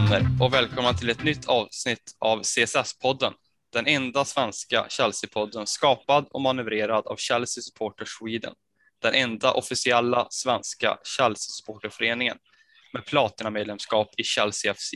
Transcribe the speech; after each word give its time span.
vänner 0.00 0.26
och 0.40 0.54
välkomna 0.54 0.94
till 0.94 1.10
ett 1.10 1.24
nytt 1.24 1.48
avsnitt 1.48 2.16
av 2.18 2.42
CSS-podden. 2.42 3.32
Den 3.72 3.86
enda 3.86 4.24
svenska 4.24 4.86
Chelsea-podden 4.88 5.66
skapad 5.66 6.26
och 6.30 6.40
manövrerad 6.40 7.06
av 7.06 7.16
Chelsea 7.16 7.62
Supporter 7.62 8.04
Sweden. 8.04 8.54
Den 9.02 9.14
enda 9.14 9.52
officiella 9.52 10.26
svenska 10.30 10.98
Chelsea-supporterföreningen 11.04 12.36
med 12.92 13.06
platinamedlemskap 13.06 14.08
i 14.16 14.24
Chelsea 14.24 14.74
FC. 14.74 14.90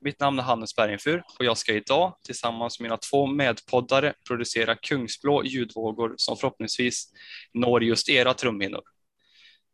Mitt 0.00 0.20
namn 0.20 0.38
är 0.38 0.42
Hannes 0.42 0.76
Bergenfur 0.76 1.22
och 1.38 1.44
jag 1.44 1.58
ska 1.58 1.72
idag 1.72 2.16
tillsammans 2.24 2.80
med 2.80 2.84
mina 2.84 2.96
två 2.96 3.26
medpoddare 3.26 4.14
producera 4.28 4.76
kungsblå 4.76 5.44
ljudvågor 5.44 6.14
som 6.16 6.36
förhoppningsvis 6.36 7.12
når 7.54 7.84
just 7.84 8.08
era 8.08 8.34
trumhinnor. 8.34 8.82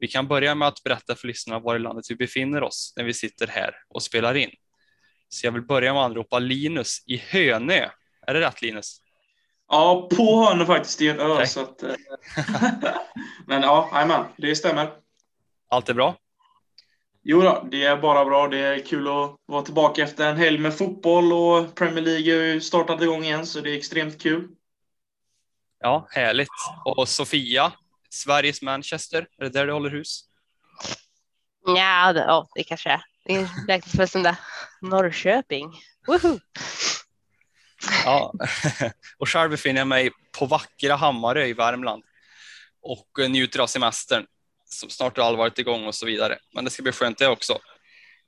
Vi 0.02 0.08
kan 0.08 0.28
börja 0.28 0.54
med 0.54 0.68
att 0.68 0.82
berätta 0.82 1.14
för 1.14 1.26
lyssnarna 1.26 1.60
var 1.60 1.76
i 1.76 1.78
landet 1.78 2.04
vi 2.08 2.16
befinner 2.16 2.62
oss 2.62 2.92
när 2.96 3.04
vi 3.04 3.14
sitter 3.14 3.46
här 3.46 3.74
och 3.88 4.02
spelar 4.02 4.34
in. 4.34 4.50
Så 5.28 5.46
jag 5.46 5.52
vill 5.52 5.62
börja 5.62 5.92
med 5.92 6.02
att 6.02 6.10
anropa 6.10 6.38
Linus 6.38 7.04
i 7.06 7.16
Hönö. 7.16 7.88
Är 8.26 8.34
det 8.34 8.40
rätt 8.40 8.62
Linus? 8.62 8.98
Ja, 9.68 10.08
på 10.16 10.44
Hönö 10.44 10.66
faktiskt, 10.66 11.00
i 11.00 11.08
en 11.08 11.20
ö. 11.20 11.46
Så 11.46 11.60
att, 11.60 11.82
eh, 11.82 11.94
men 13.46 13.62
ja, 13.62 13.90
jajamän, 13.92 14.24
det 14.36 14.56
stämmer. 14.56 14.92
Allt 15.68 15.88
är 15.88 15.94
bra? 15.94 16.16
Jo 17.22 17.40
då, 17.42 17.66
det 17.70 17.84
är 17.84 17.96
bara 17.96 18.24
bra. 18.24 18.48
Det 18.48 18.58
är 18.58 18.86
kul 18.86 19.08
att 19.08 19.36
vara 19.46 19.62
tillbaka 19.62 20.02
efter 20.02 20.30
en 20.30 20.36
helg 20.36 20.58
med 20.58 20.78
fotboll 20.78 21.32
och 21.32 21.74
Premier 21.74 22.04
League 22.04 22.34
har 22.34 22.42
ju 22.42 22.60
startat 22.60 23.02
igång 23.02 23.24
igen, 23.24 23.46
så 23.46 23.60
det 23.60 23.70
är 23.70 23.76
extremt 23.76 24.22
kul. 24.22 24.48
Ja, 25.80 26.06
härligt. 26.10 26.48
Och 26.84 27.08
Sofia, 27.08 27.72
Sveriges 28.12 28.62
Manchester, 28.62 29.26
är 29.38 29.44
det 29.44 29.48
där 29.48 29.66
du 29.66 29.72
håller 29.72 29.90
hus? 29.90 30.24
Ja, 31.66 32.12
det, 32.12 32.20
ja, 32.20 32.48
det 32.54 32.64
kanske 32.64 32.90
är. 32.90 33.02
Det 33.24 33.48
räknas 33.68 33.94
väl 33.94 34.08
som 34.08 34.22
det. 34.22 34.36
Norrköping. 34.80 35.72
Woho! 36.06 36.38
Ja, 38.04 38.34
och 39.18 39.28
själv 39.28 39.50
befinner 39.50 39.80
jag 39.80 39.88
mig 39.88 40.10
på 40.38 40.46
vackra 40.46 40.96
Hammarö 40.96 41.44
i 41.44 41.52
Värmland 41.52 42.02
och 42.82 43.30
njuter 43.30 43.60
av 43.60 43.66
semestern 43.66 44.26
som 44.64 44.90
snart 44.90 45.16
har 45.16 45.24
allvarit 45.24 45.58
igång 45.58 45.86
och 45.86 45.94
så 45.94 46.06
vidare. 46.06 46.38
Men 46.54 46.64
det 46.64 46.70
ska 46.70 46.82
bli 46.82 46.92
skönt 46.92 47.18
det 47.18 47.28
också. 47.28 47.52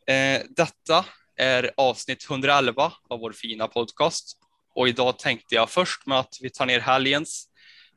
Eh, 0.06 0.42
detta 0.56 1.04
är 1.36 1.70
avsnitt 1.76 2.30
111 2.30 2.92
av 3.10 3.20
vår 3.20 3.32
fina 3.32 3.68
podcast 3.68 4.38
och 4.74 4.88
idag 4.88 5.18
tänkte 5.18 5.54
jag 5.54 5.70
först 5.70 6.06
med 6.06 6.18
att 6.18 6.38
vi 6.40 6.50
tar 6.50 6.66
ner 6.66 6.80
helgens, 6.80 7.48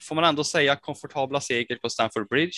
får 0.01 0.15
man 0.15 0.23
ändå 0.23 0.43
säga, 0.43 0.75
komfortabla 0.75 1.41
seger 1.41 1.75
på 1.75 1.89
Stamford 1.89 2.29
Bridge. 2.29 2.57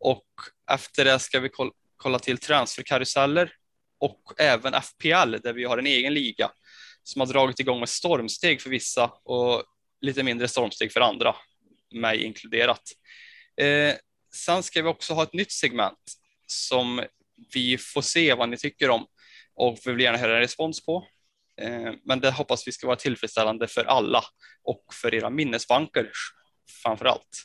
Och 0.00 0.26
efter 0.70 1.04
det 1.04 1.18
ska 1.18 1.40
vi 1.40 1.50
kolla 1.96 2.18
till 2.18 2.38
transferkaruseller 2.38 3.52
och 4.00 4.32
även 4.38 4.72
FPL 4.82 5.36
där 5.42 5.52
vi 5.52 5.64
har 5.64 5.78
en 5.78 5.86
egen 5.86 6.14
liga 6.14 6.50
som 7.02 7.20
har 7.20 7.26
dragit 7.26 7.60
igång 7.60 7.80
med 7.80 7.88
stormsteg 7.88 8.60
för 8.60 8.70
vissa 8.70 9.12
och 9.24 9.64
lite 10.00 10.22
mindre 10.22 10.48
stormsteg 10.48 10.92
för 10.92 11.00
andra, 11.00 11.36
mig 11.94 12.24
inkluderat. 12.24 12.82
Eh, 13.60 13.94
sen 14.34 14.62
ska 14.62 14.82
vi 14.82 14.88
också 14.88 15.14
ha 15.14 15.22
ett 15.22 15.32
nytt 15.32 15.52
segment 15.52 16.14
som 16.46 17.04
vi 17.54 17.78
får 17.78 18.02
se 18.02 18.34
vad 18.34 18.48
ni 18.48 18.56
tycker 18.56 18.90
om 18.90 19.06
och 19.54 19.78
vi 19.84 19.92
vill 19.92 20.04
gärna 20.04 20.18
höra 20.18 20.34
en 20.34 20.40
respons 20.40 20.86
på. 20.86 21.06
Eh, 21.60 21.92
men 22.04 22.20
det 22.20 22.30
hoppas 22.30 22.68
vi 22.68 22.72
ska 22.72 22.86
vara 22.86 22.96
tillfredsställande 22.96 23.68
för 23.68 23.84
alla 23.84 24.24
och 24.62 24.84
för 24.94 25.14
era 25.14 25.30
minnesbanker 25.30 26.10
framför 26.82 27.04
allt. 27.04 27.44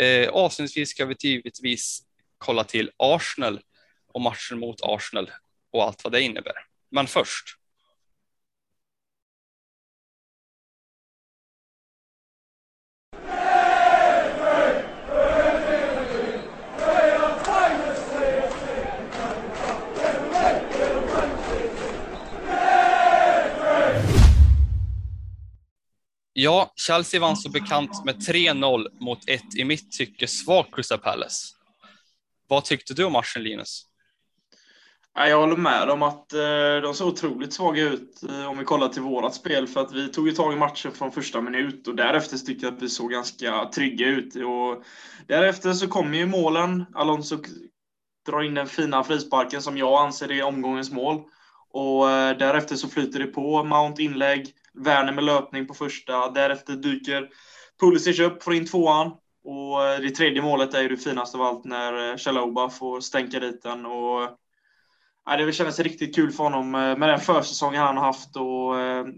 Eh, 0.00 0.28
avslutningsvis 0.28 0.90
ska 0.90 1.06
vi 1.06 1.14
givetvis 1.18 2.00
kolla 2.38 2.64
till 2.64 2.90
Arsenal 2.96 3.60
och 4.12 4.20
matchen 4.20 4.58
mot 4.58 4.80
Arsenal 4.82 5.30
och 5.72 5.84
allt 5.84 6.04
vad 6.04 6.12
det 6.12 6.20
innebär. 6.20 6.56
Men 6.90 7.06
först 7.06 7.57
Ja, 26.40 26.72
Chelsea 26.76 27.20
vann 27.20 27.36
som 27.36 27.52
bekant 27.52 28.04
med 28.04 28.14
3-0 28.14 28.86
mot 29.00 29.28
ett 29.28 29.56
i 29.56 29.64
mitt 29.64 29.92
tycke 29.92 30.26
svagt 30.26 30.74
Crystal 30.74 30.98
Palace. 30.98 31.54
Vad 32.48 32.64
tyckte 32.64 32.94
du 32.94 33.04
om 33.04 33.12
matchen 33.12 33.42
Linus? 33.42 33.82
Jag 35.14 35.40
håller 35.40 35.56
med 35.56 35.90
om 35.90 36.02
att 36.02 36.32
eh, 36.32 36.76
de 36.82 36.94
såg 36.94 37.08
otroligt 37.08 37.52
svaga 37.52 37.82
ut 37.82 38.22
eh, 38.28 38.46
om 38.46 38.58
vi 38.58 38.64
kollar 38.64 38.88
till 38.88 39.02
vårat 39.02 39.34
spel 39.34 39.66
för 39.66 39.80
att 39.80 39.92
vi 39.92 40.08
tog 40.08 40.28
ju 40.28 40.34
tag 40.34 40.52
i 40.52 40.56
matchen 40.56 40.92
från 40.92 41.12
första 41.12 41.40
minut 41.40 41.88
och 41.88 41.96
därefter 41.96 42.38
tyckte 42.38 42.66
jag 42.66 42.74
att 42.74 42.82
vi 42.82 42.88
såg 42.88 43.10
ganska 43.10 43.70
trygga 43.74 44.06
ut. 44.06 44.36
Och 44.36 44.84
därefter 45.26 45.72
så 45.72 45.88
kommer 45.88 46.18
ju 46.18 46.26
målen. 46.26 46.84
Alonso 46.94 47.38
drar 48.26 48.42
in 48.42 48.54
den 48.54 48.66
fina 48.66 49.04
frisparken 49.04 49.62
som 49.62 49.78
jag 49.78 50.02
anser 50.02 50.32
är 50.32 50.42
omgångens 50.42 50.90
mål. 50.90 51.22
Och 51.70 52.10
eh, 52.10 52.36
därefter 52.36 52.76
så 52.76 52.88
flyter 52.88 53.18
det 53.18 53.26
på. 53.26 53.64
Mount 53.64 54.02
inlägg, 54.02 54.54
Werner 54.78 55.12
med 55.12 55.24
löpning 55.24 55.66
på 55.66 55.74
första. 55.74 56.30
Därefter 56.30 56.72
dyker 56.72 57.28
Pulisic 57.80 58.20
upp, 58.20 58.42
får 58.42 58.54
in 58.54 58.66
tvåan. 58.66 59.12
Och 59.44 59.86
eh, 59.86 60.00
det 60.00 60.10
tredje 60.10 60.42
målet 60.42 60.74
är 60.74 60.82
ju 60.82 60.88
det 60.88 60.96
finaste 60.96 61.38
av 61.38 61.42
allt 61.42 61.64
när 61.64 62.10
eh, 62.10 62.16
Chaloba 62.16 62.70
får 62.70 63.00
stänka 63.00 63.40
dit 63.40 63.62
den. 63.62 63.86
Och, 63.86 64.38
ja, 65.24 65.36
det 65.36 65.52
kändes 65.52 65.80
riktigt 65.80 66.14
kul 66.14 66.32
för 66.32 66.44
honom 66.44 66.70
med 66.70 67.00
den 67.00 67.20
försäsongen 67.20 67.82
han 67.82 67.96
har 67.96 68.04
haft 68.04 68.36
och 68.36 68.74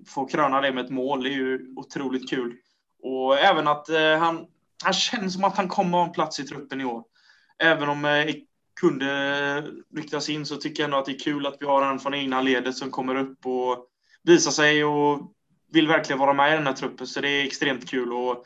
få 0.09 0.27
kröna 0.27 0.61
det 0.61 0.73
med 0.73 0.85
ett 0.85 0.91
mål. 0.91 1.23
Det 1.23 1.29
är 1.29 1.35
ju 1.35 1.75
otroligt 1.77 2.31
kul. 2.31 2.57
Och 3.03 3.39
även 3.39 3.69
att 3.69 3.89
han, 4.19 4.47
han 4.85 4.93
känns 4.93 5.35
som 5.35 5.45
att 5.45 5.57
han 5.57 5.69
kommer 5.69 5.99
ha 5.99 6.07
en 6.07 6.13
plats 6.13 6.41
i 6.41 6.45
truppen 6.45 6.81
i 6.81 6.85
år. 6.85 7.05
Även 7.59 7.89
om 7.89 8.05
kunde 8.81 9.65
ryktas 9.97 10.29
in 10.29 10.47
så 10.47 10.57
tycker 10.57 10.83
jag 10.83 10.89
ändå 10.89 10.99
att 10.99 11.05
det 11.05 11.13
är 11.13 11.19
kul 11.19 11.47
att 11.47 11.57
vi 11.61 11.67
har 11.67 11.83
en 11.83 11.99
från 11.99 12.15
egna 12.15 12.41
ledet 12.41 12.77
som 12.77 12.91
kommer 12.91 13.17
upp 13.17 13.47
och 13.47 13.87
visar 14.23 14.51
sig 14.51 14.85
och 14.85 15.33
vill 15.73 15.89
verkligen 15.89 16.19
vara 16.19 16.33
med 16.33 16.53
i 16.53 16.57
den 16.57 16.67
här 16.67 16.75
truppen. 16.75 17.07
Så 17.07 17.21
det 17.21 17.29
är 17.29 17.45
extremt 17.45 17.91
kul 17.91 18.13
och 18.13 18.45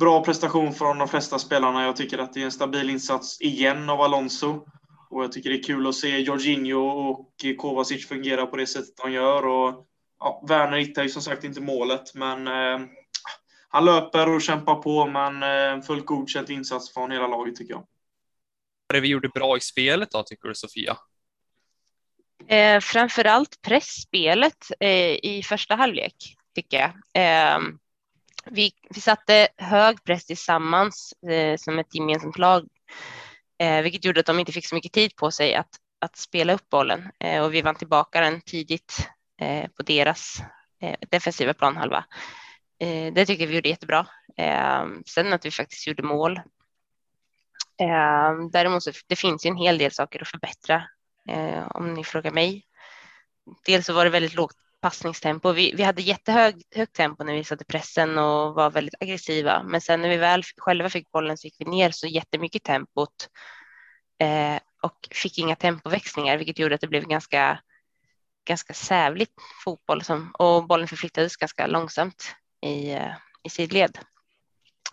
bra 0.00 0.24
prestation 0.24 0.74
från 0.74 0.98
de 0.98 1.08
flesta 1.08 1.38
spelarna. 1.38 1.84
Jag 1.84 1.96
tycker 1.96 2.18
att 2.18 2.32
det 2.32 2.40
är 2.40 2.44
en 2.44 2.52
stabil 2.52 2.90
insats 2.90 3.40
igen 3.40 3.90
av 3.90 4.00
Alonso. 4.00 4.66
Och 5.10 5.24
jag 5.24 5.32
tycker 5.32 5.50
det 5.50 5.56
är 5.56 5.62
kul 5.62 5.86
att 5.86 5.94
se 5.94 6.18
Jorginho 6.18 6.80
och 6.80 7.30
Kovacic 7.58 8.08
fungera 8.08 8.46
på 8.46 8.56
det 8.56 8.66
sättet 8.66 8.96
de 9.02 9.12
gör. 9.12 9.46
Och, 9.46 9.86
ja, 10.18 10.44
Werner 10.48 10.78
hittar 10.78 11.02
ju 11.02 11.08
som 11.08 11.22
sagt 11.22 11.44
inte 11.44 11.60
målet, 11.60 12.14
men 12.14 12.46
eh, 12.46 12.86
han 13.68 13.84
löper 13.84 14.34
och 14.34 14.42
kämpar 14.42 14.74
på. 14.74 15.06
Men 15.06 15.42
eh, 15.42 15.82
fullt 15.82 16.06
godkänt 16.06 16.50
insats 16.50 16.94
från 16.94 17.10
hela 17.10 17.26
laget 17.26 17.56
tycker 17.56 17.74
jag 17.74 17.86
det 18.92 19.00
vi 19.00 19.08
gjorde 19.08 19.28
bra 19.28 19.56
i 19.56 19.60
spelet 19.60 20.10
då, 20.10 20.22
tycker 20.22 20.48
du 20.48 20.54
Sofia? 20.54 20.96
Eh, 22.48 22.80
framför 22.80 23.24
allt 23.24 23.62
pressspelet 23.62 24.70
eh, 24.80 25.14
i 25.22 25.42
första 25.44 25.74
halvlek, 25.74 26.14
tycker 26.54 26.78
jag. 26.78 26.90
Eh, 27.24 27.60
vi, 28.44 28.72
vi 28.90 29.00
satte 29.00 29.48
hög 29.56 30.04
press 30.04 30.26
tillsammans 30.26 31.12
eh, 31.30 31.56
som 31.56 31.78
ett 31.78 31.94
gemensamt 31.94 32.38
lag, 32.38 32.68
eh, 33.58 33.82
vilket 33.82 34.04
gjorde 34.04 34.20
att 34.20 34.26
de 34.26 34.38
inte 34.38 34.52
fick 34.52 34.66
så 34.66 34.74
mycket 34.74 34.92
tid 34.92 35.16
på 35.16 35.30
sig 35.30 35.54
att, 35.54 35.70
att 35.98 36.16
spela 36.16 36.52
upp 36.52 36.68
bollen 36.68 37.10
eh, 37.18 37.44
och 37.44 37.54
vi 37.54 37.62
vann 37.62 37.74
tillbaka 37.74 38.20
den 38.20 38.40
tidigt 38.40 39.08
eh, 39.40 39.70
på 39.70 39.82
deras 39.82 40.42
eh, 40.82 40.96
defensiva 41.10 41.54
planhalva. 41.54 42.04
Eh, 42.78 43.12
det 43.12 43.26
tycker 43.26 43.46
vi 43.46 43.54
gjorde 43.54 43.68
jättebra. 43.68 44.06
Ehm, 44.36 45.02
sen 45.06 45.32
att 45.32 45.46
vi 45.46 45.50
faktiskt 45.50 45.86
gjorde 45.86 46.02
mål 46.02 46.40
Eh, 47.80 48.48
däremot 48.52 48.82
så 48.82 48.90
det 49.06 49.16
finns 49.16 49.46
ju 49.46 49.50
en 49.50 49.56
hel 49.56 49.78
del 49.78 49.92
saker 49.92 50.22
att 50.22 50.28
förbättra 50.28 50.84
eh, 51.28 51.66
om 51.70 51.94
ni 51.94 52.04
frågar 52.04 52.30
mig. 52.30 52.66
Dels 53.66 53.86
så 53.86 53.92
var 53.92 54.04
det 54.04 54.10
väldigt 54.10 54.34
lågt 54.34 54.56
passningstempo. 54.80 55.52
Vi, 55.52 55.74
vi 55.76 55.82
hade 55.82 56.02
jättehögt 56.02 56.92
tempo 56.92 57.24
när 57.24 57.34
vi 57.34 57.44
satte 57.44 57.64
pressen 57.64 58.18
och 58.18 58.54
var 58.54 58.70
väldigt 58.70 58.94
aggressiva. 59.00 59.62
Men 59.62 59.80
sen 59.80 60.00
när 60.00 60.08
vi 60.08 60.16
väl 60.16 60.42
själva 60.56 60.90
fick 60.90 61.10
bollen 61.10 61.38
så 61.38 61.46
gick 61.46 61.56
vi 61.58 61.64
ner 61.64 61.90
så 61.90 62.06
jättemycket 62.06 62.62
tempot 62.64 63.28
eh, 64.18 64.60
och 64.82 65.08
fick 65.10 65.38
inga 65.38 65.56
tempoväxlingar, 65.56 66.36
vilket 66.36 66.58
gjorde 66.58 66.74
att 66.74 66.80
det 66.80 66.86
blev 66.88 67.04
ganska, 67.04 67.60
ganska 68.48 68.74
sävligt 68.74 69.34
fotboll 69.64 70.02
som, 70.02 70.30
och 70.38 70.66
bollen 70.66 70.88
förflyttades 70.88 71.36
ganska 71.36 71.66
långsamt 71.66 72.34
i, 72.66 72.90
eh, 72.90 73.12
i 73.42 73.50
sidled. 73.50 73.98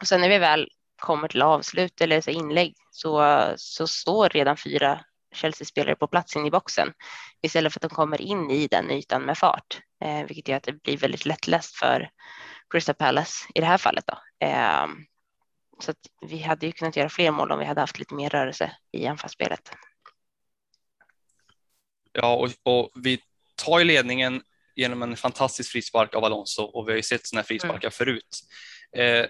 Och 0.01 0.07
sen 0.07 0.21
när 0.21 0.29
vi 0.29 0.37
väl 0.37 0.69
kommer 1.01 1.27
till 1.27 1.41
avslut 1.41 2.01
eller 2.01 2.21
så 2.21 2.29
inlägg 2.29 2.75
så, 2.91 3.43
så 3.57 3.87
står 3.87 4.29
redan 4.29 4.57
fyra 4.57 5.05
Chelsea-spelare 5.35 5.95
på 5.95 6.07
plats 6.07 6.35
in 6.35 6.45
i 6.45 6.51
boxen 6.51 6.93
istället 7.41 7.73
för 7.73 7.79
att 7.79 7.89
de 7.89 7.95
kommer 7.95 8.21
in 8.21 8.51
i 8.51 8.67
den 8.67 8.91
ytan 8.91 9.21
med 9.21 9.37
fart, 9.37 9.81
eh, 10.03 10.23
vilket 10.25 10.47
gör 10.47 10.57
att 10.57 10.63
det 10.63 10.83
blir 10.83 10.97
väldigt 10.97 11.25
lättläst 11.25 11.75
för 11.75 12.09
Crystal 12.69 12.95
Palace 12.95 13.47
i 13.55 13.59
det 13.59 13.65
här 13.65 13.77
fallet. 13.77 14.05
Då. 14.07 14.45
Eh, 14.47 14.87
så 15.79 15.91
att 15.91 15.97
vi 16.21 16.41
hade 16.41 16.65
ju 16.65 16.71
kunnat 16.71 16.95
göra 16.95 17.09
fler 17.09 17.31
mål 17.31 17.51
om 17.51 17.59
vi 17.59 17.65
hade 17.65 17.81
haft 17.81 17.99
lite 17.99 18.15
mer 18.15 18.29
rörelse 18.29 18.71
i 18.91 19.07
anfallsspelet. 19.07 19.71
Ja, 22.11 22.35
och, 22.35 22.49
och 22.63 22.91
vi 22.95 23.19
tar 23.55 23.79
ju 23.79 23.85
ledningen 23.85 24.41
genom 24.75 25.03
en 25.03 25.17
fantastisk 25.17 25.71
frispark 25.71 26.15
av 26.15 26.23
Alonso 26.23 26.63
och 26.63 26.87
vi 26.87 26.91
har 26.91 26.97
ju 26.97 27.03
sett 27.03 27.27
sådana 27.27 27.43
frisparkar 27.43 27.87
mm. 27.87 27.91
förut. 27.91 28.39
Eh, 28.97 29.25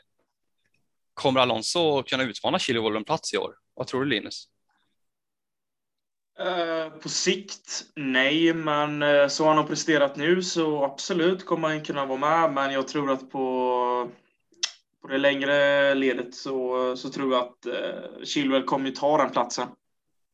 kommer 1.14 1.40
Alonso 1.40 2.04
kunna 2.04 2.24
utmana 2.24 2.60
Chilwell 2.60 2.96
en 2.96 3.04
plats 3.04 3.34
i 3.34 3.38
år? 3.38 3.56
Vad 3.74 3.88
tror 3.88 4.04
du 4.04 4.10
Linus? 4.10 4.48
Eh, 6.40 6.90
på 6.90 7.10
sikt, 7.10 7.86
nej, 7.96 8.54
men 8.54 9.04
eh, 9.04 9.28
så 9.28 9.48
han 9.48 9.58
har 9.58 9.64
presterat 9.64 10.16
nu 10.16 10.44
så 10.44 10.84
absolut 10.84 11.46
kommer 11.46 11.68
han 11.68 11.84
kunna 11.84 12.06
vara 12.06 12.20
med. 12.20 12.54
Men 12.54 12.74
jag 12.74 12.88
tror 12.88 13.12
att 13.12 13.32
på, 13.32 14.10
på 15.02 15.08
det 15.08 15.18
längre 15.18 15.96
ledet 15.96 16.36
så, 16.36 16.96
så 16.98 17.10
tror 17.10 17.34
jag 17.34 17.44
att 17.44 17.68
uh, 17.68 18.24
Chilwell 18.24 18.64
kommer 18.64 18.92
ta 18.92 19.18
den 19.18 19.30
platsen. 19.30 19.68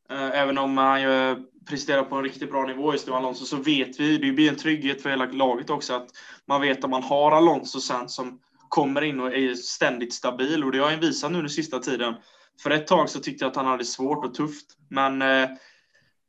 Även 0.10 0.58
om 0.58 0.78
han 0.78 1.02
ju 1.02 1.36
presterar 1.70 2.04
på 2.04 2.16
en 2.16 2.24
riktigt 2.24 2.52
bra 2.52 2.66
nivå 2.66 2.92
just 2.92 3.08
nu, 3.08 3.14
Alonso, 3.14 3.46
så 3.46 3.58
vet 3.58 4.00
vi, 4.00 4.18
det 4.18 4.32
blir 4.32 4.50
en 4.50 4.56
trygghet 4.56 5.02
för 5.02 5.10
hela 5.10 5.26
laget 5.26 5.70
också, 5.70 5.94
att 5.94 6.10
man 6.46 6.62
vet 6.62 6.84
att 6.84 6.90
man 6.90 7.04
har 7.04 7.32
Alonso 7.32 7.80
sen 7.80 8.10
som 8.10 8.40
kommer 8.70 9.02
in 9.02 9.20
och 9.20 9.34
är 9.34 9.54
ständigt 9.54 10.14
stabil 10.14 10.64
och 10.64 10.72
det 10.72 10.80
har 10.80 10.90
han 10.90 11.00
visat 11.00 11.32
nu 11.32 11.40
den 11.40 11.50
sista 11.50 11.80
tiden. 11.80 12.14
För 12.64 12.72
ett 12.72 12.88
tag 12.88 13.10
så 13.10 13.20
tyckte 13.20 13.46
jag 13.46 13.50
att 13.50 13.56
han 13.56 13.66
hade 13.66 13.86
svårt 13.86 14.26
och 14.26 14.34
tufft, 14.34 14.66
men 14.90 15.22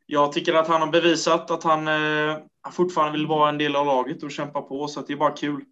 jag 0.07 0.33
tycker 0.33 0.55
att 0.55 0.69
han 0.69 0.81
har 0.81 0.89
bevisat 0.89 1.51
att 1.51 1.65
han 1.65 1.89
eh, 1.89 2.37
fortfarande 2.73 3.19
vill 3.19 3.27
vara 3.27 3.49
en 3.49 3.59
del 3.59 3.77
av 3.77 3.87
laget 3.87 4.23
och 4.23 4.31
kämpa 4.31 4.63
på, 4.63 4.89
så 4.89 5.01
det 5.01 5.13
är 5.13 5.17
bara 5.17 5.37
kul. 5.37 5.65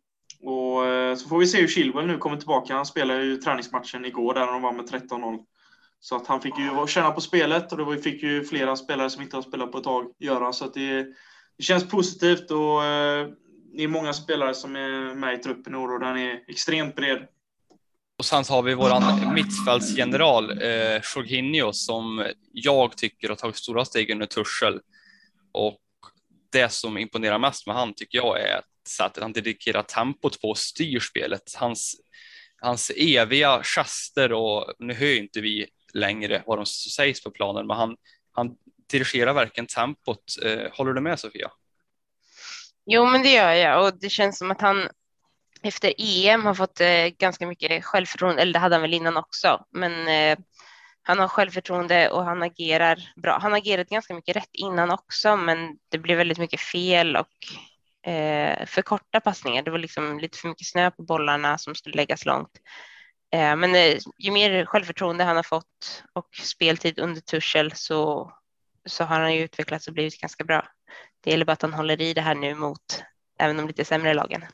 Och 0.43 0.87
eh, 0.87 1.17
så 1.17 1.29
får 1.29 1.39
vi 1.39 1.47
se 1.47 1.61
hur 1.61 1.69
Chilwell 1.69 2.07
nu 2.07 2.19
kommer 2.19 2.37
tillbaka. 2.37 2.75
Han 2.75 2.87
spelade 2.87 3.25
ju 3.25 3.37
träningsmatchen 3.37 4.05
igår 4.05 4.35
där 4.35 4.47
de 4.47 4.63
var 4.63 4.73
med 4.73 4.85
13-0. 4.85 5.39
Så 6.01 6.17
att 6.17 6.27
han 6.27 6.41
fick 6.41 6.59
ju 6.59 6.87
känna 6.87 7.11
på 7.11 7.21
spelet 7.21 7.73
och 7.73 7.95
det 7.95 8.03
fick 8.03 8.23
ju 8.23 8.45
flera 8.45 8.77
spelare 8.77 9.11
som 9.11 9.23
inte 9.23 9.37
har 9.37 9.43
spelat 9.43 9.73
på 9.73 9.79
ett 9.79 9.85
tag 9.85 10.07
göra. 10.19 10.53
Så 10.53 10.65
att 10.65 10.75
det, 10.75 11.03
det 11.57 11.63
känns 11.63 11.89
positivt 11.89 12.51
och 12.51 12.85
eh, 12.85 13.29
det 13.75 13.83
är 13.83 13.89
många 13.89 14.13
spelare 14.13 14.55
som 14.55 14.77
är 14.77 15.15
med 15.15 15.35
i 15.35 15.39
truppen 15.39 15.75
i 15.75 15.77
år 15.77 15.93
och 15.93 16.01
den 16.01 16.19
är 16.19 16.41
extremt 16.49 16.97
bred. 16.97 17.27
Och 18.19 18.25
sen 18.25 18.45
så 18.45 18.53
har 18.53 18.63
vi 18.63 18.75
våran 18.75 19.35
mittfältsgeneral 19.35 20.51
eh, 20.63 21.01
Jorginho 21.15 21.73
som 21.73 22.27
jag 22.53 22.97
tycker 22.97 23.29
har 23.29 23.37
tagit 23.37 23.57
stora 23.57 23.85
steg 23.85 24.11
under 24.11 24.27
Tursel. 24.27 24.81
Och 25.53 25.79
det 26.53 26.73
som 26.73 26.99
imponerar 26.99 27.39
mest 27.39 27.67
med 27.67 27.77
han 27.77 27.95
tycker 27.95 28.19
jag 28.19 28.41
är 28.41 28.61
sättet 28.89 29.23
han 29.23 29.33
dedikerar 29.33 29.83
tempot 29.83 30.41
på 30.41 30.49
och 30.49 30.59
styr 30.59 31.01
spelet. 31.01 31.55
Hans, 31.57 31.97
hans 32.61 32.91
eviga 32.97 33.63
gester 33.63 34.33
och 34.33 34.75
nu 34.79 34.95
hör 34.95 35.19
inte 35.19 35.41
vi 35.41 35.67
längre 35.95 36.43
vad 36.47 36.59
de 36.59 36.67
sägs 36.67 37.25
på 37.25 37.31
planen, 37.31 37.67
men 37.67 37.77
han, 37.77 37.97
han 38.33 38.51
dirigerar 38.91 39.33
verkligen 39.33 39.67
tempot. 39.67 40.25
Eh, 40.45 40.73
håller 40.73 40.93
du 40.93 41.01
med 41.01 41.21
Sofia? 41.21 41.51
Jo, 42.87 43.07
men 43.07 43.23
det 43.23 43.33
gör 43.33 43.53
jag 43.53 43.87
och 43.87 43.99
det 44.01 44.11
känns 44.11 44.39
som 44.39 44.51
att 44.51 44.61
han 44.61 44.89
efter 45.63 45.95
EM 45.99 46.45
har 46.47 46.55
fått 46.55 46.81
eh, 46.81 47.07
ganska 47.19 47.47
mycket 47.47 47.85
självförtroende, 47.85 48.43
eller 48.43 48.53
det 48.53 48.59
hade 48.59 48.75
han 48.75 48.83
väl 48.83 48.95
innan 48.95 49.17
också, 49.17 49.65
men 49.71 50.09
eh, 50.09 50.39
han 51.03 51.19
har 51.19 51.29
självförtroende 51.29 52.11
och 52.11 52.25
han 52.25 52.43
agerar 52.43 53.13
bra. 53.23 53.39
Han 53.43 53.55
agerade 53.55 53.85
ganska 53.85 54.15
mycket 54.15 54.37
rätt 54.37 54.51
innan 54.53 54.91
också, 54.91 55.37
men 55.37 55.79
det 55.89 55.99
blev 55.99 56.19
väldigt 56.19 56.39
mycket 56.39 56.61
fel 56.61 57.17
och 57.17 58.11
eh, 58.11 58.67
för 58.67 58.83
korta 58.83 59.21
passningar. 59.21 59.63
Det 59.63 59.71
var 59.71 59.79
liksom 59.79 60.19
lite 60.19 60.39
för 60.39 60.49
mycket 60.49 60.67
snö 60.67 60.91
på 60.91 61.03
bollarna 61.03 61.59
som 61.59 61.75
skulle 61.75 61.97
läggas 61.97 62.27
långt. 62.27 62.61
Eh, 63.33 63.57
men 63.57 63.75
eh, 63.75 63.99
ju 64.19 64.31
mer 64.31 64.65
självförtroende 64.65 65.25
han 65.25 65.37
har 65.37 65.43
fått 65.43 66.05
och 66.13 66.29
speltid 66.43 66.99
under 66.99 67.21
Tuchel 67.21 67.73
så, 67.75 68.33
så 68.87 69.05
har 69.05 69.21
han 69.21 69.35
ju 69.35 69.43
utvecklats 69.43 69.89
och 69.89 69.95
blivit 69.95 70.21
ganska 70.21 70.45
bra. 70.45 70.69
Det 71.21 71.31
gäller 71.31 71.45
bara 71.45 71.53
att 71.53 71.63
han 71.63 71.75
håller 71.75 72.01
i 72.01 72.15
det 72.15 72.21
här 72.21 72.35
nu 72.35 72.55
mot 72.55 73.05
även 73.39 73.57
de 73.57 73.67
lite 73.67 73.85
sämre 73.85 74.15
lagen 74.15 74.45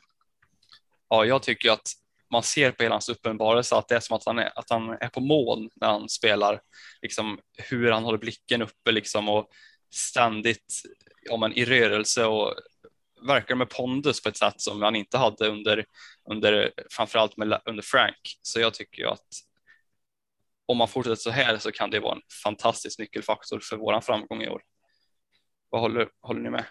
ja, 1.09 1.25
jag 1.25 1.43
tycker 1.43 1.71
att 1.71 1.91
man 2.31 2.43
ser 2.43 2.71
på 2.71 2.83
hela 2.83 2.95
hans 2.95 3.09
uppenbarelse 3.09 3.75
att 3.75 3.87
det 3.87 3.95
är 3.95 3.99
som 3.99 4.15
att 4.15 4.25
han 4.25 4.39
är, 4.39 4.59
att 4.59 4.69
han 4.69 4.89
är 4.89 5.09
på 5.09 5.19
moln 5.19 5.69
när 5.75 5.87
han 5.87 6.09
spelar, 6.09 6.61
liksom 7.01 7.39
hur 7.57 7.91
han 7.91 8.03
håller 8.03 8.17
blicken 8.17 8.61
uppe 8.61 8.91
liksom 8.91 9.29
och 9.29 9.49
ständigt 9.93 10.81
ja, 11.21 11.37
men, 11.37 11.53
i 11.53 11.65
rörelse 11.65 12.25
och 12.25 12.55
verkar 13.27 13.55
med 13.55 13.69
pondus 13.69 14.23
på 14.23 14.29
ett 14.29 14.37
sätt 14.37 14.61
som 14.61 14.81
han 14.81 14.95
inte 14.95 15.17
hade 15.17 15.47
under, 15.47 15.85
under 16.31 16.71
framförallt 16.91 17.37
med, 17.37 17.61
under 17.65 17.83
Frank. 17.83 18.37
Så 18.41 18.59
jag 18.59 18.73
tycker 18.73 19.01
ju 19.01 19.07
att 19.07 19.27
om 20.65 20.77
man 20.77 20.87
fortsätter 20.87 21.15
så 21.15 21.29
här 21.29 21.57
så 21.57 21.71
kan 21.71 21.89
det 21.89 21.99
vara 21.99 22.15
en 22.15 22.21
fantastisk 22.43 22.99
nyckelfaktor 22.99 23.59
för 23.59 23.77
våran 23.77 24.01
framgång 24.01 24.41
i 24.41 24.49
år. 24.49 24.61
Vad 25.69 25.81
håller, 25.81 26.09
håller 26.21 26.41
ni 26.41 26.49
med? 26.49 26.65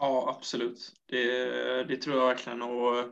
Ja, 0.00 0.36
absolut. 0.38 0.92
Det, 1.08 1.84
det 1.84 1.96
tror 1.96 2.16
jag 2.16 2.26
verkligen. 2.26 2.62
Och 2.62 3.04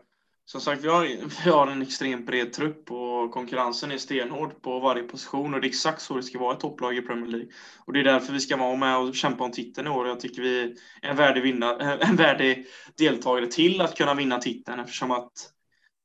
som 0.44 0.61
sagt, 0.61 0.85
vi 0.85 0.88
har, 0.88 1.05
vi 1.44 1.50
har 1.50 1.67
en 1.67 1.82
extremt 1.82 2.26
bred 2.26 2.52
trupp 2.52 2.90
och 2.90 3.31
konkurrensen 3.31 3.90
är 3.90 3.99
stenhård 3.99 4.62
på 4.62 4.81
varje 4.81 5.02
position 5.02 5.55
och 5.55 5.61
det 5.61 5.67
är 5.67 5.69
exakt 5.69 6.02
så 6.02 6.17
det 6.17 6.23
ska 6.23 6.38
vara 6.38 6.55
ett 6.55 6.61
topplag 6.61 6.96
i 6.96 7.02
Premier 7.02 7.31
League. 7.31 7.49
Och 7.87 7.93
det 7.93 8.00
är 8.00 8.05
därför 8.05 8.32
vi 8.32 8.40
ska 8.40 8.56
vara 8.56 8.76
med 8.76 8.99
och 8.99 9.14
kämpa 9.14 9.44
om 9.44 9.52
titeln 9.52 9.87
i 9.87 9.90
år. 9.90 10.08
Jag 10.08 10.20
tycker 10.20 10.43
vi 10.43 10.61
är 10.62 10.75
en 11.02 11.17
värdig, 11.17 11.43
vinna, 11.43 11.99
en 12.00 12.17
värdig 12.17 12.67
deltagare 12.99 13.46
till 13.46 13.81
att 13.81 13.96
kunna 13.96 14.14
vinna 14.14 14.38
titeln 14.38 14.81
eftersom 14.81 15.11
att 15.11 15.32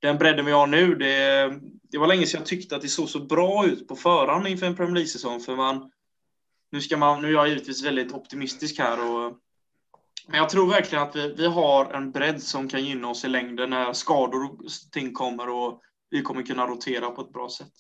den 0.01 0.17
bredden 0.17 0.45
vi 0.45 0.51
har 0.51 0.67
nu, 0.67 0.95
det, 0.95 1.53
det 1.91 1.97
var 1.97 2.07
länge 2.07 2.25
sedan 2.25 2.39
jag 2.39 2.47
tyckte 2.47 2.75
att 2.75 2.81
det 2.81 2.87
såg 2.87 3.09
så 3.09 3.19
bra 3.19 3.65
ut 3.65 3.87
på 3.87 3.95
förhand 3.95 4.47
inför 4.47 4.65
en 4.65 4.75
Premier 4.75 4.95
League-säsong. 4.95 5.39
För 5.39 5.55
man, 5.55 5.91
nu, 6.71 6.81
ska 6.81 6.97
man, 6.97 7.21
nu 7.21 7.27
är 7.27 7.31
jag 7.31 7.49
givetvis 7.49 7.83
väldigt 7.83 8.13
optimistisk 8.13 8.79
här 8.79 9.11
och 9.11 9.39
men 10.27 10.37
jag 10.37 10.49
tror 10.49 10.69
verkligen 10.69 11.03
att 11.03 11.15
vi, 11.15 11.33
vi 11.37 11.47
har 11.47 11.93
en 11.93 12.11
bredd 12.11 12.43
som 12.43 12.69
kan 12.69 12.85
gynna 12.85 13.09
oss 13.09 13.25
i 13.25 13.27
längden 13.27 13.69
när 13.69 13.93
skador 13.93 14.45
och 14.45 14.59
ting 14.91 15.13
kommer 15.13 15.49
och 15.49 15.81
vi 16.09 16.21
kommer 16.21 16.43
kunna 16.43 16.67
rotera 16.67 17.09
på 17.09 17.21
ett 17.21 17.33
bra 17.33 17.49
sätt. 17.49 17.73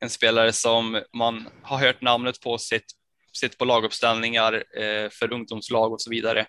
En 0.00 0.10
spelare 0.10 0.52
som 0.52 1.02
man 1.12 1.48
har 1.62 1.78
hört 1.78 2.00
namnet 2.00 2.40
på, 2.40 2.58
sett, 2.58 2.84
sett 3.40 3.58
på 3.58 3.64
laguppställningar 3.64 4.52
eh, 4.52 5.10
för 5.10 5.32
ungdomslag 5.32 5.92
och 5.92 6.00
så 6.00 6.10
vidare. 6.10 6.46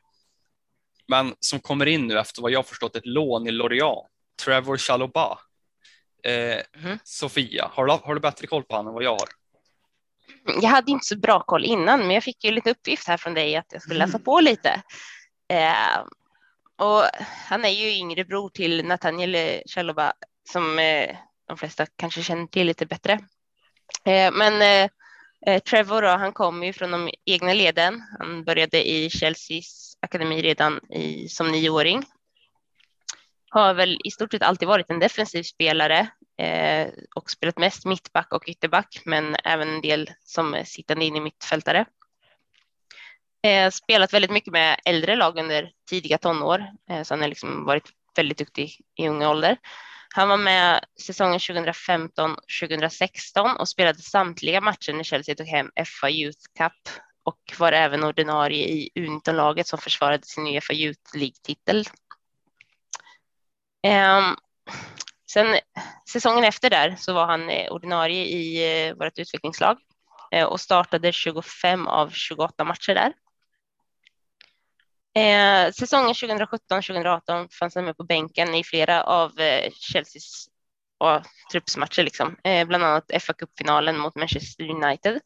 Men 1.07 1.33
som 1.39 1.59
kommer 1.59 1.85
in 1.85 2.07
nu 2.07 2.19
efter 2.19 2.41
vad 2.41 2.51
jag 2.51 2.67
förstått 2.67 2.95
ett 2.95 3.05
lån 3.05 3.47
i 3.47 3.51
Lorient, 3.51 4.07
Trevor 4.43 4.77
Chaloba. 4.77 5.39
Eh, 6.23 6.83
mm. 6.83 6.99
Sofia, 7.03 7.71
har 7.73 7.85
du, 7.85 7.91
har 7.91 8.15
du 8.15 8.21
bättre 8.21 8.47
koll 8.47 8.63
på 8.63 8.75
honom 8.75 8.87
än 8.87 8.93
vad 8.93 9.03
jag 9.03 9.11
har? 9.11 9.29
Jag 10.61 10.69
hade 10.69 10.91
inte 10.91 11.05
så 11.05 11.17
bra 11.17 11.39
koll 11.39 11.65
innan, 11.65 11.99
men 11.99 12.11
jag 12.11 12.23
fick 12.23 12.43
ju 12.43 12.51
lite 12.51 12.71
uppgift 12.71 13.07
här 13.07 13.17
från 13.17 13.33
dig 13.33 13.55
att 13.55 13.65
jag 13.71 13.81
skulle 13.81 13.99
läsa 13.99 14.17
mm. 14.17 14.23
på 14.23 14.39
lite. 14.39 14.81
Eh, 15.49 15.99
och 16.77 17.03
han 17.49 17.65
är 17.65 17.69
ju 17.69 17.89
yngre 17.89 18.25
bror 18.25 18.49
till 18.49 18.85
Nathaniel 18.85 19.61
Chaloba 19.65 20.13
som 20.49 20.79
eh, 20.79 21.15
de 21.47 21.57
flesta 21.57 21.85
kanske 21.95 22.23
känner 22.23 22.47
till 22.47 22.67
lite 22.67 22.85
bättre. 22.85 23.13
Eh, 24.05 24.31
men 24.31 24.61
eh, 24.61 24.89
eh, 25.47 25.61
Trevor 25.61 26.01
då, 26.01 26.07
han 26.07 26.33
kommer 26.33 26.67
ju 26.67 26.73
från 26.73 26.91
de 26.91 27.09
egna 27.25 27.53
leden. 27.53 28.03
Han 28.19 28.43
började 28.43 28.89
i 28.89 29.09
Chelseas 29.09 29.97
akademi 29.99 30.41
redan 30.41 30.91
i, 30.91 31.27
som 31.29 31.51
nioåring. 31.51 32.03
Har 33.49 33.73
väl 33.73 34.01
i 34.03 34.11
stort 34.11 34.31
sett 34.31 34.41
alltid 34.41 34.67
varit 34.67 34.89
en 34.89 34.99
defensiv 34.99 35.43
spelare 35.43 36.07
eh, 36.37 36.87
och 37.15 37.31
spelat 37.31 37.57
mest 37.57 37.85
mittback 37.85 38.33
och 38.33 38.47
ytterback, 38.47 39.01
men 39.05 39.35
även 39.43 39.69
en 39.69 39.81
del 39.81 40.11
som 40.19 40.61
sittande 40.65 41.05
in 41.05 41.15
i 41.15 41.19
mittfältare. 41.19 41.85
Eh, 43.43 43.71
spelat 43.71 44.13
väldigt 44.13 44.31
mycket 44.31 44.53
med 44.53 44.79
äldre 44.85 45.15
lag 45.15 45.39
under 45.39 45.71
tidiga 45.89 46.17
tonår, 46.17 46.67
eh, 46.89 47.03
så 47.03 47.13
han 47.13 47.21
har 47.21 47.27
liksom 47.27 47.65
varit 47.65 47.89
väldigt 48.15 48.37
duktig 48.37 48.81
i 48.95 49.07
unga 49.07 49.29
ålder. 49.29 49.57
Han 50.15 50.29
var 50.29 50.37
med 50.37 50.85
säsongen 51.01 51.39
2015-2016 51.39 53.57
och 53.59 53.69
spelade 53.69 53.99
samtliga 53.99 54.61
matcher 54.61 54.93
när 54.93 55.03
Chelsea 55.03 55.35
tog 55.35 55.47
hem 55.47 55.71
FA 55.85 56.09
Youth 56.09 56.39
Cup 56.57 56.73
och 57.23 57.53
var 57.59 57.71
även 57.71 58.03
ordinarie 58.03 58.67
i 58.67 58.89
U19-laget 58.95 59.67
som 59.67 59.79
försvarade 59.79 60.25
sin 60.25 60.47
Uefa 60.47 60.73
Youth 60.73 61.17
League-titel. 61.17 61.85
Um, 63.87 64.37
Sen 65.29 65.59
säsongen 66.09 66.43
efter 66.43 66.69
där 66.69 66.95
så 66.95 67.13
var 67.13 67.25
han 67.25 67.49
eh, 67.49 67.71
ordinarie 67.71 68.25
i 68.25 68.87
eh, 68.87 68.95
vårt 68.95 69.19
utvecklingslag 69.19 69.77
eh, 70.31 70.45
och 70.45 70.61
startade 70.61 71.11
25 71.11 71.87
av 71.87 72.09
28 72.09 72.63
matcher 72.63 72.93
där. 72.93 73.13
Säsongen 75.71 76.13
2017-2018 76.13 77.47
fanns 77.51 77.75
han 77.75 77.85
med 77.85 77.97
på 77.97 78.03
bänken 78.03 78.55
i 78.55 78.63
flera 78.63 79.03
av 79.03 79.31
Chelseas 79.71 80.49
och, 80.97 81.21
truppsmatcher, 81.51 82.03
liksom. 82.03 82.37
bland 82.43 82.83
annat 82.83 83.11
fa 83.19 83.33
Cup-finalen 83.33 83.97
mot 83.97 84.15
Manchester 84.15 84.69
United. 84.69 85.21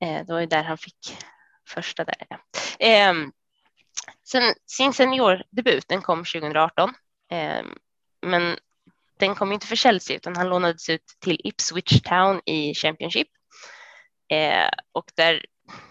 Det 0.00 0.28
var 0.28 0.40
ju 0.40 0.46
där 0.46 0.62
han 0.62 0.78
fick 0.78 1.16
första 1.68 2.04
där. 2.04 2.26
Sen, 4.24 4.54
sin 4.66 4.92
seniordebut 4.92 5.88
den 5.88 6.02
kom 6.02 6.18
2018 6.18 6.94
men 8.24 8.58
den 9.18 9.34
kom 9.34 9.52
inte 9.52 9.66
för 9.66 9.76
Chelsea 9.76 10.16
utan 10.16 10.36
han 10.36 10.48
lånades 10.48 10.88
ut 10.90 11.16
till 11.20 11.40
Ipswich 11.44 12.02
Town 12.02 12.40
i 12.46 12.74
Championship. 12.74 13.28
Eh, 14.32 14.68
och 14.92 15.12
där 15.14 15.44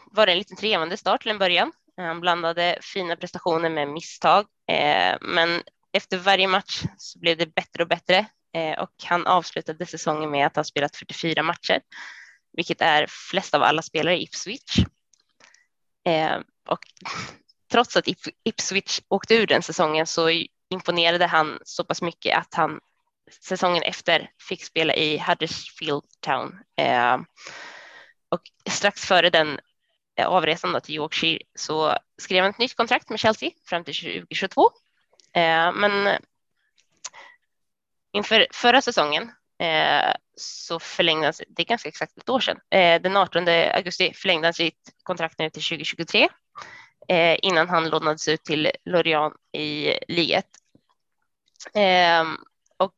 var 0.06 0.25
det 0.25 0.32
en 0.32 0.38
liten 0.38 0.58
trevande 0.58 0.98
start 0.98 1.22
till 1.22 1.32
en 1.32 1.38
början. 1.38 1.72
Han 1.98 2.22
blandade 2.22 2.78
fina 2.82 3.16
prestationer 3.16 3.70
med 3.70 3.88
misstag, 3.88 4.46
eh, 4.72 5.18
men 5.22 5.63
efter 5.94 6.18
varje 6.18 6.48
match 6.48 6.84
så 6.98 7.20
blev 7.20 7.38
det 7.38 7.56
bättre 7.56 7.84
och 7.84 7.90
bättre 7.90 8.25
eh, 8.56 8.80
och 8.80 8.92
han 9.04 9.28
avslutade 9.28 9.86
säsongen 9.86 10.32
med 10.32 10.48
att 10.48 10.56
ha 10.56 10.63
spelat 10.63 10.96
44 10.96 11.44
matcher, 11.44 11.82
vilket 12.54 12.82
är 12.82 13.06
flest 13.30 13.54
av 13.54 13.63
alla 13.63 13.82
spelare 13.82 14.18
i 14.18 14.24
Ipswich. 14.24 14.78
Eh, 16.06 16.40
och 16.68 16.80
trots 17.72 17.98
att 17.98 18.08
Ipswich 18.44 19.02
åkte 19.08 19.36
ur 19.36 19.48
den 19.48 19.62
säsongen 19.62 20.08
så 20.08 20.30
imponerade 20.74 21.25
han 21.25 21.60
så 21.65 21.84
pass 21.84 22.01
mycket 22.01 22.38
att 22.38 22.53
han 22.53 22.80
säsongen 23.42 23.84
efter 23.84 24.30
fick 24.50 24.63
spela 24.63 24.96
i 24.96 25.18
Huddersfield 25.18 26.03
Town. 26.20 26.60
Eh, 26.75 27.18
och 28.30 28.42
strax 28.70 29.06
före 29.06 29.30
den 29.30 29.60
eh, 30.15 30.27
avresan 30.27 30.82
till 30.82 30.96
Yorkshire 30.96 31.39
så 31.56 31.98
skrev 32.22 32.42
han 32.42 32.50
ett 32.50 32.58
nytt 32.58 32.75
kontrakt 32.75 33.10
med 33.10 33.20
Chelsea 33.20 33.50
fram 33.65 33.84
till 33.84 33.96
2022. 33.96 34.70
Eh, 35.34 35.72
men 35.74 36.10
inför 38.13 38.48
förra 38.51 38.82
säsongen 38.82 39.32
eh, 39.60 40.13
så 40.36 40.80
förlängde 40.80 41.25
han, 41.25 41.34
det 41.48 41.62
är 41.62 41.65
ganska 41.65 41.89
exakt 41.89 42.18
ett 42.18 42.30
år 42.30 42.39
sedan, 42.39 42.60
eh, 42.70 43.01
den 43.01 43.18
18 43.18 43.48
augusti 43.48 44.13
förlängde 44.13 44.48
han 44.48 44.53
sitt 44.53 44.94
kontrakt 45.03 45.39
nu 45.39 45.50
till 45.50 45.63
2023 45.63 46.30
eh, 47.08 47.38
innan 47.42 47.70
han 47.70 47.89
lånades 47.89 48.27
ut 48.27 48.44
till 48.44 48.72
Lorient 48.86 49.34
i 49.51 49.94
liget. 50.08 50.46
Ehm, 51.74 52.38
och 52.77 52.93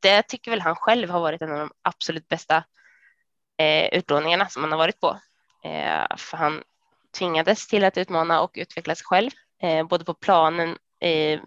det 0.00 0.22
tycker 0.22 0.50
väl 0.50 0.60
han 0.60 0.76
själv 0.76 1.10
har 1.10 1.20
varit 1.20 1.42
en 1.42 1.52
av 1.52 1.58
de 1.58 1.70
absolut 1.82 2.28
bästa 2.28 2.64
eh, 3.58 3.98
utlåningarna 3.98 4.48
som 4.48 4.62
han 4.62 4.72
har 4.72 4.78
varit 4.78 5.00
på. 5.00 5.20
Eh, 5.64 6.16
för 6.16 6.36
han 6.36 6.62
tvingades 7.18 7.66
till 7.66 7.84
att 7.84 7.98
utmana 7.98 8.40
och 8.40 8.50
utveckla 8.54 8.94
sig 8.94 9.04
själv, 9.04 9.30
eh, 9.62 9.86
både 9.86 10.04
på 10.04 10.14
planen 10.14 10.78
eh, 11.00 11.40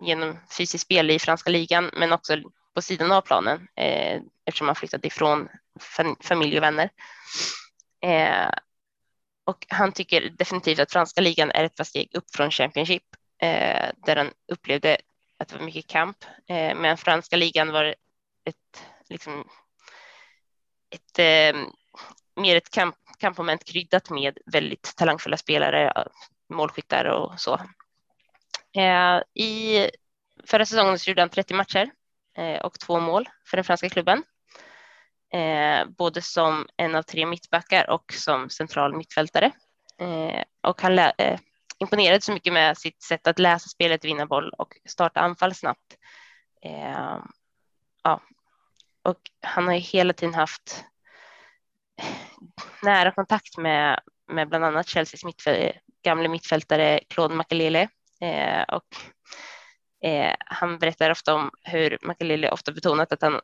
genom 0.00 0.38
fysiskt 0.58 0.84
spel 0.84 1.10
i 1.10 1.18
franska 1.18 1.50
ligan, 1.50 1.90
men 1.92 2.12
också 2.12 2.36
på 2.74 2.82
sidan 2.82 3.12
av 3.12 3.20
planen 3.20 3.68
eh, 3.76 4.20
eftersom 4.44 4.66
han 4.66 4.76
flyttade 4.76 5.06
ifrån 5.06 5.48
familj 6.20 6.56
och 6.56 6.62
vänner. 6.62 6.90
Eh, 8.00 8.50
och 9.44 9.66
han 9.68 9.92
tycker 9.92 10.30
definitivt 10.30 10.78
att 10.78 10.92
franska 10.92 11.20
ligan 11.20 11.50
är 11.50 11.64
ett 11.64 11.76
par 11.76 11.84
steg 11.84 12.10
upp 12.14 12.24
från 12.34 12.50
Championship 12.50 13.02
eh, 13.42 13.90
där 14.06 14.16
han 14.16 14.30
upplevde 14.52 14.96
att 15.42 15.48
det 15.48 15.58
var 15.58 15.64
mycket 15.64 15.86
kamp. 15.86 16.24
Eh, 16.48 16.76
men 16.76 16.96
franska 16.96 17.36
ligan 17.36 17.72
var 17.72 17.84
ett, 18.44 18.86
liksom, 19.08 19.48
ett 20.90 21.18
eh, 21.18 21.60
mer 22.36 22.56
ett 22.56 22.70
kamp, 22.70 22.96
kampmoment 23.18 23.64
kryddat 23.64 24.10
med 24.10 24.38
väldigt 24.46 24.96
talangfulla 24.96 25.36
spelare, 25.36 25.92
målskyttar 26.48 27.04
och 27.04 27.40
så. 27.40 27.54
Eh, 28.76 29.44
I 29.44 29.88
förra 30.46 30.66
säsongen 30.66 30.98
så 30.98 31.10
gjorde 31.10 31.22
han 31.22 31.28
30 31.28 31.54
matcher 31.54 31.90
eh, 32.36 32.60
och 32.60 32.78
två 32.80 33.00
mål 33.00 33.28
för 33.46 33.56
den 33.56 33.64
franska 33.64 33.88
klubben. 33.88 34.24
Eh, 35.32 35.86
både 35.86 36.22
som 36.22 36.66
en 36.76 36.94
av 36.94 37.02
tre 37.02 37.26
mittbackar 37.26 37.90
och 37.90 38.12
som 38.12 38.50
central 38.50 38.96
mittfältare. 38.96 39.50
Eh, 39.98 40.42
och 40.60 40.82
han 40.82 40.96
imponerade 41.82 42.20
så 42.20 42.32
mycket 42.32 42.52
med 42.52 42.78
sitt 42.78 43.02
sätt 43.02 43.26
att 43.26 43.38
läsa 43.38 43.68
spelet, 43.68 44.04
vinna 44.04 44.26
boll 44.26 44.50
och 44.58 44.76
starta 44.88 45.20
anfall 45.20 45.54
snabbt. 45.54 45.96
Eh, 46.64 47.18
ja, 48.02 48.20
och 49.02 49.18
han 49.40 49.66
har 49.66 49.74
ju 49.74 49.80
hela 49.80 50.12
tiden 50.12 50.34
haft 50.34 50.84
nära 52.82 53.10
kontakt 53.10 53.58
med, 53.58 54.00
med 54.28 54.48
bland 54.48 54.64
annat 54.64 54.88
Chelseas 54.88 55.24
mittfäl 55.24 55.72
gamla 56.04 56.28
mittfältare 56.28 57.00
Claude 57.08 57.34
Makelele 57.34 57.88
eh, 58.20 58.62
och 58.62 58.86
eh, 60.08 60.34
han 60.38 60.78
berättar 60.78 61.10
ofta 61.10 61.34
om 61.34 61.50
hur 61.62 61.98
Makelele 62.02 62.50
ofta 62.50 62.72
betonat 62.72 63.12
att 63.12 63.22
han 63.22 63.40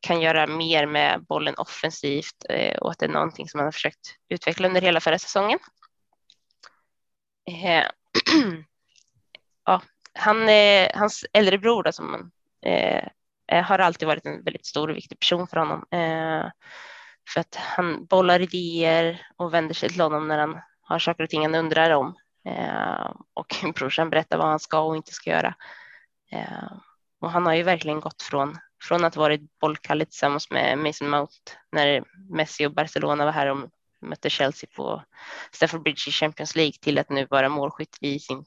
kan 0.00 0.20
göra 0.20 0.46
mer 0.46 0.86
med 0.86 1.24
bollen 1.28 1.54
offensivt 1.54 2.44
eh, 2.48 2.78
och 2.78 2.90
att 2.90 2.98
det 2.98 3.06
är 3.06 3.10
någonting 3.10 3.48
som 3.48 3.60
han 3.60 3.66
har 3.66 3.72
försökt 3.72 4.16
utveckla 4.28 4.68
under 4.68 4.80
hela 4.80 5.00
förra 5.00 5.18
säsongen. 5.18 5.58
Eh, 7.46 7.84
ja, 9.66 9.82
han, 10.14 10.48
eh, 10.48 10.88
hans 10.94 11.24
äldre 11.32 11.58
bror 11.58 11.82
då, 11.82 11.92
som 11.92 12.30
eh, 12.66 13.08
eh, 13.52 13.64
har 13.64 13.78
alltid 13.78 14.08
varit 14.08 14.26
en 14.26 14.44
väldigt 14.44 14.66
stor 14.66 14.90
och 14.90 14.96
viktig 14.96 15.20
person 15.20 15.46
för 15.46 15.56
honom. 15.56 15.86
Eh, 15.90 16.50
för 17.32 17.40
att 17.40 17.54
han 17.54 18.06
bollar 18.06 18.40
idéer 18.40 19.26
och 19.36 19.54
vänder 19.54 19.74
sig 19.74 19.88
till 19.88 20.00
honom 20.00 20.28
när 20.28 20.38
han 20.38 20.60
har 20.82 20.98
saker 20.98 21.24
och 21.24 21.30
ting 21.30 21.42
han 21.42 21.54
undrar 21.54 21.90
om. 21.90 22.14
Eh, 22.48 23.10
och 23.34 23.56
brorsan 23.74 24.10
berättar 24.10 24.38
vad 24.38 24.46
han 24.46 24.60
ska 24.60 24.80
och 24.80 24.96
inte 24.96 25.12
ska 25.12 25.30
göra. 25.30 25.54
Eh, 26.32 26.72
och 27.20 27.30
han 27.30 27.46
har 27.46 27.54
ju 27.54 27.62
verkligen 27.62 28.00
gått 28.00 28.22
från, 28.22 28.58
från 28.82 29.04
att 29.04 29.16
varit 29.16 29.58
bollkalle 29.60 30.04
tillsammans 30.04 30.50
med 30.50 30.78
Mason 30.78 31.10
Mount 31.10 31.34
när 31.72 32.04
Messi 32.30 32.66
och 32.66 32.74
Barcelona 32.74 33.24
var 33.24 33.32
här 33.32 33.46
om 33.46 33.70
mötte 34.02 34.30
Chelsea 34.30 34.70
på 34.74 35.04
Stafford 35.52 35.82
Bridge 35.82 36.08
i 36.08 36.12
Champions 36.12 36.56
League 36.56 36.72
till 36.80 36.98
att 36.98 37.10
nu 37.10 37.26
vara 37.26 37.48
målskytt 37.48 37.96
i 38.00 38.18
sin 38.18 38.44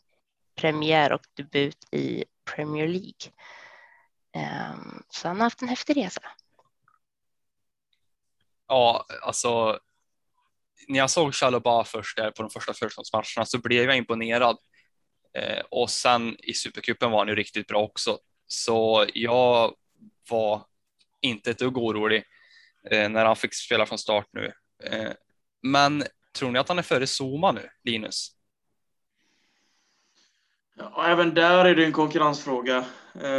premiär 0.56 1.12
och 1.12 1.22
debut 1.34 1.88
i 1.92 2.26
Premier 2.56 2.88
League. 2.88 3.32
Ehm, 4.34 5.04
så 5.10 5.28
han 5.28 5.38
har 5.38 5.44
haft 5.44 5.62
en 5.62 5.68
häftig 5.68 5.98
resa. 5.98 6.22
Ja, 8.68 9.06
alltså 9.22 9.80
när 10.88 11.00
jag 11.00 11.10
såg 11.10 11.34
Chalobah 11.34 11.84
först 11.84 12.18
där 12.18 12.32
på 12.32 12.42
de 12.44 12.50
första 12.50 12.74
förstagångsmatcherna 12.74 13.46
så 13.46 13.58
blev 13.58 13.84
jag 13.84 13.98
imponerad. 13.98 14.58
Eh, 15.34 15.64
och 15.72 15.90
sen 15.90 16.38
i 16.40 16.54
Supercupen 16.54 17.12
var 17.12 17.20
han 17.20 17.28
ju 17.28 17.36
riktigt 17.36 17.68
bra 17.68 17.82
också. 17.82 18.20
Så 18.48 19.06
jag 19.14 19.76
var 20.30 20.66
inte 21.22 21.52
ett 21.52 21.60
dugg 21.60 21.78
orolig 21.78 22.24
eh, 22.92 23.10
när 23.10 23.26
han 23.26 23.36
fick 23.36 23.54
spela 23.54 23.86
från 23.86 23.98
start 23.98 24.28
nu. 24.34 24.54
Eh, 24.84 25.12
men 25.66 26.04
tror 26.38 26.52
ni 26.52 26.60
att 26.60 26.70
han 26.70 26.78
är 26.78 26.84
före 26.84 27.06
Zuma 27.08 27.52
nu, 27.52 27.70
Linus? 27.84 28.32
Ja, 30.78 31.08
även 31.08 31.34
där 31.34 31.66
är 31.66 31.76
det 31.76 31.86
en 31.86 31.92
konkurrensfråga. 31.92 32.86
Eh, 33.22 33.30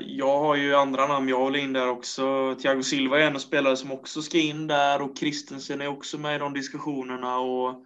jag 0.00 0.38
har 0.38 0.56
ju 0.56 0.74
andra 0.74 1.06
namn 1.06 1.28
jag 1.28 1.38
håller 1.38 1.58
in 1.58 1.72
där 1.72 1.88
också. 1.88 2.54
Thiago 2.54 2.82
Silva 2.82 3.20
är 3.20 3.26
en 3.26 3.40
spelare 3.40 3.76
som 3.76 3.92
också 3.92 4.22
ska 4.22 4.38
in 4.38 4.66
där 4.66 5.02
och 5.02 5.18
Christensen 5.18 5.80
är 5.80 5.86
också 5.86 6.18
med 6.18 6.36
i 6.36 6.38
de 6.38 6.54
diskussionerna. 6.54 7.38
Och 7.38 7.84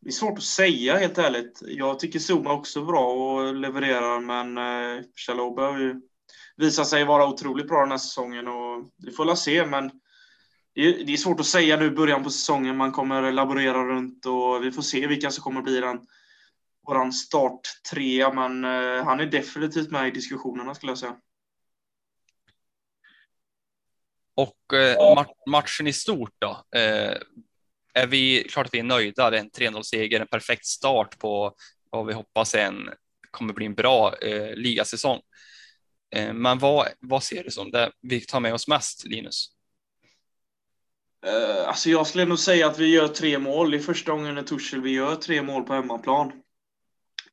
det 0.00 0.08
är 0.08 0.12
svårt 0.12 0.38
att 0.38 0.44
säga 0.44 0.96
helt 0.96 1.18
ärligt. 1.18 1.62
Jag 1.66 1.98
tycker 1.98 2.18
Zuma 2.18 2.52
också 2.52 2.80
är 2.80 2.84
bra 2.84 3.12
och 3.12 3.54
levererar 3.54 4.20
men 4.20 4.58
eh, 4.58 5.04
Chalobah 5.26 5.72
har 5.72 5.78
ju 5.78 6.00
visat 6.56 6.88
sig 6.88 7.04
vara 7.04 7.28
otroligt 7.28 7.68
bra 7.68 7.80
den 7.80 7.90
här 7.90 7.98
säsongen 7.98 8.48
och 8.48 8.90
vi 8.98 9.12
får 9.12 9.24
väl 9.24 9.36
se 9.36 9.66
men 9.66 9.90
det 10.74 11.12
är, 11.12 11.16
svårt 11.16 11.40
att 11.40 11.46
säga 11.46 11.76
nu 11.76 11.86
i 11.86 11.90
början 11.90 12.24
på 12.24 12.30
säsongen. 12.30 12.76
Man 12.76 12.92
kommer 12.92 13.32
laborera 13.32 13.84
runt 13.84 14.26
och 14.26 14.64
vi 14.64 14.72
får 14.72 14.82
se 14.82 15.06
vilka 15.06 15.30
som 15.30 15.44
kommer 15.44 15.62
bli 15.62 15.80
den 15.80 16.06
våran 16.86 17.12
starttrea, 17.12 18.32
men 18.32 18.64
eh, 18.64 19.04
han 19.04 19.20
är 19.20 19.26
definitivt 19.26 19.90
med 19.90 20.08
i 20.08 20.10
diskussionerna 20.10 20.74
skulle 20.74 20.92
jag 20.92 20.98
säga. 20.98 21.16
Och 24.34 24.76
eh, 24.76 25.24
matchen 25.46 25.86
i 25.86 25.92
stort 25.92 26.34
då? 26.38 26.78
Eh, 26.78 27.16
är 27.94 28.06
vi 28.06 28.46
klart 28.50 28.66
att 28.66 28.74
vi 28.74 28.78
är 28.78 28.82
nöjda? 28.82 29.30
Det 29.30 29.36
är 29.36 29.40
en 29.40 29.50
3-0 29.50 29.82
seger, 29.82 30.20
en 30.20 30.26
perfekt 30.26 30.66
start 30.66 31.18
på 31.18 31.54
vad 31.90 32.06
vi 32.06 32.12
hoppas 32.12 32.54
en 32.54 32.90
kommer 33.30 33.52
bli 33.52 33.66
en 33.66 33.74
bra 33.74 34.14
eh, 34.18 34.54
ligasäsong. 34.54 35.20
Eh, 36.14 36.32
men 36.32 36.58
vad, 36.58 36.88
vad 37.00 37.22
ser 37.22 37.44
du 37.44 37.50
som 37.50 37.70
det 37.70 37.92
vi 38.00 38.20
tar 38.20 38.40
med 38.40 38.54
oss 38.54 38.68
mest, 38.68 39.04
Linus? 39.04 39.48
Uh, 41.26 41.68
alltså 41.68 41.90
jag 41.90 42.06
skulle 42.06 42.24
nog 42.24 42.38
säga 42.38 42.66
att 42.66 42.78
vi 42.78 42.86
gör 42.86 43.08
tre 43.08 43.38
mål. 43.38 43.70
Det 43.70 43.76
är 43.76 43.82
första 43.82 44.12
gången 44.12 44.38
i 44.38 44.42
Torshäll 44.42 44.80
vi 44.80 44.90
gör 44.90 45.16
tre 45.16 45.42
mål 45.42 45.62
på 45.62 45.74
hemmaplan. 45.74 46.32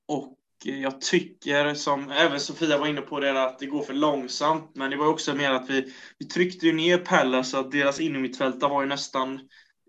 Och 0.07 0.37
eh, 0.65 0.81
jag 0.81 1.01
tycker, 1.01 1.73
som 1.73 2.11
även 2.11 2.39
Sofia 2.39 2.77
var 2.77 2.87
inne 2.87 3.01
på 3.01 3.19
det, 3.19 3.43
att 3.43 3.59
det 3.59 3.65
går 3.65 3.83
för 3.83 3.93
långsamt. 3.93 4.71
Men 4.75 4.91
det 4.91 4.97
var 4.97 5.07
också 5.07 5.35
mer 5.35 5.51
att 5.51 5.69
vi, 5.69 5.93
vi 6.17 6.25
tryckte 6.25 6.65
ju 6.65 6.73
ner 6.73 6.97
Pelle 6.97 7.43
så 7.43 7.59
att 7.59 7.71
deras 7.71 7.99
innermittfältare 7.99 8.69
var 8.69 8.81
ju 8.81 8.87
nästan 8.87 9.39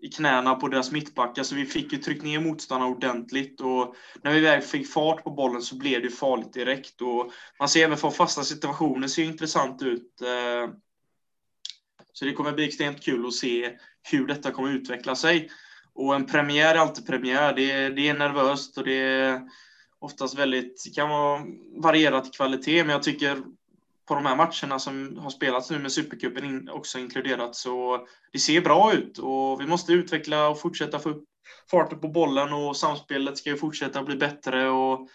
i 0.01 0.09
knäna 0.09 0.55
på 0.55 0.67
deras 0.67 0.91
mittbackar, 0.91 1.43
så 1.43 1.55
vi 1.55 1.65
fick 1.65 1.93
ju 1.93 1.99
tryckt 1.99 2.23
ner 2.23 2.39
motståndarna 2.39 2.91
ordentligt. 2.91 3.61
Och 3.61 3.95
när 4.23 4.33
vi 4.33 4.39
väl 4.39 4.61
fick 4.61 4.93
fart 4.93 5.23
på 5.23 5.31
bollen 5.31 5.61
så 5.61 5.75
blev 5.75 6.01
det 6.01 6.09
farligt 6.09 6.53
direkt. 6.53 7.01
Och 7.01 7.31
man 7.59 7.69
ser 7.69 7.83
även 7.83 7.97
från 7.97 8.11
fasta 8.11 8.43
situationer 8.43 9.07
ser 9.07 9.23
intressant 9.23 9.81
ut. 9.81 10.21
Eh, 10.21 10.73
så 12.13 12.25
det 12.25 12.33
kommer 12.33 12.51
bli 12.51 12.67
extremt 12.67 13.03
kul 13.03 13.27
att 13.27 13.33
se 13.33 13.77
hur 14.11 14.27
detta 14.27 14.51
kommer 14.51 14.69
utveckla 14.69 15.15
sig. 15.15 15.49
Och 15.93 16.15
en 16.15 16.25
premiär 16.25 16.75
är 16.75 16.79
alltid 16.79 17.07
premiär. 17.07 17.53
Det 17.55 17.71
är, 17.71 17.89
det 17.89 18.09
är 18.09 18.13
nervöst 18.13 18.77
och 18.77 18.83
det 18.83 18.97
är 18.97 19.41
oftast 19.99 20.39
väldigt, 20.39 20.83
det 20.85 20.95
kan 20.95 21.09
vara 21.09 21.41
varierat 21.77 22.33
kvalitet, 22.35 22.83
men 22.83 22.91
jag 22.91 23.03
tycker 23.03 23.37
på 24.07 24.15
de 24.15 24.25
här 24.25 24.35
matcherna 24.35 24.79
som 24.79 25.17
har 25.17 25.29
spelats 25.29 25.71
nu 25.71 25.79
med 25.79 25.91
Supercupen 25.91 26.69
också 26.69 26.99
inkluderat 26.99 27.55
så 27.55 28.07
det 28.31 28.39
ser 28.39 28.61
bra 28.61 28.93
ut 28.93 29.17
och 29.17 29.61
vi 29.61 29.67
måste 29.67 29.93
utveckla 29.93 30.49
och 30.49 30.59
fortsätta 30.59 30.99
få 30.99 31.09
upp 31.09 31.23
farten 31.71 31.99
på 31.99 32.07
bollen 32.07 32.53
och 32.53 32.77
samspelet 32.77 33.37
ska 33.37 33.49
ju 33.49 33.57
fortsätta 33.57 34.03
bli 34.03 34.15
bättre. 34.15 34.69
Och 34.69 35.09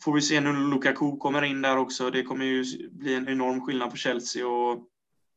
får 0.00 0.12
vi 0.12 0.20
se 0.20 0.40
nu 0.40 0.52
när 0.52 0.70
Lukaku 0.70 1.16
kommer 1.16 1.42
in 1.42 1.62
där 1.62 1.76
också. 1.76 2.10
Det 2.10 2.22
kommer 2.22 2.44
ju 2.44 2.64
bli 2.90 3.14
en 3.14 3.28
enorm 3.28 3.60
skillnad 3.60 3.90
på 3.90 3.96
Chelsea. 3.96 4.46
Och, 4.46 4.78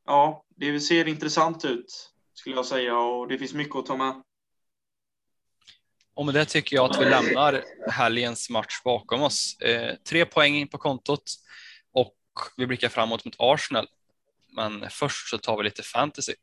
ja, 0.08 0.46
det 0.56 0.80
ser 0.80 1.08
intressant 1.08 1.66
ut 1.66 2.12
skulle 2.34 2.56
jag 2.56 2.66
säga 2.66 2.98
och 2.98 3.28
det 3.28 3.38
finns 3.38 3.54
mycket 3.54 3.76
att 3.76 3.86
ta 3.86 3.98
med. 3.98 4.24
Och 6.14 6.26
med 6.26 6.36
det 6.36 6.46
tycker 6.46 6.76
jag 6.76 6.92
att 6.92 7.02
vi 7.02 7.06
lämnar 7.06 7.64
helgens 7.92 8.50
match 8.50 8.82
bakom 8.84 9.22
oss. 9.22 9.58
Eh, 9.62 9.96
tre 10.10 10.26
poäng 10.26 10.56
in 10.56 10.68
på 10.68 10.78
kontot 10.78 11.24
och 11.94 12.16
vi 12.58 12.68
blickar 12.68 12.90
framåt 12.90 13.26
mot 13.26 13.36
Arsenal. 13.40 13.88
Men 14.56 14.90
först 14.90 15.30
så 15.30 15.38
tar 15.38 15.58
vi 15.58 15.64
lite 15.64 15.84
fantasy. 15.84 16.34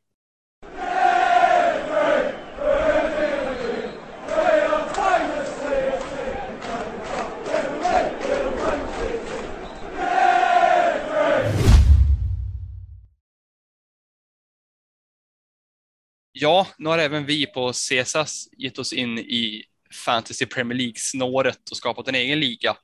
Ja, 16.37 16.67
nu 16.79 16.89
har 16.89 16.99
även 16.99 17.27
vi 17.27 17.47
på 17.47 17.73
CSS 17.73 18.49
gett 18.57 18.79
oss 18.79 18.93
in 18.93 19.19
i 19.19 19.65
Fantasy 20.05 20.47
Premier 20.47 20.79
League-snåret 20.79 21.71
och 21.71 21.77
skapat 21.77 22.09
en 22.09 22.15
egen 22.15 22.41
liga. 22.41 22.77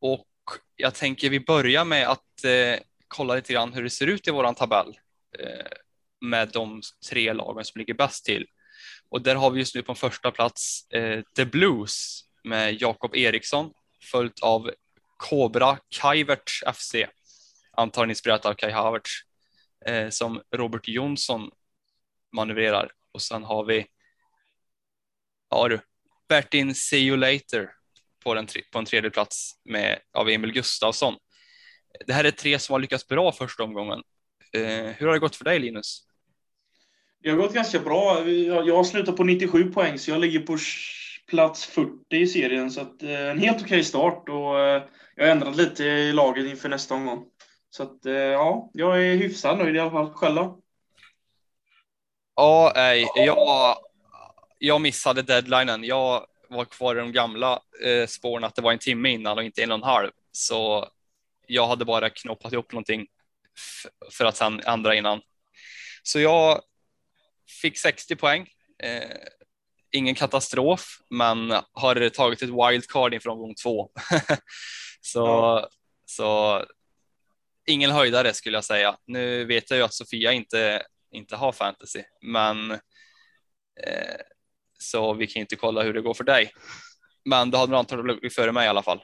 Och 0.00 0.26
jag 0.76 0.94
tänker 0.94 1.30
vi 1.30 1.40
börjar 1.40 1.84
med 1.84 2.08
att 2.08 2.44
eh, 2.44 2.80
kolla 3.08 3.34
lite 3.34 3.52
grann 3.52 3.72
hur 3.72 3.82
det 3.82 3.90
ser 3.90 4.06
ut 4.06 4.28
i 4.28 4.30
våran 4.30 4.54
tabell 4.54 4.98
eh, 5.38 5.66
med 6.20 6.48
de 6.52 6.82
tre 7.10 7.32
lagen 7.32 7.64
som 7.64 7.78
ligger 7.78 7.94
bäst 7.94 8.24
till. 8.24 8.46
Och 9.08 9.22
där 9.22 9.34
har 9.34 9.50
vi 9.50 9.58
just 9.58 9.74
nu 9.74 9.82
på 9.82 9.94
första 9.94 10.30
plats 10.30 10.90
eh, 10.90 11.20
The 11.36 11.44
Blues 11.44 12.24
med 12.44 12.82
Jakob 12.82 13.16
Eriksson 13.16 13.72
följt 14.12 14.40
av 14.40 14.70
Cobra 15.16 15.78
Kaiverts 15.88 16.62
FC, 16.74 16.94
antagligen 17.72 18.10
inspirerat 18.10 18.46
av 18.46 18.54
Kai 18.54 18.70
Havertz, 18.70 19.10
eh, 19.86 20.08
som 20.08 20.42
Robert 20.56 20.88
Jonsson 20.88 21.50
manövrerar. 22.32 22.92
Och 23.12 23.22
sen 23.22 23.44
har 23.44 23.64
vi, 23.64 23.86
ja 25.50 25.68
du, 25.68 25.80
Bertin 26.28 26.74
See 26.74 27.06
You 27.06 27.16
Later 27.16 27.70
på, 28.24 28.34
den, 28.34 28.46
på 28.72 28.78
en 28.78 28.84
tredje 28.84 29.10
plats 29.10 29.52
med, 29.64 29.98
av 30.12 30.28
Emil 30.28 30.52
Gustafsson. 30.52 31.14
Det 32.06 32.12
här 32.12 32.24
är 32.24 32.30
tre 32.30 32.58
som 32.58 32.72
har 32.72 32.80
lyckats 32.80 33.08
bra 33.08 33.32
första 33.32 33.62
omgången. 33.62 34.02
Eh, 34.52 34.62
hur 34.96 35.06
har 35.06 35.12
det 35.12 35.18
gått 35.18 35.36
för 35.36 35.44
dig 35.44 35.58
Linus? 35.58 36.06
Det 37.22 37.30
har 37.30 37.36
gått 37.36 37.54
ganska 37.54 37.78
bra. 37.78 38.28
Jag 38.28 38.76
har 38.76 38.84
slutat 38.84 39.16
på 39.16 39.24
97 39.24 39.72
poäng, 39.72 39.98
så 39.98 40.10
jag 40.10 40.20
ligger 40.20 40.40
på 40.40 40.58
plats 41.26 41.66
40 41.66 42.16
i 42.16 42.26
serien. 42.26 42.70
Så 42.70 42.80
att, 42.80 43.02
eh, 43.02 43.30
en 43.30 43.38
helt 43.38 43.56
okej 43.56 43.66
okay 43.66 43.84
start 43.84 44.28
och 44.28 44.60
eh, 44.60 44.82
jag 45.16 45.24
har 45.24 45.30
ändrat 45.30 45.56
lite 45.56 45.84
i 45.84 46.12
laget 46.12 46.46
inför 46.46 46.68
nästa 46.68 46.94
omgång. 46.94 47.24
Så 47.70 47.82
att, 47.82 48.06
eh, 48.06 48.14
ja, 48.14 48.70
jag 48.72 49.06
är 49.06 49.16
hyfsat 49.16 49.58
nöjd 49.58 49.76
i 49.76 49.78
alla 49.78 49.90
fall. 49.90 50.12
Själv 50.12 50.34
då? 50.34 50.60
Ja, 52.40 52.72
nej, 52.74 53.08
jag, 53.14 53.76
jag 54.58 54.80
missade 54.80 55.22
deadlinen. 55.22 55.84
Jag 55.84 56.26
var 56.48 56.64
kvar 56.64 56.96
i 56.96 56.98
de 56.98 57.12
gamla 57.12 57.62
eh, 57.84 58.06
spåren 58.06 58.44
att 58.44 58.54
det 58.54 58.62
var 58.62 58.72
en 58.72 58.78
timme 58.78 59.10
innan 59.10 59.38
och 59.38 59.44
inte 59.44 59.62
en 59.62 59.70
och 59.70 59.78
en 59.78 59.82
halv. 59.82 60.10
Så 60.32 60.88
jag 61.46 61.66
hade 61.66 61.84
bara 61.84 62.10
knoppat 62.10 62.52
ihop 62.52 62.72
någonting 62.72 63.06
för 64.12 64.24
att 64.24 64.36
sen 64.36 64.60
ändra 64.60 64.94
innan. 64.94 65.20
Så 66.02 66.20
jag 66.20 66.60
fick 67.62 67.78
60 67.78 68.16
poäng. 68.16 68.48
Eh, 68.82 69.16
ingen 69.92 70.14
katastrof, 70.14 71.00
men 71.10 71.50
har 71.72 72.08
tagit 72.08 72.42
ett 72.42 72.50
wildcard 72.50 73.14
inför 73.14 73.30
omgång 73.30 73.54
två. 73.54 73.90
så, 75.00 75.18
ja. 75.18 75.68
så 76.06 76.64
ingen 77.66 77.90
höjdare 77.90 78.34
skulle 78.34 78.56
jag 78.56 78.64
säga. 78.64 78.96
Nu 79.06 79.44
vet 79.44 79.70
jag 79.70 79.76
ju 79.76 79.82
att 79.82 79.94
Sofia 79.94 80.32
inte 80.32 80.82
inte 81.10 81.36
har 81.36 81.52
fantasy, 81.52 82.02
men 82.22 82.70
eh, 82.70 84.20
så 84.78 85.14
vi 85.14 85.26
kan 85.26 85.40
inte 85.40 85.56
kolla 85.56 85.82
hur 85.82 85.94
det 85.94 86.00
går 86.00 86.14
för 86.14 86.24
dig. 86.24 86.52
Men 87.24 87.50
du 87.50 87.58
hade 87.58 87.78
antagligen 87.78 88.18
blivit 88.18 88.34
före 88.34 88.52
mig 88.52 88.66
i 88.66 88.68
alla 88.68 88.82
fall. 88.82 89.02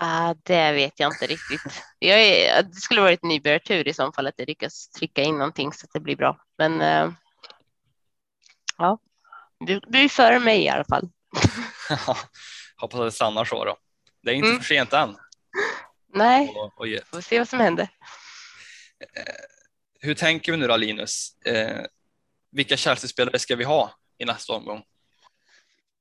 Ah, 0.00 0.34
det 0.42 0.72
vet 0.72 1.00
jag 1.00 1.12
inte 1.12 1.26
riktigt. 1.26 1.82
Jag 1.98 2.20
är, 2.20 2.62
det 2.62 2.74
skulle 2.74 3.00
varit 3.00 3.22
nybörjartur 3.22 3.88
i 3.88 3.94
så 3.94 4.12
fall 4.12 4.26
att 4.26 4.34
jag 4.36 4.48
lyckas 4.48 4.88
trycka 4.88 5.22
in 5.22 5.38
någonting 5.38 5.72
så 5.72 5.84
att 5.86 5.92
det 5.92 6.00
blir 6.00 6.16
bra. 6.16 6.40
Men 6.58 6.80
eh, 6.80 7.12
ja, 8.78 8.98
du, 9.60 9.80
du 9.86 10.04
är 10.04 10.08
före 10.08 10.40
mig 10.40 10.64
i 10.64 10.68
alla 10.68 10.84
fall. 10.84 11.08
Hoppas 12.76 13.00
att 13.00 13.06
det 13.06 13.12
stannar 13.12 13.44
så 13.44 13.64
då. 13.64 13.76
Det 14.22 14.30
är 14.30 14.34
inte 14.34 14.48
mm. 14.48 14.60
för 14.60 14.66
sent 14.66 14.92
än. 14.92 15.16
Nej, 16.14 16.54
vi 16.82 17.00
får 17.04 17.20
se 17.20 17.38
vad 17.38 17.48
som 17.48 17.60
händer. 17.60 17.88
Hur 19.98 20.14
tänker 20.14 20.52
vi 20.52 20.58
nu 20.58 20.66
då 20.66 20.76
Linus? 20.76 21.36
Eh, 21.44 21.84
vilka 22.52 22.76
Chelsea-spelare 22.76 23.38
ska 23.38 23.56
vi 23.56 23.64
ha 23.64 23.90
i 24.18 24.24
nästa 24.24 24.52
omgång? 24.52 24.82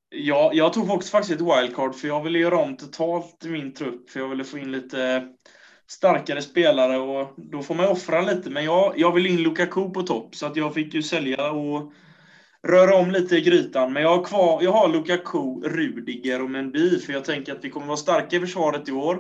Ja, 0.10 0.52
jag 0.54 0.74
tog 0.74 0.90
också 0.90 1.10
faktiskt 1.10 1.42
ett 1.42 1.48
wildcard 1.48 1.96
för 1.96 2.08
jag 2.08 2.24
ville 2.24 2.40
göra 2.40 2.58
om 2.58 2.78
totalt 2.78 3.46
i 3.46 3.50
min 3.50 3.74
trupp 3.74 4.10
för 4.10 4.20
jag 4.20 4.28
ville 4.28 4.44
få 4.44 4.58
in 4.58 4.72
lite 4.72 5.28
starkare 5.88 6.42
spelare 6.42 6.98
och 6.98 7.34
då 7.38 7.62
får 7.62 7.76
man 7.76 7.88
offra 7.88 8.22
lite. 8.22 8.50
Men 8.50 8.66
jag, 8.66 8.94
jag 8.98 9.12
vill 9.12 9.26
in 9.26 9.44
Lukaku 9.44 9.90
på 9.90 10.02
topp 10.02 10.36
så 10.36 10.46
att 10.46 10.56
jag 10.56 10.74
fick 10.74 10.94
ju 10.94 11.04
sälja 11.04 11.52
och 11.52 11.94
röra 12.68 12.96
om 12.96 13.12
lite 13.12 13.38
i 13.38 13.42
grytan. 13.42 13.94
Men 13.94 14.04
jag 14.04 14.18
har 14.18 14.24
kvar, 14.24 14.64
jag 14.64 14.72
har 14.72 14.88
Lukaku, 14.90 15.62
Rudiger 15.64 16.42
och 16.42 16.50
Mendy 16.50 17.00
för 17.00 17.14
jag 17.14 17.26
tänker 17.26 17.52
att 17.52 17.66
vi 17.66 17.70
kommer 17.70 17.88
vara 17.88 17.98
starka 17.98 18.36
i 18.36 18.40
försvaret 18.40 18.90
i 18.90 18.92
år 18.92 19.20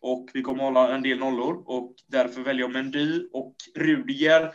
och 0.00 0.30
vi 0.34 0.42
kommer 0.42 0.62
hålla 0.62 0.94
en 0.94 1.02
del 1.02 1.18
nollor 1.18 1.62
och 1.66 1.94
därför 2.06 2.40
väljer 2.40 2.62
jag 2.62 2.72
Mendy 2.72 3.28
och 3.32 3.54
Rudiger 3.74 4.54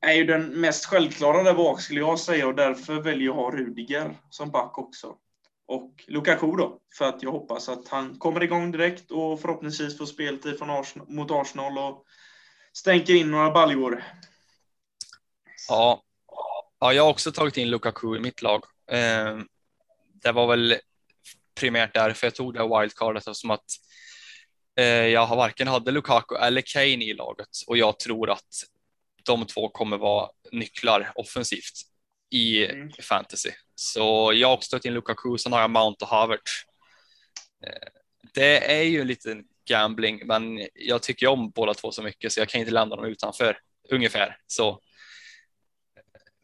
är 0.00 0.12
ju 0.12 0.24
den 0.24 0.60
mest 0.60 0.86
självklara 0.86 1.42
där 1.42 1.54
bak 1.54 1.80
skulle 1.80 2.00
jag 2.00 2.18
säga 2.18 2.46
och 2.46 2.54
därför 2.54 3.00
väljer 3.00 3.26
jag 3.26 3.34
ha 3.34 3.50
Rudiger 3.50 4.18
som 4.30 4.50
back 4.50 4.78
också. 4.78 5.16
Och 5.66 6.04
Lukaku 6.06 6.46
då, 6.46 6.78
för 6.98 7.04
att 7.04 7.22
jag 7.22 7.32
hoppas 7.32 7.68
att 7.68 7.88
han 7.88 8.18
kommer 8.18 8.42
igång 8.42 8.72
direkt 8.72 9.10
och 9.10 9.40
förhoppningsvis 9.40 9.98
får 9.98 10.06
speltid 10.06 10.58
från 10.58 10.70
Arsenal, 10.70 11.08
mot 11.08 11.30
Arsenal 11.30 11.78
och 11.78 12.04
stänker 12.72 13.14
in 13.14 13.30
några 13.30 13.50
baljor. 13.50 14.04
Ja. 15.68 16.02
ja, 16.80 16.92
jag 16.92 17.02
har 17.02 17.10
också 17.10 17.32
tagit 17.32 17.56
in 17.56 17.70
Lukaku 17.70 18.16
i 18.16 18.20
mitt 18.20 18.42
lag. 18.42 18.64
Eh, 18.90 19.38
det 20.22 20.32
var 20.32 20.46
väl 20.46 20.76
primärt 21.54 21.94
därför 21.94 22.26
jag 22.26 22.34
tog 22.34 22.54
det 22.54 22.60
här 22.60 22.80
wildcardet 22.80 23.28
eftersom 23.28 23.50
att 23.50 23.70
jag 25.12 25.26
har 25.26 25.36
varken 25.36 25.68
hade 25.68 25.90
Lukaku 25.90 26.34
eller 26.34 26.62
Kane 26.66 27.04
i 27.04 27.14
laget 27.14 27.48
och 27.66 27.76
jag 27.76 27.98
tror 27.98 28.30
att 28.30 28.64
de 29.24 29.46
två 29.46 29.68
kommer 29.68 29.98
vara 29.98 30.30
nycklar 30.52 31.12
offensivt 31.14 31.90
i 32.30 32.66
mm. 32.66 32.90
fantasy. 33.02 33.50
Så 33.74 34.32
jag 34.34 34.48
har 34.48 34.54
också 34.54 34.70
tagit 34.70 34.84
in 34.84 34.94
Lukaku, 34.94 35.38
sen 35.38 35.52
har 35.52 35.60
jag 35.60 35.70
Mount 35.70 36.04
och 36.04 36.10
Havertz. 36.10 36.64
Eh, 37.66 37.88
det 38.34 38.72
är 38.78 38.82
ju 38.82 39.00
en 39.00 39.06
liten 39.06 39.44
gambling, 39.68 40.26
men 40.26 40.68
jag 40.74 41.02
tycker 41.02 41.26
om 41.26 41.50
båda 41.50 41.74
två 41.74 41.92
så 41.92 42.02
mycket 42.02 42.32
så 42.32 42.40
jag 42.40 42.48
kan 42.48 42.60
inte 42.60 42.72
lämna 42.72 42.96
dem 42.96 43.04
utanför 43.04 43.58
ungefär 43.90 44.36
så. 44.46 44.80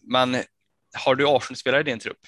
Men 0.03 0.37
har 0.95 1.15
du 1.15 1.29
Arsenal-spelare 1.29 1.81
i 1.81 1.85
din 1.85 1.99
trupp? 1.99 2.21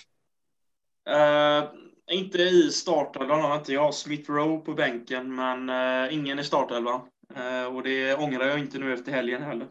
Uh, 1.10 1.70
inte 2.10 2.38
i 2.38 2.72
startelvan 2.72 3.40
har 3.40 3.56
inte 3.56 3.72
jag. 3.72 3.94
Smith 3.94 4.30
Rowe 4.30 4.64
på 4.64 4.74
bänken, 4.74 5.34
men 5.34 5.70
uh, 5.70 6.14
ingen 6.14 6.38
i 6.38 6.44
startelvan. 6.44 7.00
Uh, 7.36 7.76
och 7.76 7.82
det 7.82 8.14
ångrar 8.14 8.46
jag 8.46 8.58
inte 8.58 8.78
nu 8.78 8.94
efter 8.94 9.12
helgen 9.12 9.42
heller. 9.42 9.66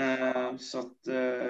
Uh, 0.00 0.56
så 0.60 0.78
att, 0.78 1.06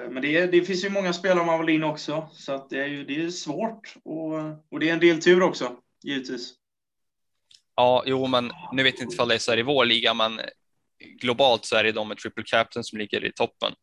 men 0.09 0.21
det, 0.21 0.45
det, 0.45 0.61
finns 0.61 0.85
ju 0.85 0.89
många 0.89 1.13
spelare 1.13 1.45
man 1.45 1.65
vill 1.65 1.75
in 1.75 1.83
också, 1.83 2.29
så 2.31 2.53
att 2.53 2.69
det 2.69 2.79
är 2.79 2.87
ju 2.87 3.03
det 3.05 3.25
är 3.25 3.29
svårt. 3.29 3.93
Och, 4.03 4.33
och 4.71 4.79
det 4.79 4.89
är 4.89 4.93
en 4.93 4.99
del 4.99 5.21
tur 5.21 5.43
också, 5.43 5.71
givetvis. 6.03 6.53
Ja, 7.75 8.03
jo, 8.05 8.27
men 8.27 8.51
nu 8.71 8.83
vet 8.83 8.99
jag 8.99 9.05
inte 9.05 9.13
ifall 9.13 9.27
det 9.27 9.35
är 9.35 9.39
så 9.39 9.51
här 9.51 9.57
i 9.57 9.63
vår 9.63 9.85
liga, 9.85 10.13
men 10.13 10.41
globalt 11.21 11.65
så 11.65 11.75
är 11.75 11.83
det 11.83 11.91
de 11.91 12.07
med 12.07 12.17
triple 12.17 12.43
captain 12.43 12.83
som 12.83 12.99
ligger 12.99 13.25
i 13.25 13.31
toppen, 13.33 13.73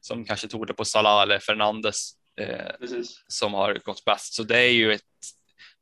som 0.00 0.24
kanske 0.24 0.48
tog 0.48 0.66
det 0.66 0.74
på 0.74 0.84
Salah 0.84 1.22
eller 1.22 1.38
Fernandes 1.38 2.10
eh, 2.40 2.88
som 3.28 3.54
har 3.54 3.80
gått 3.84 4.04
bäst. 4.04 4.34
Så 4.34 4.42
det 4.42 4.58
är 4.58 4.72
ju 4.72 4.92
ett 4.92 5.02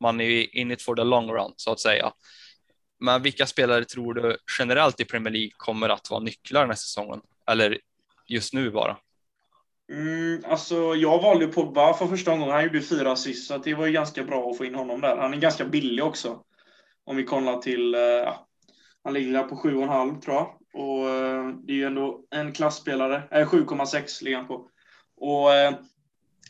man 0.01 0.21
är 0.21 0.57
in 0.57 0.71
it 0.71 0.83
for 0.83 0.97
the 0.97 1.05
long 1.05 1.31
run 1.31 1.53
så 1.57 1.73
att 1.73 1.81
säga. 1.81 2.13
Men 3.01 3.23
vilka 3.23 3.47
spelare 3.47 3.85
tror 3.85 4.15
du 4.15 4.37
generellt 4.59 5.01
i 5.01 5.05
Premier 5.05 5.33
League 5.33 5.53
kommer 5.57 5.89
att 5.89 6.11
vara 6.11 6.21
nycklar 6.21 6.61
den 6.61 6.71
här 6.71 6.77
säsongen? 6.77 7.21
Eller 7.51 7.79
just 8.27 8.55
nu 8.55 8.71
bara? 8.71 8.97
Mm, 9.93 10.43
alltså, 10.49 10.95
jag 10.95 11.23
valde 11.23 11.47
Pogba 11.47 11.95
för 11.95 12.07
första 12.07 12.31
gången. 12.31 12.51
Han 12.51 12.65
gjorde 12.65 12.81
fyra 12.81 13.13
assist, 13.13 13.47
så 13.47 13.59
det 13.59 13.75
var 13.75 13.87
ju 13.87 13.93
ganska 13.93 14.25
bra 14.25 14.51
att 14.51 14.57
få 14.57 14.65
in 14.65 14.75
honom 14.75 15.01
där. 15.01 15.17
Han 15.17 15.35
är 15.35 15.39
ganska 15.39 15.65
billig 15.65 16.05
också. 16.05 16.41
Om 17.05 17.17
vi 17.17 17.25
kollar 17.25 17.59
till, 17.59 17.95
eh, 17.95 18.01
ja, 18.01 18.47
han 19.05 19.15
ligger 19.15 19.43
på 19.43 19.57
7,5 19.57 20.21
tror 20.21 20.37
jag. 20.37 20.57
Och 20.75 21.09
eh, 21.09 21.49
det 21.49 21.73
är 21.73 21.77
ju 21.77 21.85
ändå 21.85 22.25
en 22.31 22.53
klassspelare. 22.53 23.23
Äh, 23.31 23.49
7,6 23.49 24.25
ligger 24.25 24.37
han 24.37 24.47
på. 24.47 24.69
Och 25.17 25.55
eh, 25.55 25.75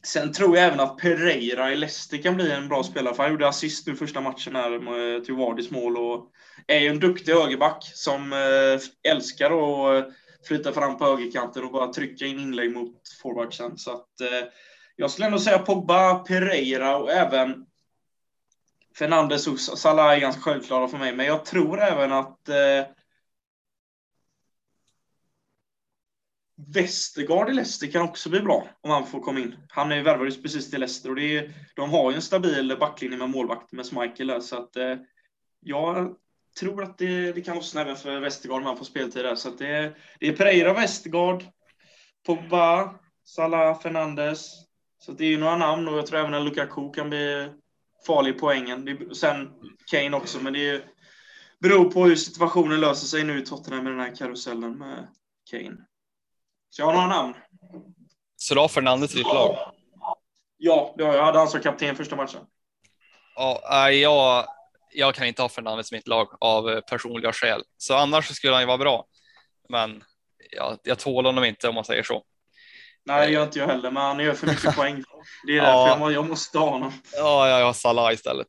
Sen 0.04 0.32
tror 0.32 0.56
jag 0.56 0.66
även 0.66 0.80
att 0.80 0.98
Pereira 0.98 1.72
i 1.72 1.76
Leicester 1.76 2.22
kan 2.22 2.34
bli 2.34 2.50
en 2.50 2.68
bra 2.68 2.82
spelare, 2.82 3.14
för 3.14 3.22
han 3.22 3.32
gjorde 3.32 3.48
assist 3.48 3.86
nu 3.86 3.96
första 3.96 4.20
matchen 4.20 4.56
här 4.56 5.20
till 5.24 5.34
Vardys 5.34 5.70
mål 5.70 5.96
och 5.96 6.30
är 6.66 6.78
ju 6.78 6.88
en 6.88 7.00
duktig 7.00 7.32
högerback 7.32 7.90
som 7.94 8.32
eh, 8.32 9.10
älskar 9.12 9.46
att 9.46 10.04
eh, 10.04 10.10
flytta 10.48 10.72
fram 10.72 10.98
på 10.98 11.04
högerkanten 11.04 11.64
och 11.64 11.72
bara 11.72 11.92
trycka 11.92 12.26
in 12.26 12.40
inlägg 12.40 12.72
mot 12.72 13.02
forwardsen. 13.22 13.78
Så 13.78 13.90
att 13.90 14.20
eh, 14.20 14.48
jag 14.96 15.10
skulle 15.10 15.26
ändå 15.26 15.38
säga 15.38 15.58
Pogba, 15.58 16.14
Pereira 16.14 16.96
och 16.96 17.10
även 17.10 17.66
Fernandes 18.98 19.46
och 19.46 19.60
Salah 19.60 20.12
är 20.12 20.20
ganska 20.20 20.42
självklara 20.42 20.88
för 20.88 20.98
mig, 20.98 21.12
men 21.12 21.26
jag 21.26 21.44
tror 21.44 21.80
även 21.80 22.12
att 22.12 22.48
eh, 22.48 22.86
Westergaard 26.68 27.50
i 27.50 27.52
Leicester 27.52 27.86
kan 27.86 28.02
också 28.02 28.30
bli 28.30 28.40
bra 28.40 28.68
om 28.80 28.90
han 28.90 29.06
får 29.06 29.20
komma 29.20 29.40
in. 29.40 29.56
Han 29.68 29.92
är 29.92 30.02
värvad 30.02 30.42
precis 30.42 30.70
till 30.70 30.80
Leicester 30.80 31.10
och 31.10 31.16
det 31.16 31.36
är, 31.36 31.52
de 31.76 31.90
har 31.90 32.10
ju 32.10 32.16
en 32.16 32.22
stabil 32.22 32.76
backlinje 32.80 33.18
med 33.18 33.30
målvakt 33.30 33.72
med 33.72 33.86
Michael 33.92 34.26
där, 34.26 34.40
så 34.40 34.56
att 34.56 34.76
eh, 34.76 34.96
jag 35.60 36.14
tror 36.60 36.82
att 36.82 36.98
det, 36.98 37.32
det 37.32 37.40
kan 37.40 37.56
lossna 37.56 37.80
även 37.80 37.96
för 37.96 38.20
Westergaard 38.20 38.60
om 38.60 38.66
han 38.66 38.76
får 38.76 38.84
speltid 38.84 39.24
där. 39.24 39.34
Så 39.34 39.48
att 39.48 39.58
det, 39.58 39.94
det 40.20 40.28
är 40.28 40.36
Pereira, 40.36 40.74
Westergaard, 40.74 41.44
Pogba, 42.26 42.94
Salah, 43.24 43.80
Fernandes. 43.80 44.50
Så 44.98 45.12
det 45.12 45.24
är 45.24 45.28
ju 45.28 45.38
några 45.38 45.56
namn 45.56 45.88
och 45.88 45.98
jag 45.98 46.06
tror 46.06 46.20
även 46.20 46.34
att 46.34 46.44
Lukaku 46.44 46.92
kan 46.92 47.08
bli 47.08 47.48
farlig 48.06 48.34
i 48.34 48.38
poängen. 48.38 48.84
Det, 48.84 49.14
sen 49.14 49.48
Kane 49.90 50.16
också, 50.16 50.42
men 50.42 50.52
det 50.52 50.84
beror 51.60 51.90
på 51.90 52.04
hur 52.04 52.16
situationen 52.16 52.80
löser 52.80 53.06
sig 53.06 53.24
nu 53.24 53.38
i 53.38 53.46
Tottenham 53.46 53.84
med 53.84 53.92
den 53.92 54.00
här 54.00 54.16
karusellen 54.16 54.78
med 54.78 55.08
Kane. 55.50 55.76
Så 56.74 56.82
jag 56.82 56.86
har 56.86 56.92
några 56.92 57.06
namn. 57.06 57.34
Så 58.36 58.54
du 58.54 58.60
har 58.60 58.68
Fernandes 58.68 59.14
i 59.14 59.16
ditt 59.16 59.26
lag? 59.26 59.72
Ja, 60.56 60.94
det 60.96 61.04
har 61.04 61.12
jag. 61.12 61.18
Jag 61.18 61.24
hade 61.24 61.38
han 61.38 61.48
som 61.48 61.60
kapten 61.60 61.96
första 61.96 62.16
matchen. 62.16 62.40
Ja, 63.34 63.90
jag, 63.90 64.46
jag 64.92 65.14
kan 65.14 65.26
inte 65.26 65.42
ha 65.42 65.48
Fernandes 65.48 65.92
i 65.92 65.94
mitt 65.94 66.08
lag 66.08 66.28
av 66.40 66.80
personliga 66.80 67.32
skäl, 67.32 67.62
så 67.76 67.94
annars 67.94 68.34
skulle 68.36 68.52
han 68.52 68.62
ju 68.62 68.66
vara 68.66 68.78
bra. 68.78 69.06
Men 69.68 70.02
ja, 70.50 70.76
jag 70.82 70.98
tål 70.98 71.26
honom 71.26 71.44
inte 71.44 71.68
om 71.68 71.74
man 71.74 71.84
säger 71.84 72.02
så. 72.02 72.22
Nej, 73.04 73.26
det 73.26 73.32
gör 73.32 73.42
inte 73.42 73.58
jag 73.58 73.66
heller, 73.66 73.90
men 73.90 74.02
han 74.02 74.20
gör 74.20 74.34
för 74.34 74.46
mycket 74.46 74.76
poäng. 74.76 75.04
Det 75.46 75.56
är 75.58 75.62
därför 75.62 76.00
ja. 76.00 76.10
jag, 76.10 76.28
måste 76.28 76.58
ha 76.58 76.70
honom. 76.70 76.92
Ja, 77.12 77.48
jag 77.48 77.66
har 77.66 77.72
Salah 77.72 78.12
istället. 78.12 78.48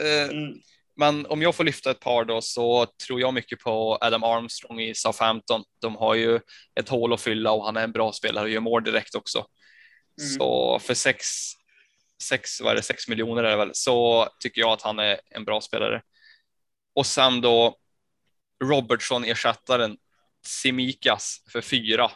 Eh, 0.00 0.36
mm. 0.36 0.54
Men 1.00 1.26
om 1.26 1.42
jag 1.42 1.54
får 1.54 1.64
lyfta 1.64 1.90
ett 1.90 2.00
par 2.00 2.24
då 2.24 2.40
så 2.40 2.86
tror 3.06 3.20
jag 3.20 3.34
mycket 3.34 3.58
på 3.58 3.98
Adam 4.00 4.24
Armstrong 4.24 4.80
i 4.80 4.94
Southampton. 4.94 5.64
De 5.80 5.96
har 5.96 6.14
ju 6.14 6.40
ett 6.80 6.88
hål 6.88 7.12
att 7.12 7.20
fylla 7.20 7.52
och 7.52 7.64
han 7.64 7.76
är 7.76 7.84
en 7.84 7.92
bra 7.92 8.12
spelare 8.12 8.44
och 8.44 8.50
gör 8.50 8.60
mål 8.60 8.84
direkt 8.84 9.14
också. 9.14 9.38
Mm. 9.38 10.30
Så 10.30 10.78
för 10.78 10.94
sex, 10.94 11.26
sex, 12.22 12.60
vad 12.60 12.72
är 12.72 12.76
det, 12.76 12.82
sex 12.82 13.08
miljoner 13.08 13.44
är 13.44 13.50
det 13.50 13.56
väl, 13.56 13.70
så 13.72 14.28
tycker 14.40 14.60
jag 14.60 14.70
att 14.70 14.82
han 14.82 14.98
är 14.98 15.20
en 15.30 15.44
bra 15.44 15.60
spelare. 15.60 16.02
Och 16.94 17.06
sen 17.06 17.40
då 17.40 17.76
Robertson 18.64 19.24
ersättaren 19.24 19.96
Simikas 20.46 21.42
för 21.52 21.60
fyra 21.60 22.10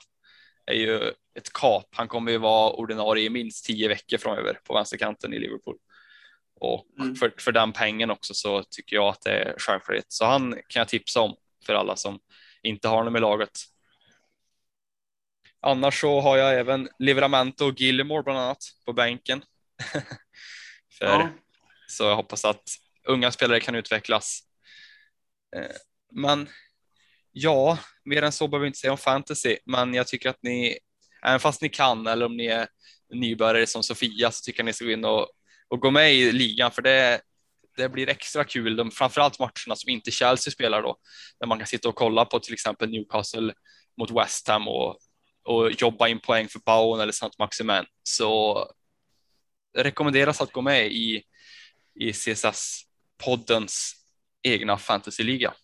är 0.67 0.75
ju 0.75 1.13
ett 1.39 1.53
kap. 1.53 1.89
Han 1.91 2.09
kommer 2.09 2.33
ju 2.33 2.39
vara 2.39 2.73
ordinarie 2.73 3.25
i 3.25 3.31
minst 3.31 3.65
tio 3.65 3.89
veckor 3.89 4.19
framöver 4.19 4.59
på 4.65 4.75
vänsterkanten 4.75 5.35
i 5.35 5.39
Liverpool. 5.39 5.77
Och 6.63 6.87
mm. 7.01 7.15
för, 7.15 7.33
för 7.39 7.53
den 7.53 7.73
pengen 7.73 8.11
också 8.11 8.35
så 8.35 8.63
tycker 8.63 8.97
jag 8.97 9.09
att 9.09 9.23
det 9.23 9.31
är 9.31 9.55
självklart. 9.59 10.05
Så 10.09 10.25
han 10.25 10.53
kan 10.53 10.81
jag 10.81 10.89
tipsa 10.89 11.21
om 11.21 11.37
för 11.67 11.75
alla 11.75 11.97
som 11.97 12.19
inte 12.63 12.89
har 12.89 12.97
honom 12.97 13.17
i 13.17 13.21
laget. 13.21 13.51
Annars 15.61 16.01
så 16.01 16.21
har 16.21 16.37
jag 16.37 16.59
även 16.59 16.89
Livramento 16.99 17.65
och 17.65 17.81
Gilmore 17.81 18.23
bland 18.23 18.39
annat 18.39 18.59
på 18.85 18.93
bänken. 18.93 19.45
för, 20.99 21.07
ja. 21.07 21.29
Så 21.89 22.05
jag 22.05 22.17
hoppas 22.17 22.45
att 22.45 22.63
unga 23.05 23.31
spelare 23.31 23.61
kan 23.61 23.75
utvecklas. 23.75 24.41
Eh, 25.57 25.77
men 26.13 26.49
ja, 27.33 27.79
mer 28.05 28.23
än 28.23 28.33
så 28.33 28.49
behöver 28.49 28.63
vi 28.63 28.67
inte 28.67 28.79
säga 28.79 28.93
om 28.93 28.99
fantasy, 28.99 29.57
men 29.67 29.95
jag 29.95 30.07
tycker 30.07 30.31
att 30.31 30.43
ni, 30.43 30.79
även 31.23 31.41
fast 31.41 31.63
ni 31.63 31.69
kan 31.69 32.07
eller 32.07 32.27
om 32.27 32.37
ni 32.37 32.47
är 32.47 32.69
nybörjare 33.15 33.67
som 33.67 33.83
Sofia 33.83 34.31
så 34.31 34.45
tycker 34.45 34.61
jag 34.61 34.65
ni 34.65 34.73
ska 34.73 34.85
gå 34.85 34.91
in 34.91 35.05
och 35.05 35.29
och 35.73 35.81
gå 35.81 35.91
med 35.91 36.15
i 36.15 36.33
ligan 36.33 36.71
för 36.71 36.83
det, 36.83 37.21
det 37.77 37.89
blir 37.89 38.09
extra 38.09 38.45
kul. 38.45 38.77
De, 38.77 38.91
framförallt 38.91 39.39
matcherna 39.39 39.77
som 39.77 39.89
inte 39.89 40.11
Chelsea 40.11 40.51
spelar 40.51 40.83
då, 40.83 40.97
där 41.41 41.47
man 41.47 41.59
kan 41.59 41.67
sitta 41.67 41.89
och 41.89 41.95
kolla 41.95 42.25
på 42.25 42.39
till 42.39 42.53
exempel 42.55 42.91
Newcastle 42.91 43.55
mot 43.99 44.11
West 44.11 44.49
Ham 44.49 44.69
och, 44.69 44.99
och 45.45 45.71
jobba 45.71 46.09
in 46.09 46.21
poäng 46.21 46.49
för 46.49 46.59
Bowen 46.59 47.01
eller 47.01 47.13
Saint 47.13 47.39
Maximin. 47.39 47.85
Så 48.03 48.59
det 49.75 49.85
rekommenderas 49.85 50.41
att 50.41 50.53
gå 50.53 50.63
med 50.63 50.93
i, 50.93 51.23
i 52.01 52.13
CSS-poddens 52.13 53.93
egna 54.43 54.79
fantasyliga. 54.79 55.55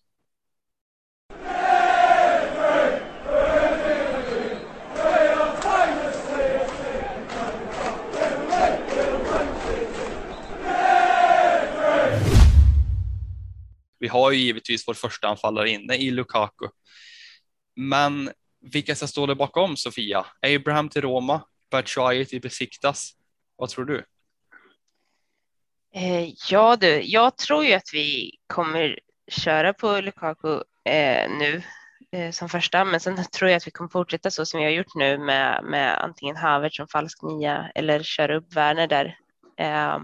Vi 13.99 14.07
har 14.07 14.31
ju 14.31 14.37
givetvis 14.37 14.87
vår 14.87 14.93
första 14.93 15.27
anfallare 15.27 15.69
inne 15.69 15.95
i 15.95 16.11
Lukaku. 16.11 16.67
Men 17.75 18.31
vilka 18.61 18.95
ska 18.95 19.07
stå 19.07 19.25
där 19.25 19.35
bakom 19.35 19.77
Sofia? 19.77 20.25
Abraham 20.41 20.89
till 20.89 21.01
Roma, 21.01 21.41
Batshuayi 21.71 22.25
till 22.25 22.41
Besiktas. 22.41 23.11
Vad 23.55 23.69
tror 23.69 23.85
du? 23.85 24.05
Eh, 25.95 26.29
ja 26.49 26.75
du, 26.75 27.01
jag 27.01 27.37
tror 27.37 27.65
ju 27.65 27.73
att 27.73 27.93
vi 27.93 28.31
kommer 28.47 28.99
köra 29.31 29.73
på 29.73 30.01
Lukaku 30.01 30.61
eh, 30.85 31.29
nu 31.29 31.61
eh, 32.11 32.31
som 32.31 32.49
första, 32.49 32.85
men 32.85 32.99
sen 32.99 33.25
tror 33.25 33.49
jag 33.49 33.57
att 33.57 33.67
vi 33.67 33.71
kommer 33.71 33.89
fortsätta 33.89 34.31
så 34.31 34.45
som 34.45 34.57
vi 34.57 34.63
har 34.63 34.71
gjort 34.71 34.95
nu 34.95 35.17
med, 35.17 35.63
med 35.63 36.03
antingen 36.03 36.35
Havert 36.35 36.73
som 36.73 36.87
falsk 36.87 37.21
nia 37.21 37.71
eller 37.75 38.03
köra 38.03 38.37
upp 38.37 38.55
Werner 38.55 38.87
där. 38.87 39.17
Eh, 39.59 39.99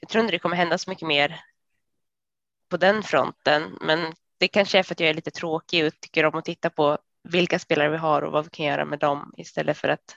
jag 0.00 0.08
tror 0.08 0.20
inte 0.20 0.32
det 0.32 0.38
kommer 0.38 0.56
hända 0.56 0.78
så 0.78 0.90
mycket 0.90 1.08
mer 1.08 1.40
på 2.70 2.76
den 2.76 3.02
fronten. 3.02 3.78
Men 3.80 4.14
det 4.38 4.48
kanske 4.48 4.78
är 4.78 4.82
för 4.82 4.94
att 4.94 5.00
jag 5.00 5.08
är 5.08 5.14
lite 5.14 5.30
tråkig 5.30 5.86
och 5.86 6.00
tycker 6.00 6.24
om 6.24 6.34
att 6.34 6.44
titta 6.44 6.70
på 6.70 6.98
vilka 7.28 7.58
spelare 7.58 7.90
vi 7.90 7.96
har 7.96 8.22
och 8.22 8.32
vad 8.32 8.44
vi 8.44 8.50
kan 8.50 8.66
göra 8.66 8.84
med 8.84 8.98
dem 8.98 9.34
istället 9.36 9.78
för 9.78 9.88
att 9.88 10.16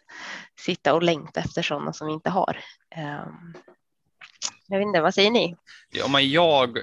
sitta 0.60 0.94
och 0.94 1.04
längta 1.04 1.40
efter 1.40 1.62
sådana 1.62 1.94
som 1.94 2.08
vi 2.08 2.14
inte 2.14 2.30
har. 2.30 2.60
Ehm, 2.96 3.54
jag 4.68 4.80
vet 4.80 4.86
inte, 4.86 5.02
vad 5.02 5.14
säger 5.14 5.32
ni? 5.32 5.56
Ja, 5.90 6.08
men 6.08 6.30
jag, 6.30 6.78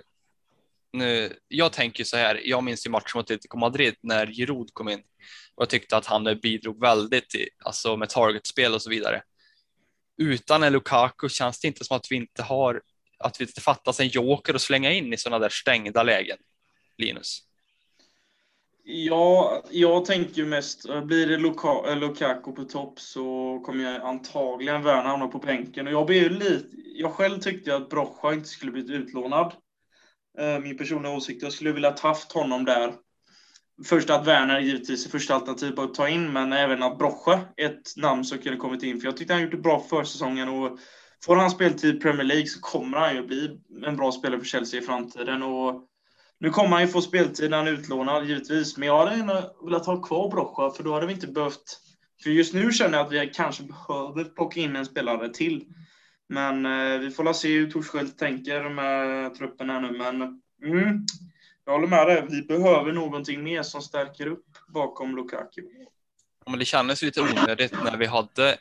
nu, 0.92 1.38
jag 1.48 1.72
tänker 1.72 2.04
så 2.04 2.16
här, 2.16 2.40
jag 2.44 2.64
minns 2.64 2.86
ju 2.86 2.90
matchen 2.90 3.12
mot 3.14 3.24
Atletico 3.24 3.58
Madrid 3.58 3.94
när 4.00 4.26
Giroud 4.26 4.70
kom 4.72 4.88
in 4.88 5.02
och 5.54 5.62
jag 5.62 5.68
tyckte 5.68 5.96
att 5.96 6.06
han 6.06 6.38
bidrog 6.42 6.80
väldigt 6.80 7.34
i, 7.34 7.48
alltså 7.64 7.96
med 7.96 8.08
targetspel 8.08 8.74
och 8.74 8.82
så 8.82 8.90
vidare. 8.90 9.22
Utan 10.18 10.62
en 10.62 10.72
Lukaku 10.72 11.28
känns 11.28 11.60
det 11.60 11.68
inte 11.68 11.84
som 11.84 11.96
att 11.96 12.06
vi 12.10 12.16
inte 12.16 12.42
har 12.42 12.82
att 13.20 13.38
det 13.38 13.60
fattas 13.60 14.00
en 14.00 14.08
joker 14.08 14.54
att 14.54 14.60
slänga 14.60 14.92
in 14.92 15.12
i 15.12 15.16
sådana 15.16 15.38
där 15.38 15.48
stängda 15.48 16.02
lägen? 16.02 16.38
Linus? 16.98 17.42
Ja, 18.84 19.62
jag 19.70 20.04
tänker 20.04 20.44
mest, 20.44 20.86
blir 21.04 21.26
det 21.26 21.36
Luka, 21.36 21.68
eh, 21.86 21.96
Lukaku 21.96 22.52
på 22.52 22.64
topp 22.64 23.00
så 23.00 23.60
kommer 23.66 23.84
jag 23.84 24.02
antagligen 24.02 24.82
Werner 24.82 25.02
hamna 25.02 25.28
på 25.28 25.38
bänken. 25.38 25.86
Och 25.86 25.92
jag, 25.92 26.06
blir 26.06 26.30
lite, 26.30 26.68
jag 26.94 27.12
själv 27.12 27.38
tyckte 27.38 27.76
att 27.76 27.88
Brocha 27.88 28.32
inte 28.32 28.48
skulle 28.48 28.72
blivit 28.72 28.90
utlånad. 28.90 29.52
Eh, 30.38 30.58
min 30.58 30.78
personliga 30.78 31.12
åsikt. 31.12 31.42
Jag 31.42 31.52
skulle 31.52 31.72
vilja 31.72 31.96
haft 32.02 32.32
honom 32.32 32.64
där. 32.64 32.94
Först 33.84 34.10
att 34.10 34.26
Werner 34.26 34.60
givetvis 34.60 35.06
är 35.06 35.10
första 35.10 35.34
alternativet 35.34 35.78
att 35.78 35.94
ta 35.94 36.08
in, 36.08 36.32
men 36.32 36.52
även 36.52 36.82
att 36.82 36.98
Brocha 36.98 37.40
är 37.56 37.66
ett 37.66 37.96
namn 37.96 38.24
som 38.24 38.38
kunde 38.38 38.58
kommit 38.58 38.82
in. 38.82 39.00
För 39.00 39.08
jag 39.08 39.16
tyckte 39.16 39.34
han 39.34 39.42
gjort 39.42 39.50
det 39.50 39.56
bra 39.56 39.80
för 39.80 40.04
säsongen 40.04 40.48
och 40.48 40.78
Får 41.24 41.36
han 41.36 41.50
speltid 41.50 41.96
i 41.96 42.00
Premier 42.00 42.24
League 42.24 42.46
så 42.46 42.60
kommer 42.60 42.98
han 42.98 43.14
ju 43.14 43.26
bli 43.26 43.60
en 43.86 43.96
bra 43.96 44.12
spelare 44.12 44.40
för 44.40 44.46
Chelsea 44.46 44.80
i 44.80 44.84
framtiden. 44.84 45.42
Och 45.42 45.88
nu 46.38 46.50
kommer 46.50 46.70
han 46.70 46.82
ju 46.82 46.88
få 46.88 47.02
speltid 47.02 47.50
när 47.50 47.56
han 47.56 47.66
är 47.66 47.72
utlånad, 47.72 48.26
givetvis. 48.26 48.76
Men 48.76 48.88
jag 48.88 48.98
hade 48.98 49.16
gärna 49.16 49.42
velat 49.64 49.86
ha 49.86 50.02
kvar 50.02 50.30
Brocha, 50.30 50.70
för 50.70 50.82
då 50.82 50.94
hade 50.94 51.06
vi 51.06 51.12
inte 51.12 51.26
behövt... 51.26 51.80
För 52.22 52.30
just 52.30 52.54
nu 52.54 52.72
känner 52.72 52.98
jag 52.98 53.06
att 53.06 53.12
vi 53.12 53.30
kanske 53.34 53.62
behöver 53.62 54.24
plocka 54.24 54.60
in 54.60 54.76
en 54.76 54.86
spelare 54.86 55.28
till. 55.28 55.64
Men 56.28 56.66
eh, 56.66 56.98
vi 56.98 57.10
får 57.10 57.24
la 57.24 57.34
se 57.34 57.58
hur 57.58 57.70
Torshäll 57.70 58.10
tänker 58.10 58.68
med 58.68 59.34
truppen 59.34 59.70
här 59.70 59.80
nu. 59.80 59.98
Men 59.98 60.22
mm, 60.62 61.06
jag 61.64 61.72
håller 61.72 61.88
med 61.88 62.06
dig. 62.06 62.26
Vi 62.30 62.42
behöver 62.42 62.92
någonting 62.92 63.42
mer 63.42 63.62
som 63.62 63.82
stärker 63.82 64.26
upp 64.26 64.46
bakom 64.68 65.16
Lukaku. 65.16 65.62
Ja, 66.44 66.50
men 66.50 66.58
det 66.58 66.64
kändes 66.64 67.02
lite 67.02 67.20
onödigt 67.20 67.72
när 67.84 67.96
vi 67.96 68.06
hade, 68.06 68.58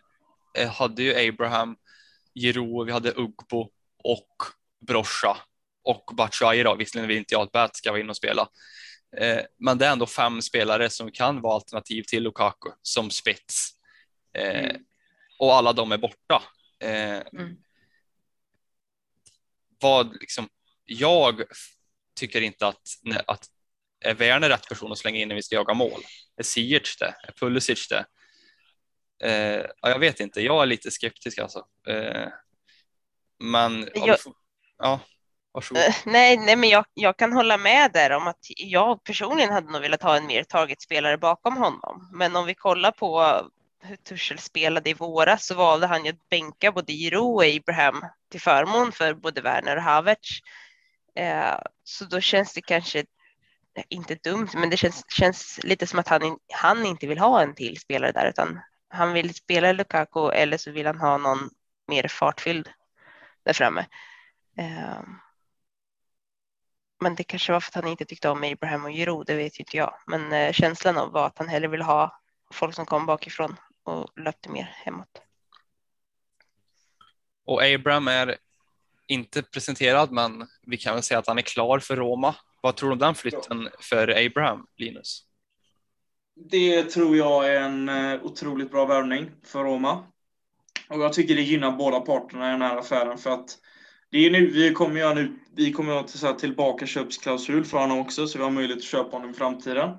eh, 0.58 0.70
hade 0.70 1.04
ju 1.04 1.30
Abraham 1.30 1.76
Giro, 2.34 2.84
vi 2.84 2.92
hade 2.92 3.12
Ugbo 3.12 3.70
och 4.04 4.36
Broscha 4.88 5.38
och 5.84 6.12
Batshuayi 6.18 6.64
då, 6.64 6.76
visserligen 6.76 7.08
vill 7.08 7.18
inte 7.18 7.34
jag 7.34 7.42
att 7.42 7.52
Bat 7.52 7.76
ska 7.76 7.92
vara 7.92 8.02
in 8.02 8.10
och 8.10 8.18
spela. 8.18 8.50
Eh, 9.18 9.42
men 9.58 9.78
det 9.78 9.86
är 9.86 9.92
ändå 9.92 10.06
fem 10.06 10.42
spelare 10.42 10.90
som 10.90 11.12
kan 11.12 11.42
vara 11.42 11.56
alternativ 11.56 12.04
till 12.04 12.24
Lukaku 12.24 12.70
som 12.82 13.10
spets. 13.10 13.70
Eh, 14.34 14.70
mm. 14.70 14.82
Och 15.40 15.56
alla 15.56 15.74
de 15.74 15.92
är 15.92 15.98
borta. 15.98 16.44
Eh, 16.80 17.22
mm. 17.34 17.58
Vad 19.82 20.14
liksom, 20.22 20.50
jag 20.86 21.44
tycker 22.16 22.42
inte 22.42 22.68
att, 22.68 22.82
att 23.28 23.46
är 24.06 24.14
Werner 24.14 24.50
rätt 24.50 24.70
person 24.70 24.92
att 24.92 24.98
slänga 24.98 25.20
in 25.20 25.28
när 25.28 25.36
vi 25.36 25.44
ska 25.44 25.56
jaga 25.56 25.74
mål? 25.74 26.02
Är 26.38 26.44
Ziyech 26.44 26.98
det? 27.00 27.16
Är 27.24 27.32
Pulisic 27.40 27.88
det? 27.88 28.06
Eh, 29.24 29.66
ja, 29.82 29.90
jag 29.90 30.00
vet 30.00 30.20
inte, 30.20 30.42
jag 30.42 30.62
är 30.62 30.66
lite 30.66 30.92
skeptisk 30.92 31.40
alltså. 31.40 31.66
Eh, 31.88 32.28
men 33.40 33.90
jag... 33.94 34.18
ja, 34.78 35.00
varsågod. 35.54 35.84
Uh, 35.84 35.96
nej, 36.06 36.38
nej, 36.38 36.56
men 36.56 36.70
jag, 36.70 36.86
jag 36.94 37.18
kan 37.18 37.34
hålla 37.34 37.58
med 37.58 37.92
där 37.92 38.10
om 38.10 38.28
att 38.28 38.46
jag 38.56 39.04
personligen 39.04 39.54
hade 39.54 39.72
nog 39.72 39.82
velat 39.82 40.04
ha 40.04 40.18
en 40.18 40.26
mer 40.26 40.44
targetspelare 40.44 41.18
bakom 41.18 41.58
honom. 41.58 42.10
Men 42.14 42.36
om 42.36 42.46
vi 42.46 42.56
kollar 42.56 42.92
på 42.92 43.42
hur 43.82 43.96
Tuchel 43.96 44.40
spelade 44.40 44.90
i 44.90 44.94
våras 44.94 45.46
så 45.46 45.56
valde 45.56 45.88
han 45.88 46.06
ju 46.06 46.12
att 46.12 46.30
bänka 46.30 46.72
både 46.72 46.94
Giro 46.94 47.36
och 47.36 47.46
Abraham 47.46 48.02
till 48.32 48.42
förmån 48.42 48.92
för 48.92 49.14
både 49.14 49.42
Werner 49.42 49.78
och 49.78 49.84
Havertz. 49.84 50.30
Eh, 51.16 51.60
så 51.84 52.06
då 52.06 52.22
känns 52.22 52.54
det 52.54 52.62
kanske 52.62 53.06
inte 53.90 54.16
dumt, 54.16 54.50
men 54.54 54.70
det 54.70 54.78
känns, 54.78 55.06
känns 55.10 55.60
lite 55.64 55.88
som 55.88 56.00
att 56.00 56.08
han, 56.08 56.38
han 56.54 56.86
inte 56.86 57.08
vill 57.08 57.18
ha 57.18 57.42
en 57.42 57.56
till 57.56 57.80
spelare 57.80 58.12
där, 58.12 58.30
utan 58.30 58.60
han 58.90 59.14
vill 59.14 59.34
spela 59.34 59.72
Lukaku 59.72 60.30
eller 60.30 60.58
så 60.58 60.72
vill 60.72 60.86
han 60.86 61.00
ha 61.00 61.18
någon 61.18 61.50
mer 61.88 62.08
fartfylld 62.08 62.70
där 63.46 63.54
framme. 63.54 63.86
Ehm, 64.58 65.16
men 67.02 67.16
det 67.16 67.24
kanske 67.24 67.52
var 67.52 67.60
för 67.60 67.70
att 67.70 67.84
han 67.84 67.92
inte 67.92 68.06
tyckte 68.06 68.30
om 68.30 68.44
Abraham 68.44 68.86
och 68.86 68.92
Giroud, 68.92 69.28
det 69.28 69.36
vet 69.36 69.60
inte 69.60 69.78
jag. 69.78 69.94
Men 70.08 70.34
eh, 70.34 70.54
känslan 70.54 70.98
av 70.98 71.12
var 71.12 71.28
att 71.28 71.38
han 71.38 71.48
hellre 71.48 71.68
vill 71.68 71.82
ha 71.82 72.22
folk 72.54 72.76
som 72.76 72.86
kom 72.86 73.06
bakifrån 73.06 73.56
och 73.84 74.20
löpte 74.20 74.50
mer 74.50 74.64
hemåt. 74.64 75.22
Och 77.46 77.64
Abraham 77.64 78.08
är 78.08 78.38
inte 79.08 79.44
presenterad, 79.44 80.12
men 80.12 80.48
vi 80.62 80.78
kan 80.78 80.94
väl 80.94 81.04
säga 81.04 81.20
att 81.20 81.28
han 81.28 81.38
är 81.38 81.42
klar 81.42 81.80
för 81.80 81.96
Roma. 81.96 82.36
Vad 82.62 82.76
tror 82.76 82.90
du 82.90 82.94
om 82.94 83.00
den 83.00 83.16
flytten 83.16 83.70
för 83.80 84.26
Abraham, 84.26 84.68
Linus? 84.78 85.29
Det 86.46 86.84
tror 86.84 87.18
jag 87.18 87.48
är 87.48 87.62
en 87.62 87.90
eh, 87.90 88.26
otroligt 88.26 88.72
bra 88.72 88.86
värvning 88.86 89.32
för 89.44 89.64
Roma. 89.64 90.04
Och 90.90 91.02
jag 91.02 91.14
tycker 91.14 91.36
det 91.36 91.42
gynnar 91.42 91.72
båda 91.72 92.00
parterna 92.00 92.48
i 92.48 92.52
den 92.52 92.62
här 92.62 92.78
affären 92.78 93.18
för 93.18 93.30
att 93.30 93.58
det 94.12 94.26
är 94.26 94.32
nu, 94.32 94.52
vi 94.52 94.74
kommer 94.74 95.00
göra 95.00 95.14
nu, 95.14 95.40
vi 95.56 95.74
kommer 95.74 96.00
att 96.00 96.22
ha 96.22 96.34
tillbaka 96.34 96.86
köpsklausul 96.86 97.66
för 97.66 97.78
honom 97.78 98.00
också, 98.00 98.28
så 98.28 98.38
vi 98.38 98.44
har 98.44 98.52
möjlighet 98.52 98.78
att 98.78 98.84
köpa 98.84 99.18
honom 99.18 99.32
i 99.32 99.34
framtiden. 99.34 99.90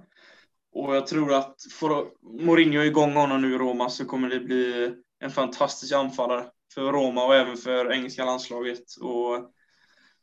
Och 0.72 0.96
jag 0.96 1.06
tror 1.06 1.34
att 1.34 1.56
får 1.72 2.06
Mourinho 2.44 2.82
igång 2.82 3.12
honom 3.12 3.42
nu 3.42 3.54
i 3.54 3.58
Roma 3.58 3.88
så 3.88 4.04
kommer 4.04 4.28
det 4.28 4.40
bli 4.40 4.94
en 5.20 5.30
fantastisk 5.30 5.94
anfallare 5.94 6.44
för 6.74 6.92
Roma 6.92 7.24
och 7.24 7.34
även 7.34 7.56
för 7.56 7.92
engelska 7.92 8.24
landslaget. 8.24 8.84
Och 9.00 9.50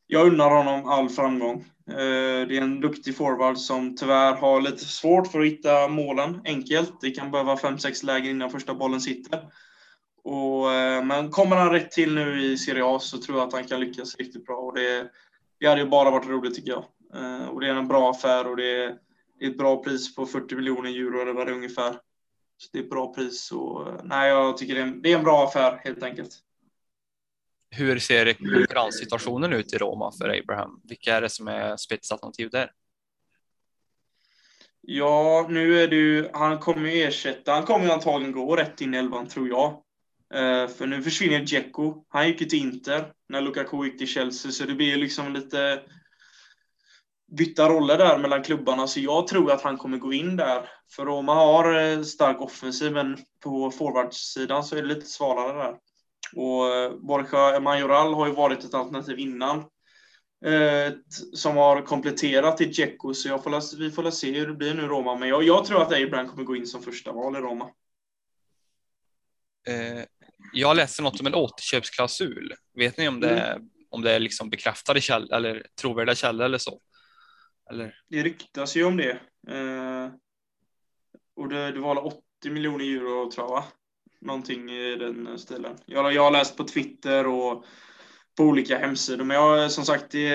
jag 0.08 0.28
unnar 0.28 0.50
honom 0.50 0.86
all 0.86 1.10
framgång. 1.10 1.66
Eh, 1.90 2.48
det 2.48 2.58
är 2.58 2.62
en 2.62 2.82
duktig 2.82 3.18
forward 3.18 3.58
som 3.58 3.96
tyvärr 3.96 4.34
har 4.36 4.62
lite 4.62 4.86
svårt 4.86 5.28
för 5.28 5.40
att 5.40 5.46
hitta 5.46 5.88
målen 5.88 6.42
enkelt. 6.46 7.02
Det 7.02 7.12
kan 7.12 7.32
behöva 7.32 7.56
5-6 7.56 8.06
lägen 8.06 8.32
innan 8.32 8.50
första 8.50 8.74
bollen 8.74 9.02
sitter. 9.02 9.40
Och, 10.24 10.74
eh, 10.74 11.04
men 11.04 11.30
kommer 11.32 11.56
han 11.56 11.72
rätt 11.72 11.92
till 11.92 12.16
nu 12.16 12.44
i 12.44 12.58
Serie 12.58 12.86
A 12.86 13.00
så 13.00 13.18
tror 13.18 13.38
jag 13.38 13.48
att 13.48 13.54
han 13.54 13.64
kan 13.64 13.80
lyckas 13.80 14.16
riktigt 14.16 14.46
bra. 14.46 14.56
Och 14.56 14.76
det, 14.76 15.12
det 15.60 15.68
hade 15.68 15.82
ju 15.82 15.88
bara 15.88 16.12
varit 16.12 16.28
roligt 16.28 16.56
tycker 16.56 16.72
jag. 16.72 16.86
Eh, 17.14 17.48
och 17.48 17.62
det 17.62 17.68
är 17.68 17.76
en 17.76 17.88
bra 17.88 18.10
affär 18.10 18.48
och 18.48 18.58
det 18.58 18.84
är, 18.84 18.96
det 19.40 19.46
är 19.46 19.50
ett 19.50 19.58
bra 19.58 19.84
pris 19.84 20.16
på 20.16 20.26
40 20.26 20.56
miljoner 20.56 20.90
euro 20.90 21.22
eller 21.22 21.34
vad 21.34 21.48
det 21.48 21.52
är 21.52 21.56
ungefär. 21.56 21.92
Så 22.58 22.70
det 22.72 22.80
är 22.80 22.84
ett 22.84 22.90
bra 22.90 23.14
pris. 23.14 23.52
Och, 23.52 23.88
nej, 24.04 24.30
jag 24.30 24.58
tycker 24.58 24.76
det 24.76 24.82
är, 24.82 24.86
en, 24.86 25.02
det 25.02 25.12
är 25.12 25.18
en 25.18 25.24
bra 25.24 25.46
affär 25.46 25.82
helt 25.84 26.04
enkelt. 26.04 26.44
Hur 27.78 28.00
ser 28.00 28.34
konkurrenssituationen 28.34 29.54
ut 29.54 29.74
i 29.74 29.78
Roma 29.78 30.12
för 30.12 30.40
Abraham? 30.40 30.82
Vilka 30.84 31.16
är 31.16 31.22
det 31.22 31.30
som 31.30 31.48
är 31.48 31.78
spetsalternativ 31.78 32.50
där? 32.50 32.72
Ja, 34.82 35.48
nu 35.50 35.84
är 35.84 35.88
det 35.88 35.96
ju, 35.96 36.30
han 36.34 36.60
kommer 36.60 36.90
ju 36.90 37.04
ersätta, 37.04 37.52
han 37.52 37.64
kommer 37.64 37.86
ju 37.86 37.92
antagligen 37.92 38.32
gå 38.32 38.56
rätt 38.56 38.82
in 38.82 38.94
i 38.94 38.98
elvan 38.98 39.28
tror 39.28 39.48
jag. 39.48 39.72
Uh, 40.36 40.68
för 40.68 40.88
nu 40.88 41.04
försvinner 41.04 41.40
Dzeko. 41.40 42.06
Han 42.10 42.28
gick 42.28 42.42
ju 42.42 42.48
till 42.48 42.60
Inter 42.60 43.12
när 43.30 43.42
Lukaku 43.42 43.86
gick 43.86 43.98
till 43.98 44.08
Chelsea, 44.08 44.52
så 44.52 44.64
det 44.64 44.74
blir 44.74 44.98
liksom 44.98 45.34
lite 45.34 45.82
bytta 47.32 47.70
roller 47.70 47.98
där 47.98 48.18
mellan 48.18 48.44
klubbarna. 48.44 48.88
Så 48.88 49.00
jag 49.00 49.28
tror 49.28 49.52
att 49.52 49.62
han 49.62 49.78
kommer 49.78 49.98
gå 49.98 50.14
in 50.14 50.36
där. 50.36 50.70
För 50.92 51.06
Roma 51.06 51.34
har 51.34 51.80
eh, 51.80 52.02
stark 52.02 52.42
offensiv, 52.42 52.92
men 52.92 53.18
på 53.44 53.72
forwardsidan 53.72 54.64
så 54.64 54.76
är 54.76 54.82
det 54.82 54.88
lite 54.88 55.06
svalare 55.06 55.64
där. 55.64 55.76
Och 56.36 56.76
eh, 56.76 56.96
Borja 56.98 57.60
Majoral 57.60 58.14
har 58.14 58.28
ju 58.28 58.34
varit 58.34 58.64
ett 58.64 58.74
alternativ 58.74 59.20
innan. 59.20 59.66
Eh, 60.46 60.94
som 61.34 61.58
har 61.58 61.82
kompletterat 61.82 62.58
till 62.58 62.72
Dzeko, 62.72 63.14
så 63.14 63.28
jag 63.28 63.44
får, 63.44 63.78
vi 63.78 63.92
får 63.92 64.12
se 64.12 64.40
hur 64.40 64.48
det 64.48 64.54
blir 64.54 64.74
nu 64.74 64.82
Roma. 64.82 65.16
Men 65.16 65.30
jag, 65.30 65.44
jag 65.44 65.66
tror 65.66 65.82
att 65.82 65.94
Abraham 65.94 66.28
kommer 66.28 66.44
gå 66.44 66.56
in 66.56 66.68
som 66.68 66.84
första 66.84 67.12
val 67.12 67.36
i 67.36 67.40
Roma. 67.40 67.70
Eh, 69.68 70.04
jag 70.54 70.76
läste 70.76 71.02
något 71.02 71.20
om 71.20 71.28
en 71.28 71.36
återköpsklausul. 71.36 72.54
Vet 72.74 72.98
ni 72.98 73.08
om 73.08 73.20
det, 73.20 73.40
mm. 73.40 73.70
om 73.90 74.02
det 74.02 74.12
är 74.12 74.20
liksom 74.20 74.50
bekräftade 74.50 75.02
källor 75.02 75.34
eller 75.34 75.66
trovärdiga 75.82 76.16
källor 76.16 76.46
eller 76.46 76.58
så? 76.58 76.82
Eller? 77.70 77.96
Det 78.10 78.24
ryktas 78.24 78.76
ju 78.76 78.84
om 78.84 78.98
det. 78.98 79.20
Och 81.36 81.50
det, 81.50 81.72
det 81.72 81.80
var 81.80 82.06
80 82.06 82.22
miljoner 82.50 82.86
euro 82.86 83.32
tror 83.32 83.46
jag, 83.46 83.52
va? 83.52 83.64
Någonting 84.22 84.72
i 84.72 84.96
den 84.96 85.40
stilen. 85.40 85.78
Jag, 85.86 86.14
jag 86.14 86.24
har 86.24 86.32
läst 86.32 86.58
på 86.58 86.64
Twitter 86.64 87.28
och 87.28 87.66
på 88.38 88.44
olika 88.44 88.78
hemsidor, 88.78 89.24
men 89.24 89.38
jag 89.38 89.72
som 89.72 89.86
sagt, 89.86 90.12
det, 90.12 90.28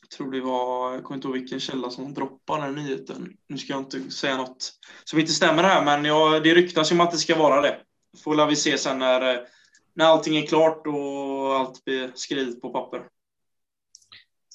jag 0.00 0.10
tror 0.16 0.32
det 0.32 0.40
var, 0.40 0.92
jag 0.94 1.04
kommer 1.04 1.16
inte 1.16 1.28
ihåg 1.28 1.38
vilken 1.38 1.60
källa 1.60 1.90
som 1.90 2.14
droppade 2.14 2.66
den 2.66 2.74
nyheten. 2.74 3.36
Nu 3.48 3.58
ska 3.58 3.72
jag 3.72 3.82
inte 3.82 4.10
säga 4.10 4.36
något 4.36 4.72
som 5.04 5.18
inte 5.18 5.32
stämmer 5.32 5.62
här, 5.62 5.84
men 5.84 6.04
jag, 6.04 6.42
det 6.42 6.54
ryktas 6.54 6.92
ju 6.92 6.94
om 6.94 7.00
att 7.00 7.10
det 7.10 7.18
ska 7.18 7.38
vara 7.38 7.60
det. 7.60 7.80
Får 8.24 8.46
vi 8.46 8.56
se 8.56 8.78
sen 8.78 8.98
när, 8.98 9.46
när 9.94 10.04
allting 10.04 10.36
är 10.36 10.46
klart 10.46 10.86
och 10.86 11.56
allt 11.56 11.84
blir 11.84 12.12
skrivet 12.14 12.60
på 12.60 12.70
papper. 12.70 13.08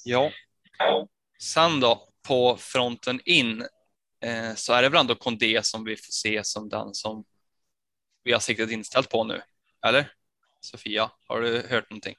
Ja. 0.04 0.30
Sen 1.42 1.80
då, 1.80 2.08
på 2.28 2.56
fronten 2.60 3.20
in, 3.24 3.60
eh, 4.24 4.54
så 4.56 4.72
är 4.72 4.82
det 4.82 4.88
väl 4.88 5.00
ändå 5.00 5.14
Kondé 5.14 5.60
som 5.62 5.84
vi 5.84 5.96
får 5.96 6.12
se 6.12 6.44
som 6.44 6.68
den 6.68 6.94
som 6.94 7.24
vi 8.24 8.32
har 8.32 8.40
siktet 8.40 8.70
inställt 8.70 9.10
på 9.10 9.24
nu, 9.24 9.42
eller? 9.86 10.12
Sofia, 10.60 11.10
har 11.28 11.40
du 11.40 11.66
hört 11.70 11.90
någonting? 11.90 12.16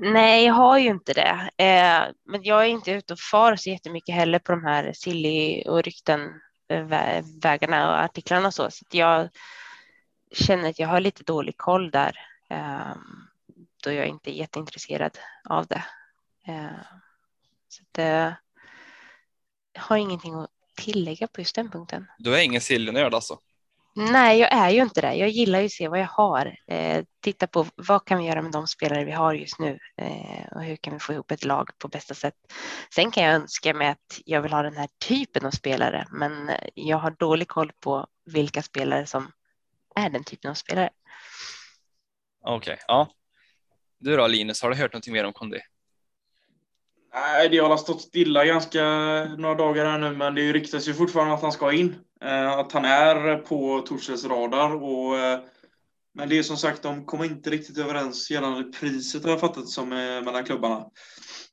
Nej, 0.00 0.44
jag 0.44 0.54
har 0.54 0.78
ju 0.78 0.88
inte 0.88 1.12
det. 1.12 1.50
Eh, 1.64 2.14
men 2.24 2.42
jag 2.42 2.64
är 2.64 2.68
inte 2.68 2.90
ute 2.90 3.12
och 3.12 3.18
far 3.18 3.56
så 3.56 3.70
jättemycket 3.70 4.14
heller 4.14 4.38
på 4.38 4.52
de 4.52 4.64
här 4.64 4.92
silly 4.92 5.62
och 5.62 5.82
rykten 5.82 6.40
eh, 6.68 6.84
vägarna 7.42 7.90
och 7.90 8.04
artiklarna 8.04 8.46
och 8.46 8.54
så. 8.54 8.70
Så 8.70 8.84
jag 8.90 9.28
känner 10.32 10.70
att 10.70 10.78
jag 10.78 10.88
har 10.88 11.00
lite 11.00 11.22
dålig 11.22 11.56
koll 11.56 11.90
där. 11.90 12.18
Eh, 12.50 12.94
då 13.84 13.92
jag 13.92 14.06
inte 14.06 14.30
är 14.30 14.34
jätteintresserad 14.34 15.18
av 15.44 15.66
det. 15.66 15.84
Eh, 16.46 16.80
så 17.68 17.82
att, 17.82 17.98
eh, 17.98 18.32
har 19.78 19.96
ingenting 19.96 20.34
att 20.34 20.50
tillägga 20.76 21.26
på 21.26 21.40
just 21.40 21.54
den 21.54 21.70
punkten. 21.70 22.06
Du 22.18 22.36
är 22.36 22.42
ingen 22.42 22.60
sillnörd 22.60 23.14
alltså? 23.14 23.38
Nej, 24.00 24.38
jag 24.38 24.52
är 24.52 24.70
ju 24.70 24.82
inte 24.82 25.00
det. 25.00 25.14
Jag 25.14 25.28
gillar 25.28 25.60
ju 25.60 25.66
att 25.66 25.72
se 25.72 25.88
vad 25.88 26.00
jag 26.00 26.06
har. 26.06 26.56
Eh, 26.66 27.04
titta 27.20 27.46
på 27.46 27.66
vad 27.76 28.04
kan 28.04 28.18
vi 28.18 28.24
göra 28.24 28.42
med 28.42 28.52
de 28.52 28.66
spelare 28.66 29.04
vi 29.04 29.12
har 29.12 29.34
just 29.34 29.58
nu 29.58 29.78
eh, 29.96 30.46
och 30.52 30.62
hur 30.62 30.76
kan 30.76 30.92
vi 30.92 30.98
få 30.98 31.12
ihop 31.12 31.30
ett 31.30 31.44
lag 31.44 31.70
på 31.78 31.88
bästa 31.88 32.14
sätt. 32.14 32.34
Sen 32.94 33.10
kan 33.10 33.24
jag 33.24 33.34
önska 33.34 33.74
mig 33.74 33.88
att 33.88 34.20
jag 34.24 34.42
vill 34.42 34.52
ha 34.52 34.62
den 34.62 34.76
här 34.76 34.88
typen 35.08 35.46
av 35.46 35.50
spelare, 35.50 36.06
men 36.10 36.50
jag 36.74 36.96
har 36.96 37.10
dålig 37.10 37.48
koll 37.48 37.72
på 37.80 38.06
vilka 38.24 38.62
spelare 38.62 39.06
som 39.06 39.32
är 39.94 40.10
den 40.10 40.24
typen 40.24 40.50
av 40.50 40.54
spelare. 40.54 40.90
Okej, 42.44 42.72
okay, 42.72 42.84
ja. 42.88 43.08
Du 43.98 44.16
då 44.16 44.26
Linus, 44.26 44.62
har 44.62 44.70
du 44.70 44.76
hört 44.76 44.92
någonting 44.92 45.12
mer 45.12 45.24
om 45.24 45.32
kondi? 45.32 45.60
Nej, 47.14 47.48
det 47.48 47.58
har 47.58 47.76
stått 47.76 48.00
stilla 48.00 48.44
ganska 48.44 48.84
några 49.38 49.54
dagar 49.54 49.86
här 49.86 49.98
nu, 49.98 50.16
men 50.16 50.34
det 50.34 50.52
ryktas 50.52 50.88
ju 50.88 50.94
fortfarande 50.94 51.34
att 51.34 51.42
han 51.42 51.52
ska 51.52 51.72
in. 51.72 51.94
Eh, 52.24 52.52
att 52.52 52.72
han 52.72 52.84
är 52.84 53.36
på 53.36 53.80
Torshälls 53.80 54.24
radar. 54.24 54.74
Och, 54.74 55.18
eh, 55.18 55.40
men 56.14 56.28
det 56.28 56.38
är 56.38 56.42
som 56.42 56.56
sagt, 56.56 56.82
de 56.82 57.06
kommer 57.06 57.24
inte 57.24 57.50
riktigt 57.50 57.78
överens 57.78 58.30
gällande 58.30 58.64
priset 58.64 59.24
har 59.24 59.30
jag 59.30 59.40
fattat 59.40 59.68
som 59.68 59.92
eh, 59.92 60.22
mellan 60.22 60.44
klubbarna. 60.44 60.86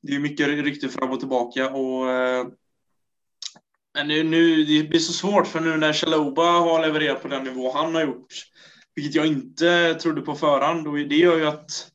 Det 0.02 0.15
är 0.15 0.20
mycket 0.20 0.48
rykte 0.48 0.89
fram 0.89 1.12
och 1.12 1.20
tillbaka. 1.20 1.70
Och, 1.70 2.06
men 3.93 4.08
nu, 4.08 4.24
nu, 4.24 4.63
det 4.63 4.89
blir 4.89 5.00
så 5.00 5.13
svårt 5.13 5.48
för 5.48 5.60
nu 5.60 5.78
när 5.78 5.93
Chaloba 5.93 6.52
har 6.60 6.82
levererat 6.82 7.22
på 7.22 7.28
den 7.28 7.43
nivå 7.43 7.72
han 7.72 7.96
har 7.96 8.02
gjort, 8.02 8.34
vilket 8.96 9.15
jag 9.15 9.26
inte 9.26 9.93
trodde 9.93 10.22
på 10.22 10.36
förhand, 10.36 10.88
och 10.88 10.98
det 10.98 11.15
gör 11.15 11.38
ju 11.38 11.48
att 11.48 11.91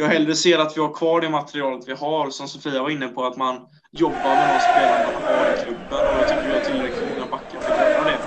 jag 0.00 0.08
hellre 0.08 0.36
ser 0.36 0.58
att 0.58 0.76
vi 0.76 0.80
har 0.80 0.94
kvar 0.94 1.20
det 1.20 1.30
materialet 1.30 1.88
vi 1.88 1.92
har, 1.92 2.30
som 2.30 2.48
Sofia 2.48 2.82
var 2.82 2.90
inne 2.90 3.08
på, 3.08 3.24
att 3.24 3.36
man 3.36 3.68
jobbar 3.90 4.34
med 4.34 4.54
de 4.54 4.60
spelarna 4.60 5.12
man 5.12 5.22
har 5.22 5.54
i 5.54 5.64
klubben. 5.64 5.86
Och 5.90 6.14
jag 6.20 6.28
tycker 6.28 6.46
vi 6.46 6.52
har 6.52 6.60
tillräckligt 6.60 7.08
många 7.14 7.30
backar 7.30 7.60
för 7.60 7.72
att 7.72 7.90
göra 7.90 8.04
det. 8.04 8.18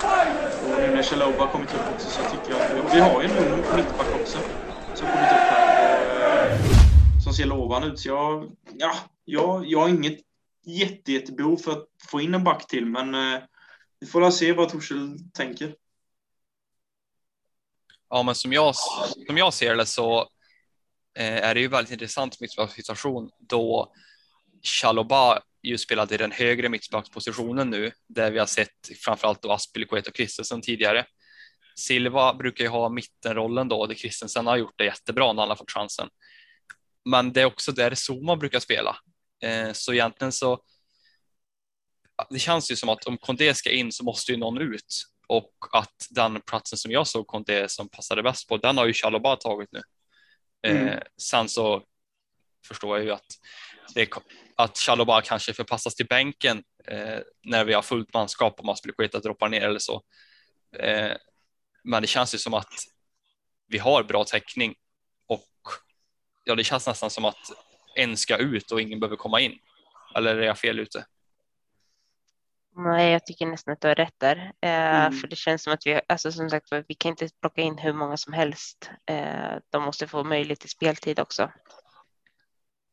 Och 0.63 0.81
nu 0.81 0.95
när 0.95 1.03
när 1.03 1.39
har 1.39 1.47
kommit 1.47 1.73
upp 1.73 1.81
också 1.93 2.09
så 2.09 2.21
tycker 2.31 2.51
jag 2.51 2.61
att 2.61 2.95
vi 2.95 2.99
har 2.99 3.23
ju 3.23 3.29
en 3.29 3.37
ung 3.37 3.75
mittback 3.75 4.15
också 4.21 4.37
som 4.95 5.07
kommit 5.07 5.31
upp 5.31 5.47
här 5.51 5.65
och, 5.83 6.21
eh, 6.21 6.59
som 7.23 7.33
ser 7.33 7.45
lovande 7.45 7.87
ut. 7.87 7.99
Så 7.99 8.07
jag, 8.07 8.51
ja, 8.73 8.95
jag, 9.25 9.65
jag 9.65 9.79
har 9.79 9.89
inget 9.89 10.19
jätte, 10.65 11.11
jättebehov 11.11 11.57
för 11.57 11.71
att 11.71 11.85
få 12.09 12.21
in 12.21 12.33
en 12.33 12.43
back 12.43 12.67
till, 12.67 12.85
men 12.85 13.15
eh, 13.15 13.41
vi 13.99 14.07
får 14.07 14.21
väl 14.21 14.31
se 14.31 14.53
vad 14.53 14.69
Torshäll 14.69 15.19
tänker. 15.33 15.75
Ja, 18.09 18.23
men 18.23 18.35
som 18.35 18.53
jag, 18.53 18.75
som 19.27 19.37
jag 19.37 19.53
ser 19.53 19.75
det 19.75 19.85
så 19.85 20.29
Eh, 21.15 21.43
är 21.43 21.53
det 21.55 21.61
ju 21.61 21.67
väldigt 21.67 21.91
intressant 21.91 22.39
mittbackssituation 22.39 23.29
då 23.39 23.93
Chaloba 24.63 25.41
ju 25.63 25.77
spelade 25.77 26.15
i 26.15 26.17
den 26.17 26.31
högre 26.31 26.69
mittbackspositionen 26.69 27.69
nu, 27.69 27.91
där 28.07 28.31
vi 28.31 28.39
har 28.39 28.45
sett 28.45 28.89
framförallt 29.05 29.41
då 29.41 29.51
Aspelikuet 29.51 30.07
och 30.07 30.15
Christensen 30.15 30.61
tidigare. 30.61 31.05
Silva 31.75 32.33
brukar 32.33 32.63
ju 32.63 32.69
ha 32.69 32.89
mittenrollen 32.89 33.67
då, 33.67 33.85
det 33.85 33.95
Christensen 33.95 34.47
har 34.47 34.57
gjort 34.57 34.77
det 34.77 34.85
jättebra 34.85 35.33
när 35.33 35.41
han 35.41 35.49
har 35.49 35.55
fått 35.55 35.71
chansen. 35.71 36.09
Men 37.05 37.33
det 37.33 37.41
är 37.41 37.45
också 37.45 37.71
där 37.71 37.95
Zuma 37.95 38.35
brukar 38.35 38.59
spela. 38.59 38.97
Eh, 39.43 39.71
så 39.73 39.93
egentligen 39.93 40.31
så 40.31 40.63
det 42.29 42.39
känns 42.39 42.71
ju 42.71 42.75
som 42.75 42.89
att 42.89 43.05
om 43.05 43.17
Kondé 43.17 43.53
ska 43.53 43.71
in 43.71 43.91
så 43.91 44.03
måste 44.03 44.31
ju 44.31 44.37
någon 44.37 44.61
ut 44.61 45.03
och 45.27 45.53
att 45.71 46.07
den 46.09 46.41
platsen 46.41 46.77
som 46.77 46.91
jag 46.91 47.07
såg 47.07 47.27
Conte 47.27 47.69
som 47.69 47.89
passade 47.89 48.23
bäst 48.23 48.47
på, 48.47 48.57
den 48.57 48.77
har 48.77 48.85
ju 48.85 48.93
Chalobah 48.93 49.37
tagit 49.37 49.69
nu. 49.71 49.81
Mm. 50.67 50.87
Eh, 50.87 50.99
sen 51.17 51.49
så 51.49 51.83
förstår 52.67 52.97
jag 52.97 53.05
ju 53.05 53.11
att, 53.11 53.39
det, 53.95 54.09
att 54.55 54.77
Chalobah 54.77 55.21
kanske 55.21 55.53
förpassas 55.53 55.95
till 55.95 56.07
bänken 56.07 56.63
eh, 56.87 57.19
när 57.43 57.65
vi 57.65 57.73
har 57.73 57.81
fullt 57.81 58.13
manskap 58.13 58.59
om 58.59 58.69
Aspelekueta 58.69 59.19
droppar 59.19 59.49
ner 59.49 59.61
eller 59.61 59.79
så. 59.79 60.03
Eh, 60.79 61.11
men 61.83 62.01
det 62.01 62.07
känns 62.07 62.33
ju 62.33 62.37
som 62.37 62.53
att 62.53 62.73
vi 63.67 63.77
har 63.77 64.03
bra 64.03 64.23
täckning 64.23 64.75
och 65.27 65.49
ja, 66.43 66.55
det 66.55 66.63
känns 66.63 66.87
nästan 66.87 67.09
som 67.09 67.25
att 67.25 67.51
en 67.95 68.17
ska 68.17 68.37
ut 68.37 68.71
och 68.71 68.81
ingen 68.81 68.99
behöver 68.99 69.15
komma 69.15 69.39
in. 69.39 69.59
Eller 70.15 70.35
är 70.35 70.41
jag 70.41 70.57
fel 70.57 70.79
ute? 70.79 71.05
Nej, 72.75 73.11
jag 73.11 73.25
tycker 73.25 73.45
nästan 73.45 73.73
att 73.73 73.81
du 73.81 73.87
har 73.87 73.95
rätt 73.95 74.19
där. 74.19 74.37
Eh, 74.61 75.05
mm. 75.05 75.13
För 75.13 75.27
det 75.27 75.35
känns 75.35 75.63
som 75.63 75.73
att 75.73 75.85
vi, 75.87 76.01
alltså 76.07 76.31
som 76.31 76.49
sagt 76.49 76.67
vi 76.87 76.93
kan 76.93 77.09
inte 77.09 77.29
plocka 77.41 77.61
in 77.61 77.77
hur 77.77 77.93
många 77.93 78.17
som 78.17 78.33
helst. 78.33 78.89
Eh, 79.05 79.57
de 79.69 79.83
måste 79.83 80.07
få 80.07 80.23
möjlighet 80.23 80.59
till 80.59 80.69
speltid 80.69 81.19
också. 81.19 81.51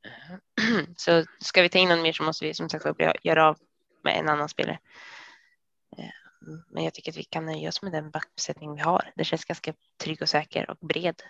Så 0.97 1.25
ska 1.41 1.63
vi 1.63 1.69
ta 1.69 1.79
in 1.79 1.89
någon 1.89 2.03
mer 2.03 2.13
så 2.13 2.23
måste 2.23 2.45
vi 2.45 2.55
som 2.55 2.69
sagt 2.69 2.87
göra 3.23 3.49
av 3.49 3.59
med 4.05 4.19
en 4.19 4.29
annan 4.29 4.49
spelare. 4.49 4.79
Eh, 5.99 6.05
men 6.71 6.85
jag 6.85 6.95
tycker 6.95 7.13
att 7.13 7.17
vi 7.17 7.25
kan 7.25 7.47
nöja 7.47 7.69
oss 7.69 7.83
med 7.83 7.93
den 7.93 8.11
backbesättning 8.11 8.75
vi 8.75 8.81
har. 8.81 9.13
Det 9.17 9.25
känns 9.25 9.45
ganska 9.45 9.75
trygg 10.03 10.23
och 10.23 10.29
säker 10.29 10.71
och 10.71 10.77
bred. 10.89 11.23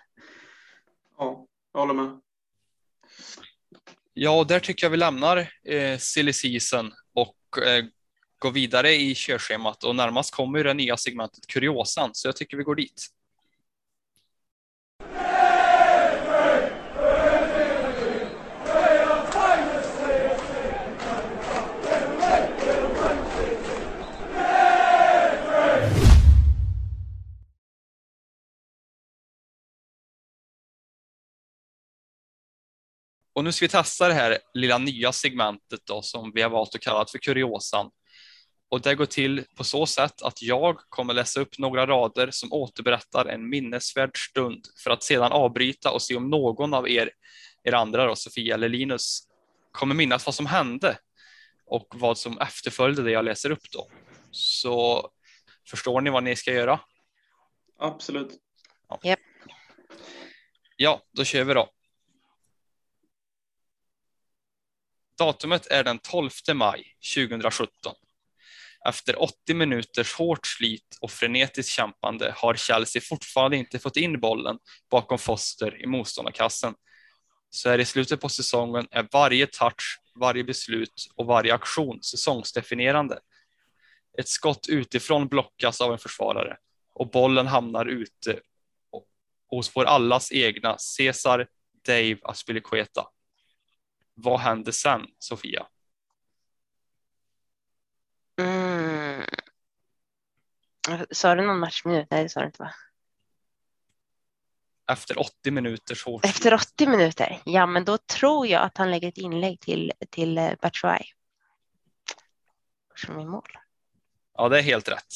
Ja, 1.18 1.46
jag 1.72 1.80
håller 1.80 1.94
med. 1.94 2.20
Ja, 4.12 4.44
där 4.44 4.60
tycker 4.60 4.86
jag 4.86 4.90
vi 4.90 4.96
lämnar 4.96 5.52
eh, 5.64 5.98
silly 5.98 6.32
season 6.32 6.92
och 7.14 7.58
eh, 7.66 7.84
gå 8.40 8.50
vidare 8.50 8.94
i 8.94 9.14
körschemat 9.14 9.84
och 9.84 9.96
närmast 9.96 10.34
kommer 10.34 10.64
det 10.64 10.74
nya 10.74 10.96
segmentet 10.96 11.46
kuriosan, 11.46 12.10
så 12.12 12.28
jag 12.28 12.36
tycker 12.36 12.56
vi 12.56 12.62
går 12.62 12.74
dit. 12.74 13.06
Och 33.32 33.44
nu 33.44 33.52
ska 33.52 33.64
vi 33.64 33.68
testa 33.68 34.08
det 34.08 34.14
här 34.14 34.38
lilla 34.54 34.78
nya 34.78 35.12
segmentet 35.12 35.80
då 35.86 36.02
som 36.02 36.32
vi 36.34 36.42
har 36.42 36.50
valt 36.50 36.74
att 36.74 36.80
kalla 36.80 37.06
för 37.06 37.18
kuriosan. 37.18 37.90
Och 38.70 38.80
det 38.80 38.94
går 38.94 39.06
till 39.06 39.44
på 39.56 39.64
så 39.64 39.86
sätt 39.86 40.22
att 40.22 40.42
jag 40.42 40.76
kommer 40.88 41.14
läsa 41.14 41.40
upp 41.40 41.58
några 41.58 41.86
rader 41.86 42.30
som 42.30 42.52
återberättar 42.52 43.26
en 43.26 43.48
minnesvärd 43.48 44.18
stund 44.30 44.66
för 44.84 44.90
att 44.90 45.02
sedan 45.02 45.32
avbryta 45.32 45.90
och 45.90 46.02
se 46.02 46.16
om 46.16 46.30
någon 46.30 46.74
av 46.74 46.88
er, 46.88 47.10
er 47.64 47.74
andra 47.74 48.06
då, 48.06 48.16
Sofia 48.16 48.54
eller 48.54 48.68
Linus, 48.68 49.20
kommer 49.72 49.94
minnas 49.94 50.26
vad 50.26 50.34
som 50.34 50.46
hände 50.46 50.98
och 51.66 51.86
vad 51.94 52.18
som 52.18 52.38
efterföljde 52.38 53.02
det 53.02 53.10
jag 53.10 53.24
läser 53.24 53.50
upp 53.50 53.70
då. 53.72 53.90
Så 54.30 55.08
förstår 55.70 56.00
ni 56.00 56.10
vad 56.10 56.22
ni 56.22 56.36
ska 56.36 56.52
göra? 56.52 56.80
Absolut. 57.78 58.38
Ja, 58.88 59.00
yep. 59.04 59.18
ja 60.76 61.02
då 61.12 61.24
kör 61.24 61.44
vi 61.44 61.54
då. 61.54 61.68
Datumet 65.18 65.66
är 65.66 65.84
den 65.84 65.98
12 65.98 66.30
maj 66.54 66.96
2017. 67.14 67.94
Efter 68.88 69.22
80 69.22 69.54
minuters 69.54 70.14
hårt 70.14 70.46
slit 70.46 70.98
och 71.00 71.10
frenetiskt 71.10 71.72
kämpande 71.72 72.34
har 72.36 72.54
Chelsea 72.54 73.02
fortfarande 73.02 73.56
inte 73.56 73.78
fått 73.78 73.96
in 73.96 74.20
bollen 74.20 74.58
bakom 74.90 75.18
Foster 75.18 75.82
i 75.82 75.86
motståndarkassen. 75.86 76.74
Så 77.50 77.68
här 77.68 77.78
i 77.78 77.84
slutet 77.84 78.20
på 78.20 78.28
säsongen 78.28 78.86
är 78.90 79.08
varje 79.12 79.46
touch, 79.46 80.00
varje 80.14 80.44
beslut 80.44 81.08
och 81.14 81.26
varje 81.26 81.54
aktion 81.54 82.02
säsongsdefinierande. 82.02 83.18
Ett 84.18 84.28
skott 84.28 84.66
utifrån 84.68 85.28
blockas 85.28 85.80
av 85.80 85.92
en 85.92 85.98
försvarare 85.98 86.56
och 86.94 87.10
bollen 87.10 87.46
hamnar 87.46 87.86
ute 87.86 88.40
hos 89.50 89.76
vår 89.76 89.84
allas 89.84 90.32
egna 90.32 90.78
Cesar 90.78 91.46
Dave 91.86 92.18
Aspilicueta. 92.22 93.06
Vad 94.14 94.40
händer 94.40 94.72
sen, 94.72 95.06
Sofia? 95.18 95.66
Mm. 98.40 99.24
Sa 101.10 101.34
du 101.34 101.46
någon 101.46 101.58
matchminut? 101.58 102.06
Nej, 102.10 102.22
det 102.22 102.28
sa 102.28 102.40
du 102.40 102.46
inte 102.46 102.62
va? 102.62 102.74
Efter 104.92 105.18
80 105.18 105.50
minuters 105.50 106.04
hårt. 106.04 106.24
Efter 106.24 106.54
80 106.54 106.86
minuter? 106.86 107.42
Ja, 107.44 107.66
men 107.66 107.84
då 107.84 107.98
tror 107.98 108.46
jag 108.46 108.62
att 108.62 108.76
han 108.76 108.90
lägger 108.90 109.08
ett 109.08 109.18
inlägg 109.18 109.60
till, 109.60 109.92
till 110.10 110.38
eh, 110.38 110.52
Batshuay. 110.60 111.02
Som 112.94 113.20
i 113.20 113.24
mål. 113.24 113.58
Ja, 114.34 114.48
det 114.48 114.58
är 114.58 114.62
helt 114.62 114.88
rätt. 114.88 115.14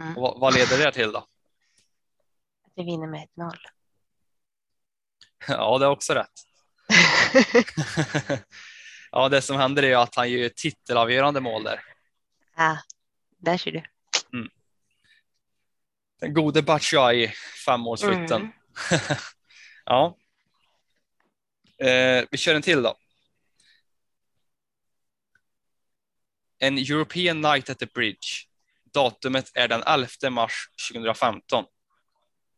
Mm. 0.00 0.14
Vad, 0.14 0.40
vad, 0.40 0.54
leder 0.54 0.78
det 0.78 0.92
till 0.92 1.12
då? 1.12 1.18
Att 1.18 2.72
vi 2.74 2.84
vinner 2.84 3.06
med 3.06 3.28
1-0. 3.36 3.56
Ja, 5.48 5.78
det 5.78 5.84
är 5.84 5.90
också 5.90 6.14
rätt. 6.14 6.32
ja, 9.12 9.28
det 9.28 9.42
som 9.42 9.56
händer 9.56 9.82
är 9.82 9.96
att 9.96 10.14
han 10.14 10.30
gör 10.30 10.48
titelavgörande 10.48 11.40
mål 11.40 11.64
där. 11.64 11.80
Ja, 12.58 12.78
där 13.38 13.56
ser 13.56 13.72
du. 13.72 13.82
Mm. 14.32 14.48
Den 16.20 16.34
gode 16.34 16.62
Batshuayi, 16.62 17.32
femårsskytten. 17.64 18.40
Mm. 18.40 18.52
ja. 19.84 20.16
Eh, 21.78 22.24
vi 22.30 22.38
kör 22.38 22.54
en 22.54 22.62
till 22.62 22.82
då. 22.82 22.96
En 26.58 26.78
European 26.78 27.40
Night 27.40 27.70
at 27.70 27.78
the 27.78 27.86
Bridge. 27.86 28.28
Datumet 28.94 29.50
är 29.54 29.68
den 29.68 29.82
11 29.86 30.30
mars 30.30 30.68
2015. 30.92 31.64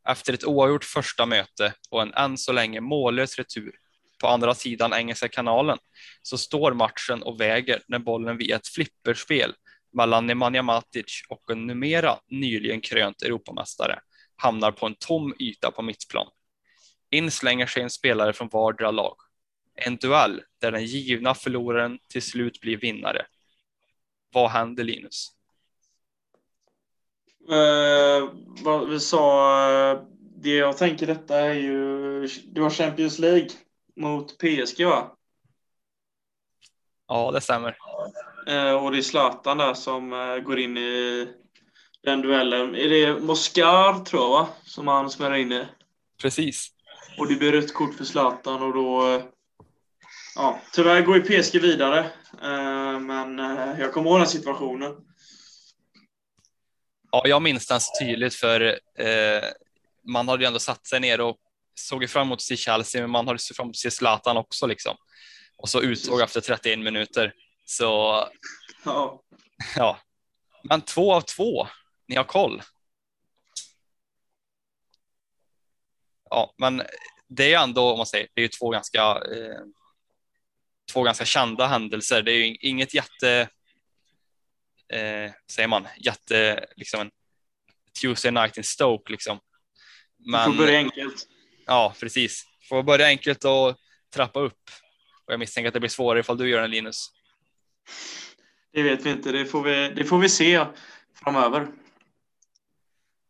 Efter 0.09 0.33
ett 0.33 0.45
oavgjort 0.45 0.85
första 0.85 1.27
möte 1.27 1.75
och 1.91 2.03
en 2.03 2.15
än 2.15 2.39
så 2.39 2.53
länge 2.53 2.81
mållös 2.81 3.39
retur 3.39 3.73
på 4.21 4.29
andra 4.29 4.55
sidan 4.55 4.93
Engelska 4.93 5.29
kanalen 5.29 5.79
så 6.23 6.39
står 6.39 6.73
matchen 6.73 7.23
och 7.23 7.41
väger 7.41 7.83
när 7.89 7.99
bollen 7.99 8.37
via 8.37 8.57
ett 8.57 8.69
flipperspel 8.69 9.55
mellan 9.93 10.27
Nemanja 10.27 10.63
Matic 10.63 11.23
och 11.29 11.51
en 11.51 11.67
numera 11.67 12.19
nyligen 12.29 12.81
krönt 12.81 13.23
Europamästare 13.23 13.99
hamnar 14.37 14.73
på 14.73 14.87
en 14.87 14.95
tom 14.95 15.35
yta 15.39 15.71
på 15.71 15.83
mittplan. 15.83 16.27
In 17.11 17.31
slänger 17.31 17.67
sig 17.67 17.83
en 17.83 17.91
spelare 17.91 18.33
från 18.33 18.49
vardera 18.49 18.91
lag. 18.91 19.17
En 19.75 19.97
duell 19.97 20.43
där 20.61 20.73
den 20.73 20.85
givna 20.85 21.35
förloraren 21.35 21.99
till 22.09 22.23
slut 22.23 22.61
blir 22.61 22.77
vinnare. 22.77 23.27
Vad 24.33 24.51
händer 24.51 24.85
Linus? 24.85 25.27
Uh, 27.51 28.31
vad 28.63 28.89
vi 28.89 29.01
sa, 29.01 29.93
eh, 29.93 30.03
det 30.37 30.55
jag 30.55 30.77
tänker 30.77 31.07
detta 31.07 31.39
är 31.39 31.55
ju, 31.55 32.29
det 32.45 32.61
var 32.61 32.71
Champions 32.71 33.19
League 33.19 33.49
mot 33.97 34.39
PSG 34.39 34.85
va? 34.85 35.17
Ja, 37.13 37.31
det 37.31 37.41
stämmer. 37.41 37.77
Eh, 38.47 38.73
och 38.73 38.93
det 38.93 38.99
är 38.99 39.03
Zlatan 39.03 39.59
där 39.59 39.75
som 39.75 40.13
eh, 40.13 40.37
går 40.37 40.59
in 40.59 40.77
i 40.79 41.29
den 42.05 42.21
duellen. 42.21 42.75
Är 42.75 42.89
det 42.89 43.21
Moscar, 43.21 44.05
tror 44.05 44.23
jag, 44.23 44.31
va? 44.31 44.49
som 44.65 44.89
han 44.89 45.11
smäller 45.11 45.37
in 45.37 45.53
i? 45.53 45.67
Precis. 46.23 46.69
Och 47.19 47.29
det 47.29 47.35
blir 47.35 47.53
rött 47.53 47.75
kort 47.75 47.95
för 47.95 48.05
Zlatan 48.05 48.63
och 48.63 48.75
då... 48.75 49.15
Eh, 49.15 49.23
ja, 50.37 50.61
tyvärr 50.73 51.01
går 51.01 51.17
ju 51.17 51.23
PSG 51.23 51.61
vidare, 51.61 52.11
men 53.01 53.39
jag 53.79 53.93
kommer 53.93 54.11
ihåg 54.11 54.21
den 54.21 54.27
situationen. 54.27 54.97
Ja, 57.11 57.23
jag 57.27 57.43
minns 57.43 57.67
den 57.67 57.81
så 57.81 58.05
tydligt 58.05 58.35
för 58.35 58.81
man 60.09 60.29
hade 60.29 60.43
ju 60.43 60.47
ändå 60.47 60.59
satt 60.59 60.87
sig 60.87 61.01
ner 61.01 61.21
och 61.21 61.37
såg 61.75 62.11
fram 62.11 62.27
emot 62.27 62.37
att 62.37 62.43
se 62.43 62.57
Chelsea, 62.57 63.01
men 63.01 63.11
man 63.11 63.27
hade 63.27 63.39
sett 63.39 63.57
fram 63.57 63.65
emot 63.65 63.75
att 63.75 63.77
se 63.77 63.91
Zlatan 63.91 64.37
också 64.37 64.67
liksom. 64.67 64.97
Och 65.61 65.69
så 65.69 65.83
uttåg 65.83 66.21
efter 66.21 66.41
31 66.41 66.79
minuter. 66.79 67.35
Så 67.65 68.25
Ja. 68.85 69.23
ja, 69.77 70.01
men 70.65 70.81
två 70.81 71.15
av 71.15 71.21
två. 71.21 71.67
Ni 72.09 72.17
har 72.17 72.25
koll. 72.25 72.63
Ja, 76.31 76.55
men 76.59 76.83
det 77.29 77.55
är 77.55 77.63
ändå, 77.63 77.91
om 77.91 77.97
man 77.99 78.07
säger, 78.07 78.29
det 78.35 78.41
är 78.41 78.43
ju 78.43 78.49
två 78.49 78.71
ganska, 78.71 79.01
eh, 79.03 79.61
två 80.93 81.03
ganska 81.03 81.25
kända 81.25 81.67
händelser. 81.67 82.23
Det 82.23 82.33
är 82.33 82.37
ju 82.37 82.57
inget 82.57 82.95
jätte, 82.95 83.49
eh, 84.93 85.33
säger 85.53 85.69
man, 85.69 85.89
jätte, 85.99 86.67
liksom 86.77 87.01
en 87.01 87.11
Tuesday 88.01 88.33
night 88.33 88.57
in 88.57 88.65
Stoke 88.65 89.13
liksom. 89.13 89.41
Men, 90.19 90.45
får 90.45 90.59
börja 90.59 90.79
enkelt. 90.79 91.29
Ja, 91.67 91.95
precis. 92.01 92.45
Får 92.69 92.83
börja 92.83 93.07
enkelt 93.07 93.45
och 93.45 93.77
trappa 94.15 94.41
upp. 94.41 94.71
Och 95.31 95.35
jag 95.35 95.39
misstänker 95.39 95.69
att 95.69 95.75
det 95.75 95.81
blir 95.81 95.91
svårare 95.91 96.21
ifall 96.21 96.39
du 96.39 96.49
gör 96.49 96.61
den 96.61 96.71
Linus. 96.71 97.11
Det 98.73 98.83
vet 98.83 99.07
vi 99.07 99.11
inte. 99.11 99.33
Det 99.33 99.47
får 99.47 99.63
vi, 99.63 99.93
det 99.97 100.05
får 100.05 100.19
vi 100.19 100.29
se 100.29 100.67
framöver. 101.15 101.67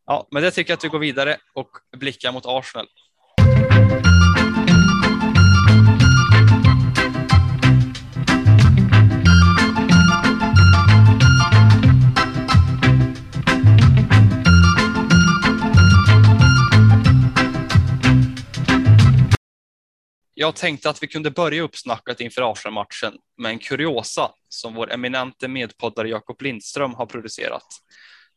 Ja, 0.05 0.27
men 0.31 0.43
det 0.43 0.51
tycker 0.51 0.71
jag 0.71 0.77
att 0.77 0.83
vi 0.83 0.87
går 0.87 0.99
vidare 0.99 1.37
och 1.53 1.69
blickar 1.97 2.31
mot 2.31 2.43
Arsenal. 2.45 2.87
Jag 20.33 20.55
tänkte 20.55 20.89
att 20.89 21.03
vi 21.03 21.07
kunde 21.07 21.31
börja 21.31 21.61
uppsnacket 21.61 22.19
inför 22.19 22.51
Arsenal-matchen 22.51 23.17
med 23.37 23.49
en 23.49 23.59
kuriosa 23.59 24.31
som 24.49 24.73
vår 24.73 24.91
eminente 24.91 25.47
medpoddare 25.47 26.09
Jakob 26.09 26.41
Lindström 26.41 26.93
har 26.93 27.05
producerat. 27.05 27.67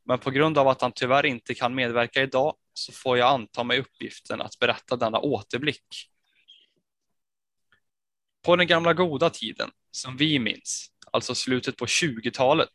Men 0.05 0.19
på 0.19 0.31
grund 0.31 0.59
av 0.59 0.69
att 0.69 0.81
han 0.81 0.93
tyvärr 0.93 1.27
inte 1.27 1.55
kan 1.55 1.75
medverka 1.75 2.23
idag 2.23 2.55
så 2.73 2.93
får 2.93 3.19
jag 3.19 3.29
anta 3.29 3.65
mig 3.65 3.81
uppgiften 3.81 4.41
att 4.41 4.59
berätta 4.59 4.97
denna 4.97 5.19
återblick. 5.19 6.11
På 8.43 8.57
den 8.57 8.67
gamla 8.67 8.93
goda 8.93 9.31
tiden, 9.31 9.71
som 9.91 10.17
vi 10.17 10.39
minns, 10.39 10.91
alltså 11.13 11.35
slutet 11.35 11.77
på 11.77 11.87
20-talet, 11.87 12.73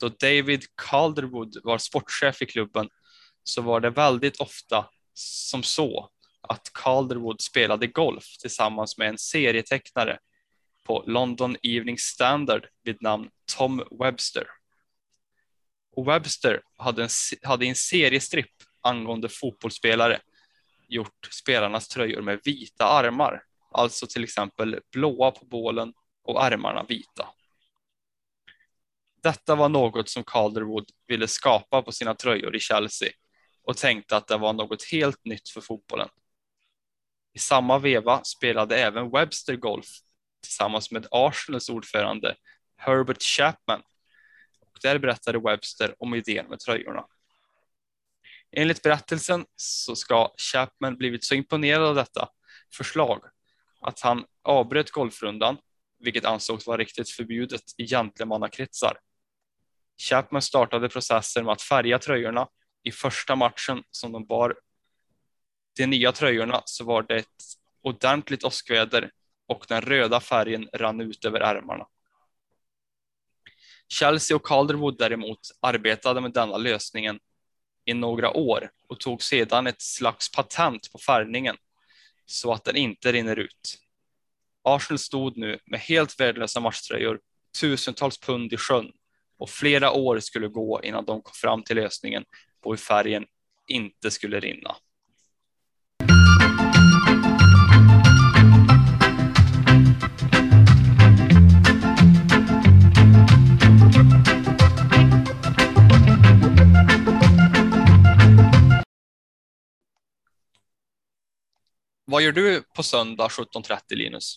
då 0.00 0.08
David 0.08 0.64
Calderwood 0.76 1.56
var 1.64 1.78
sportchef 1.78 2.42
i 2.42 2.46
klubben, 2.46 2.88
så 3.44 3.62
var 3.62 3.80
det 3.80 3.90
väldigt 3.90 4.40
ofta 4.40 4.88
som 5.14 5.62
så 5.62 6.10
att 6.48 6.70
Calderwood 6.72 7.40
spelade 7.40 7.86
golf 7.86 8.24
tillsammans 8.40 8.98
med 8.98 9.08
en 9.08 9.18
serietecknare 9.18 10.18
på 10.86 11.04
London 11.06 11.56
Evening 11.62 11.98
Standard 11.98 12.66
vid 12.84 13.02
namn 13.02 13.30
Tom 13.56 13.82
Webster. 14.00 14.46
Och 15.96 16.08
Webster 16.08 16.62
hade, 16.76 17.02
en, 17.02 17.08
hade 17.42 17.64
i 17.64 17.68
en 17.68 17.74
seriestripp 17.74 18.52
angående 18.80 19.28
fotbollsspelare 19.28 20.20
gjort 20.88 21.28
spelarnas 21.30 21.88
tröjor 21.88 22.22
med 22.22 22.40
vita 22.44 22.84
armar, 22.84 23.42
alltså 23.72 24.06
till 24.06 24.24
exempel 24.24 24.80
blåa 24.92 25.30
på 25.30 25.44
bålen 25.44 25.92
och 26.24 26.44
armarna 26.44 26.84
vita. 26.88 27.28
Detta 29.22 29.54
var 29.54 29.68
något 29.68 30.08
som 30.08 30.24
Calderwood 30.24 30.90
ville 31.06 31.28
skapa 31.28 31.82
på 31.82 31.92
sina 31.92 32.14
tröjor 32.14 32.56
i 32.56 32.60
Chelsea 32.60 33.08
och 33.64 33.76
tänkte 33.76 34.16
att 34.16 34.28
det 34.28 34.36
var 34.36 34.52
något 34.52 34.84
helt 34.84 35.24
nytt 35.24 35.48
för 35.48 35.60
fotbollen. 35.60 36.08
I 37.34 37.38
samma 37.38 37.78
veva 37.78 38.24
spelade 38.24 38.76
även 38.76 39.10
Webster 39.10 39.56
golf 39.56 39.86
tillsammans 40.42 40.90
med 40.90 41.06
Arsenals 41.10 41.68
ordförande 41.68 42.36
Herbert 42.76 43.22
Chapman. 43.22 43.82
Och 44.60 44.78
där 44.82 44.98
berättade 44.98 45.38
Webster 45.38 45.94
om 45.98 46.14
idén 46.14 46.46
med 46.46 46.60
tröjorna. 46.60 47.06
Enligt 48.56 48.82
berättelsen 48.82 49.46
så 49.56 49.96
ska 49.96 50.34
Chapman 50.52 50.96
blivit 50.96 51.24
så 51.24 51.34
imponerad 51.34 51.82
av 51.82 51.94
detta 51.94 52.28
förslag 52.76 53.22
att 53.80 54.00
han 54.00 54.24
avbröt 54.42 54.90
golfrundan, 54.90 55.56
vilket 55.98 56.24
ansågs 56.24 56.66
vara 56.66 56.76
riktigt 56.76 57.10
förbjudet 57.10 57.62
i 57.78 57.86
gentlemannakretsar. 57.86 58.98
Chapman 60.08 60.42
startade 60.42 60.88
processen 60.88 61.44
med 61.44 61.52
att 61.52 61.62
färga 61.62 61.98
tröjorna. 61.98 62.48
I 62.82 62.92
första 62.92 63.36
matchen 63.36 63.82
som 63.90 64.12
de 64.12 64.26
bar 64.26 64.54
de 65.76 65.86
nya 65.86 66.12
tröjorna 66.12 66.62
så 66.64 66.84
var 66.84 67.02
det 67.02 67.16
ett 67.16 67.44
ordentligt 67.82 68.44
åskväder 68.44 69.10
och 69.48 69.64
den 69.68 69.80
röda 69.80 70.20
färgen 70.20 70.68
rann 70.72 71.00
ut 71.00 71.24
över 71.24 71.40
ärmarna. 71.40 71.86
Chelsea 73.88 74.36
och 74.36 74.46
Calderwood 74.46 74.98
däremot 74.98 75.38
arbetade 75.60 76.20
med 76.20 76.32
denna 76.32 76.56
lösningen 76.56 77.20
i 77.84 77.94
några 77.94 78.30
år 78.30 78.70
och 78.88 79.00
tog 79.00 79.22
sedan 79.22 79.66
ett 79.66 79.82
slags 79.82 80.32
patent 80.32 80.92
på 80.92 80.98
färgningen 80.98 81.56
så 82.26 82.52
att 82.52 82.64
den 82.64 82.76
inte 82.76 83.12
rinner 83.12 83.38
ut. 83.38 83.78
Arsenal 84.62 84.98
stod 84.98 85.36
nu 85.36 85.58
med 85.66 85.80
helt 85.80 86.20
värdelösa 86.20 86.60
matchtröjor, 86.60 87.20
tusentals 87.60 88.18
pund 88.20 88.52
i 88.52 88.56
sjön 88.56 88.92
och 89.38 89.50
flera 89.50 89.92
år 89.92 90.20
skulle 90.20 90.48
gå 90.48 90.80
innan 90.82 91.04
de 91.04 91.22
kom 91.22 91.32
fram 91.34 91.62
till 91.62 91.76
lösningen 91.76 92.24
på 92.62 92.70
hur 92.70 92.76
färgen 92.76 93.26
inte 93.66 94.10
skulle 94.10 94.40
rinna. 94.40 94.76
Vad 112.12 112.22
gör 112.22 112.32
du 112.32 112.62
på 112.62 112.82
söndag 112.82 113.28
17.30 113.28 113.78
Linus? 113.90 114.36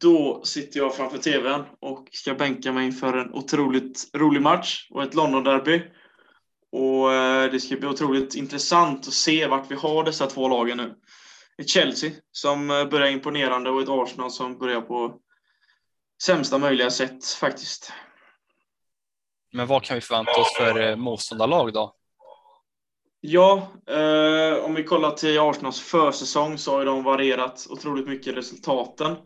Då 0.00 0.44
sitter 0.44 0.80
jag 0.80 0.96
framför 0.96 1.18
tvn 1.18 1.64
och 1.80 2.08
ska 2.12 2.34
bänka 2.34 2.72
mig 2.72 2.86
inför 2.86 3.16
en 3.16 3.34
otroligt 3.34 4.10
rolig 4.14 4.42
match 4.42 4.86
och 4.90 5.02
ett 5.02 5.14
London-derby. 5.14 5.82
Och 6.72 7.12
eh, 7.12 7.50
det 7.50 7.60
ska 7.60 7.76
bli 7.76 7.88
otroligt 7.88 8.34
intressant 8.34 9.08
att 9.08 9.14
se 9.14 9.46
vart 9.46 9.70
vi 9.70 9.74
har 9.74 10.04
dessa 10.04 10.26
två 10.26 10.48
lagen 10.48 10.76
nu. 10.76 10.94
Ett 11.58 11.68
Chelsea 11.68 12.10
som 12.32 12.70
eh, 12.70 12.84
börjar 12.84 13.08
imponerande 13.08 13.70
och 13.70 13.82
ett 13.82 13.88
Arsenal 13.88 14.30
som 14.30 14.58
börjar 14.58 14.80
på 14.80 15.20
sämsta 16.22 16.58
möjliga 16.58 16.90
sätt 16.90 17.24
faktiskt. 17.24 17.92
Men 19.52 19.66
vad 19.66 19.82
kan 19.82 19.94
vi 19.94 20.00
förvänta 20.00 20.40
oss 20.40 20.56
för 20.56 20.80
eh, 20.80 20.96
motståndarlag 20.96 21.72
då? 21.72 21.97
Ja, 23.20 23.72
eh, 23.86 24.64
om 24.64 24.74
vi 24.74 24.84
kollar 24.84 25.10
till 25.10 25.38
Arsenals 25.40 25.80
försäsong 25.80 26.58
så 26.58 26.78
har 26.78 26.84
de 26.84 27.02
varierat 27.02 27.66
otroligt 27.70 28.08
mycket 28.08 28.36
resultaten. 28.36 29.16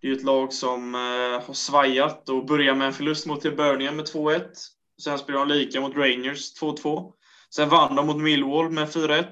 Det 0.00 0.08
är 0.08 0.12
ett 0.12 0.22
lag 0.22 0.52
som 0.52 0.94
eh, 0.94 1.46
har 1.46 1.54
svajat 1.54 2.28
och 2.28 2.46
börjar 2.46 2.74
med 2.74 2.86
en 2.86 2.92
förlust 2.92 3.26
mot 3.26 3.44
Hibernian 3.44 3.96
med 3.96 4.04
2-1. 4.04 4.42
Sen 5.02 5.18
spelar 5.18 5.46
de 5.46 5.54
lika 5.54 5.80
mot 5.80 5.96
Rangers 5.96 6.60
2-2. 6.60 7.12
Sen 7.54 7.68
vann 7.68 7.96
de 7.96 8.06
mot 8.06 8.16
Millwall 8.16 8.70
med 8.70 8.88
4-1. 8.88 9.24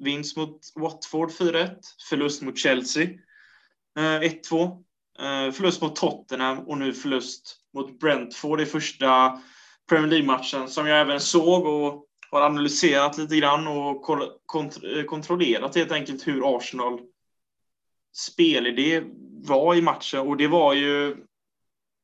Vinst 0.00 0.36
mot 0.36 0.60
Watford 0.74 1.30
4-1. 1.30 1.70
Förlust 2.08 2.42
mot 2.42 2.58
Chelsea 2.58 3.04
eh, 3.98 4.20
1-2. 4.20 4.62
Eh, 5.18 5.52
förlust 5.52 5.82
mot 5.82 5.96
Tottenham 5.96 6.58
och 6.58 6.78
nu 6.78 6.92
förlust 6.92 7.56
mot 7.74 8.00
Brentford 8.00 8.60
i 8.60 8.66
första 8.66 9.40
Premier 9.88 10.10
League-matchen 10.10 10.68
som 10.68 10.86
jag 10.86 11.00
även 11.00 11.20
såg 11.20 11.66
och 11.66 12.07
har 12.30 12.40
analyserat 12.40 13.18
lite 13.18 13.36
grann 13.36 13.68
och 13.68 14.02
kont 14.46 14.78
eh, 14.84 15.04
kontrollerat 15.04 15.76
helt 15.76 15.92
enkelt 15.92 16.26
hur 16.26 16.56
Arsenal 16.56 17.00
spelidé 18.12 19.02
var 19.44 19.74
i 19.74 19.82
matchen. 19.82 20.20
Och 20.20 20.36
det 20.36 20.46
var 20.46 20.74
ju 20.74 21.16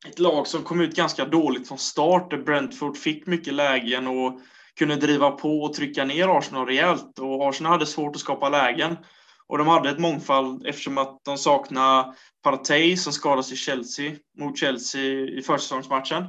ett 0.06 0.18
lag 0.18 0.46
som 0.46 0.62
kom 0.62 0.80
ut 0.80 0.96
ganska 0.96 1.24
dåligt 1.24 1.68
från 1.68 1.78
start. 1.78 2.30
Där 2.30 2.38
Brentford 2.38 2.96
fick 2.96 3.26
mycket 3.26 3.54
lägen 3.54 4.06
och 4.06 4.40
kunde 4.78 4.96
driva 4.96 5.30
på 5.30 5.62
och 5.62 5.74
trycka 5.74 6.04
ner 6.04 6.38
Arsenal 6.38 6.66
rejält. 6.66 7.18
Och 7.18 7.48
Arsenal 7.48 7.72
hade 7.72 7.86
svårt 7.86 8.16
att 8.16 8.20
skapa 8.20 8.48
lägen. 8.48 8.96
Och 9.46 9.58
de 9.58 9.66
hade 9.66 9.90
ett 9.90 9.98
mångfald 9.98 10.66
eftersom 10.66 10.98
att 10.98 11.18
de 11.24 11.38
saknade 11.38 12.14
Partey 12.42 12.96
som 12.96 13.12
skadades 13.12 13.52
i 13.52 13.56
Chelsea, 13.56 14.12
mot 14.38 14.58
Chelsea 14.58 15.02
i 15.12 15.42
försäsongsmatchen. 15.42 16.24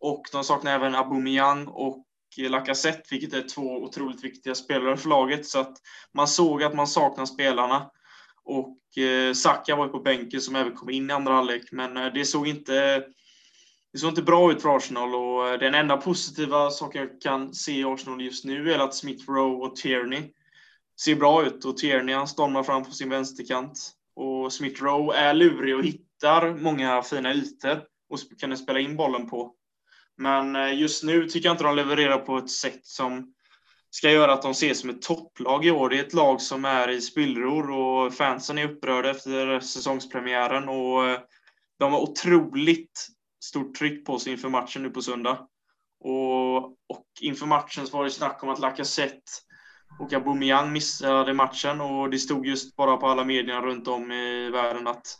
Och 0.00 0.22
de 0.32 0.44
saknade 0.44 0.76
även 0.76 0.94
Aubameyang 0.94 1.66
och 1.66 2.04
Lacazette, 2.36 3.02
vilket 3.10 3.32
är 3.32 3.48
två 3.48 3.82
otroligt 3.82 4.24
viktiga 4.24 4.54
spelare 4.54 4.96
för 4.96 5.08
laget. 5.08 5.46
Så 5.46 5.58
att 5.58 5.76
man 6.14 6.28
såg 6.28 6.62
att 6.62 6.74
man 6.74 6.86
saknar 6.86 7.26
spelarna. 7.26 7.90
Och 8.44 8.98
eh, 8.98 9.32
Saka 9.32 9.76
var 9.76 9.88
på 9.88 10.00
bänken 10.00 10.40
som 10.40 10.56
även 10.56 10.74
kom 10.74 10.90
in 10.90 11.10
i 11.10 11.12
andra 11.12 11.32
halvlek, 11.32 11.72
men 11.72 11.96
eh, 11.96 12.12
det 12.14 12.24
såg 12.24 12.48
inte 12.48 13.04
det 13.92 13.98
såg 13.98 14.10
inte 14.10 14.22
bra 14.22 14.52
ut 14.52 14.62
för 14.62 14.76
Arsenal 14.76 15.14
och 15.14 15.48
eh, 15.48 15.58
den 15.58 15.74
enda 15.74 15.96
positiva 15.96 16.70
saken 16.70 17.00
jag 17.00 17.20
kan 17.20 17.54
se 17.54 17.72
i 17.72 17.84
Arsenal 17.84 18.22
just 18.22 18.44
nu 18.44 18.72
är 18.72 18.78
att 18.78 18.94
Smith 18.94 19.30
Rowe 19.30 19.66
och 19.66 19.76
Tierney 19.76 20.22
ser 21.00 21.16
bra 21.16 21.46
ut 21.46 21.64
och 21.64 21.76
Tierney 21.76 22.14
han 22.14 22.28
stormar 22.28 22.62
fram 22.62 22.84
på 22.84 22.90
sin 22.90 23.08
vänsterkant. 23.10 23.92
Och 24.14 24.52
Smith 24.52 24.82
Rowe 24.82 25.16
är 25.16 25.34
lurig 25.34 25.76
och 25.76 25.84
hittar 25.84 26.54
många 26.54 27.02
fina 27.02 27.34
ytor 27.34 27.82
och 28.08 28.18
kan 28.38 28.56
spela 28.56 28.80
in 28.80 28.96
bollen 28.96 29.30
på. 29.30 29.54
Men 30.18 30.56
eh, 30.56 30.80
just 30.80 31.04
nu 31.04 31.28
tycker 31.28 31.48
jag 31.48 31.54
inte 31.54 31.64
de 31.64 31.76
levererar 31.76 32.18
på 32.18 32.38
ett 32.38 32.50
sätt 32.50 32.86
som 32.86 33.34
ska 33.90 34.10
göra 34.10 34.32
att 34.32 34.42
de 34.42 34.50
ses 34.50 34.80
som 34.80 34.90
ett 34.90 35.02
topplag 35.02 35.66
i 35.66 35.70
år. 35.70 35.88
Det 35.88 35.98
är 35.98 36.04
ett 36.04 36.14
lag 36.14 36.40
som 36.40 36.64
är 36.64 36.88
i 36.88 37.00
spillror 37.00 37.70
och 37.70 38.14
fansen 38.14 38.58
är 38.58 38.70
upprörda 38.70 39.10
efter 39.10 39.60
säsongspremiären 39.60 40.68
och 40.68 41.06
eh, 41.06 41.20
de 41.78 41.92
har 41.92 42.00
otroligt 42.00 43.06
stort 43.44 43.74
tryck 43.74 44.06
på 44.06 44.18
sig 44.18 44.32
inför 44.32 44.48
matchen 44.48 44.82
nu 44.82 44.90
på 44.90 45.02
söndag. 45.02 45.46
Och, 46.00 46.56
och 46.66 47.06
inför 47.20 47.46
matchen 47.46 47.86
så 47.86 47.96
var 47.96 48.04
det 48.04 48.10
snack 48.10 48.42
om 48.42 48.48
att 48.48 48.58
Lacazette 48.58 49.32
och 49.98 50.12
Aubameyang 50.12 50.72
missade 50.72 51.34
matchen 51.34 51.80
och 51.80 52.10
det 52.10 52.18
stod 52.18 52.46
just 52.46 52.76
bara 52.76 52.96
på 52.96 53.06
alla 53.06 53.24
medierna 53.24 53.60
runt 53.60 53.88
om 53.88 54.12
i 54.12 54.50
världen 54.50 54.86
att 54.86 55.18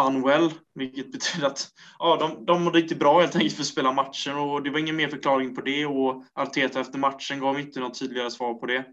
unwell, 0.00 0.50
vilket 0.74 1.12
betyder 1.12 1.46
att 1.46 1.68
ja, 1.98 2.16
de, 2.16 2.46
de 2.46 2.62
mådde 2.62 2.80
inte 2.80 2.94
bra 2.94 3.20
helt 3.20 3.36
enkelt 3.36 3.54
för 3.54 3.62
att 3.62 3.66
spela 3.66 3.92
matchen 3.92 4.38
och 4.38 4.62
det 4.62 4.70
var 4.70 4.78
ingen 4.78 4.96
mer 4.96 5.08
förklaring 5.08 5.54
på 5.54 5.60
det 5.60 5.86
och 5.86 6.24
Arteta 6.34 6.80
efter 6.80 6.98
matchen 6.98 7.40
gav 7.40 7.60
inte 7.60 7.80
något 7.80 7.98
tydligare 7.98 8.30
svar 8.30 8.54
på 8.54 8.66
det. 8.66 8.84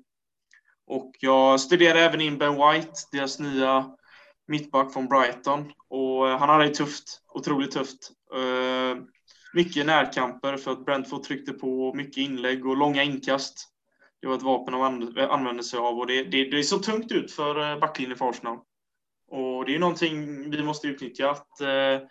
Och 0.87 1.11
jag 1.19 1.59
studerade 1.59 1.99
även 1.99 2.21
in 2.21 2.37
Ben 2.37 2.53
White, 2.53 2.93
deras 3.11 3.39
nya 3.39 3.95
mittback 4.47 4.93
från 4.93 5.07
Brighton 5.07 5.71
och 5.89 6.29
eh, 6.29 6.39
han 6.39 6.49
hade 6.49 6.63
det 6.63 6.75
tufft, 6.75 7.21
otroligt 7.33 7.71
tufft. 7.71 8.11
Eh, 8.35 9.01
mycket 9.53 9.85
närkamper 9.85 10.57
för 10.57 10.71
att 10.71 10.85
Brentford 10.85 11.23
tryckte 11.23 11.53
på, 11.53 11.93
mycket 11.93 12.17
inlägg 12.17 12.65
och 12.65 12.77
långa 12.77 13.03
inkast. 13.03 13.69
Det 14.21 14.27
var 14.27 14.35
ett 14.35 14.41
vapen 14.41 14.73
de 14.73 15.27
använde 15.29 15.63
sig 15.63 15.79
av 15.79 15.99
och 15.99 16.07
det, 16.07 16.23
det, 16.23 16.49
det 16.49 16.63
så 16.63 16.79
tungt 16.79 17.11
ut 17.11 17.31
för 17.31 17.71
eh, 17.71 17.79
backlinjen 17.79 18.17
för 18.17 18.29
Arsenal. 18.29 18.57
Och 19.31 19.65
det 19.65 19.75
är 19.75 19.79
någonting 19.79 20.49
vi 20.49 20.63
måste 20.63 20.87
utnyttja. 20.87 21.31
Att, 21.31 21.61
eh, 21.61 22.07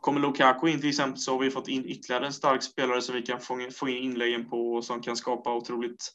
kommer 0.00 0.20
Lukaku 0.20 0.68
in 0.68 0.80
till 0.80 0.88
exempel 0.88 1.20
så 1.20 1.32
har 1.32 1.38
vi 1.38 1.50
fått 1.50 1.68
in 1.68 1.86
ytterligare 1.86 2.26
en 2.26 2.32
stark 2.32 2.62
spelare 2.62 3.02
som 3.02 3.14
vi 3.14 3.22
kan 3.22 3.40
få, 3.40 3.88
in 3.88 3.96
inläggen 3.96 4.50
på 4.50 4.72
och 4.74 4.84
som 4.84 5.02
kan 5.02 5.16
skapa 5.16 5.54
otroligt 5.54 6.12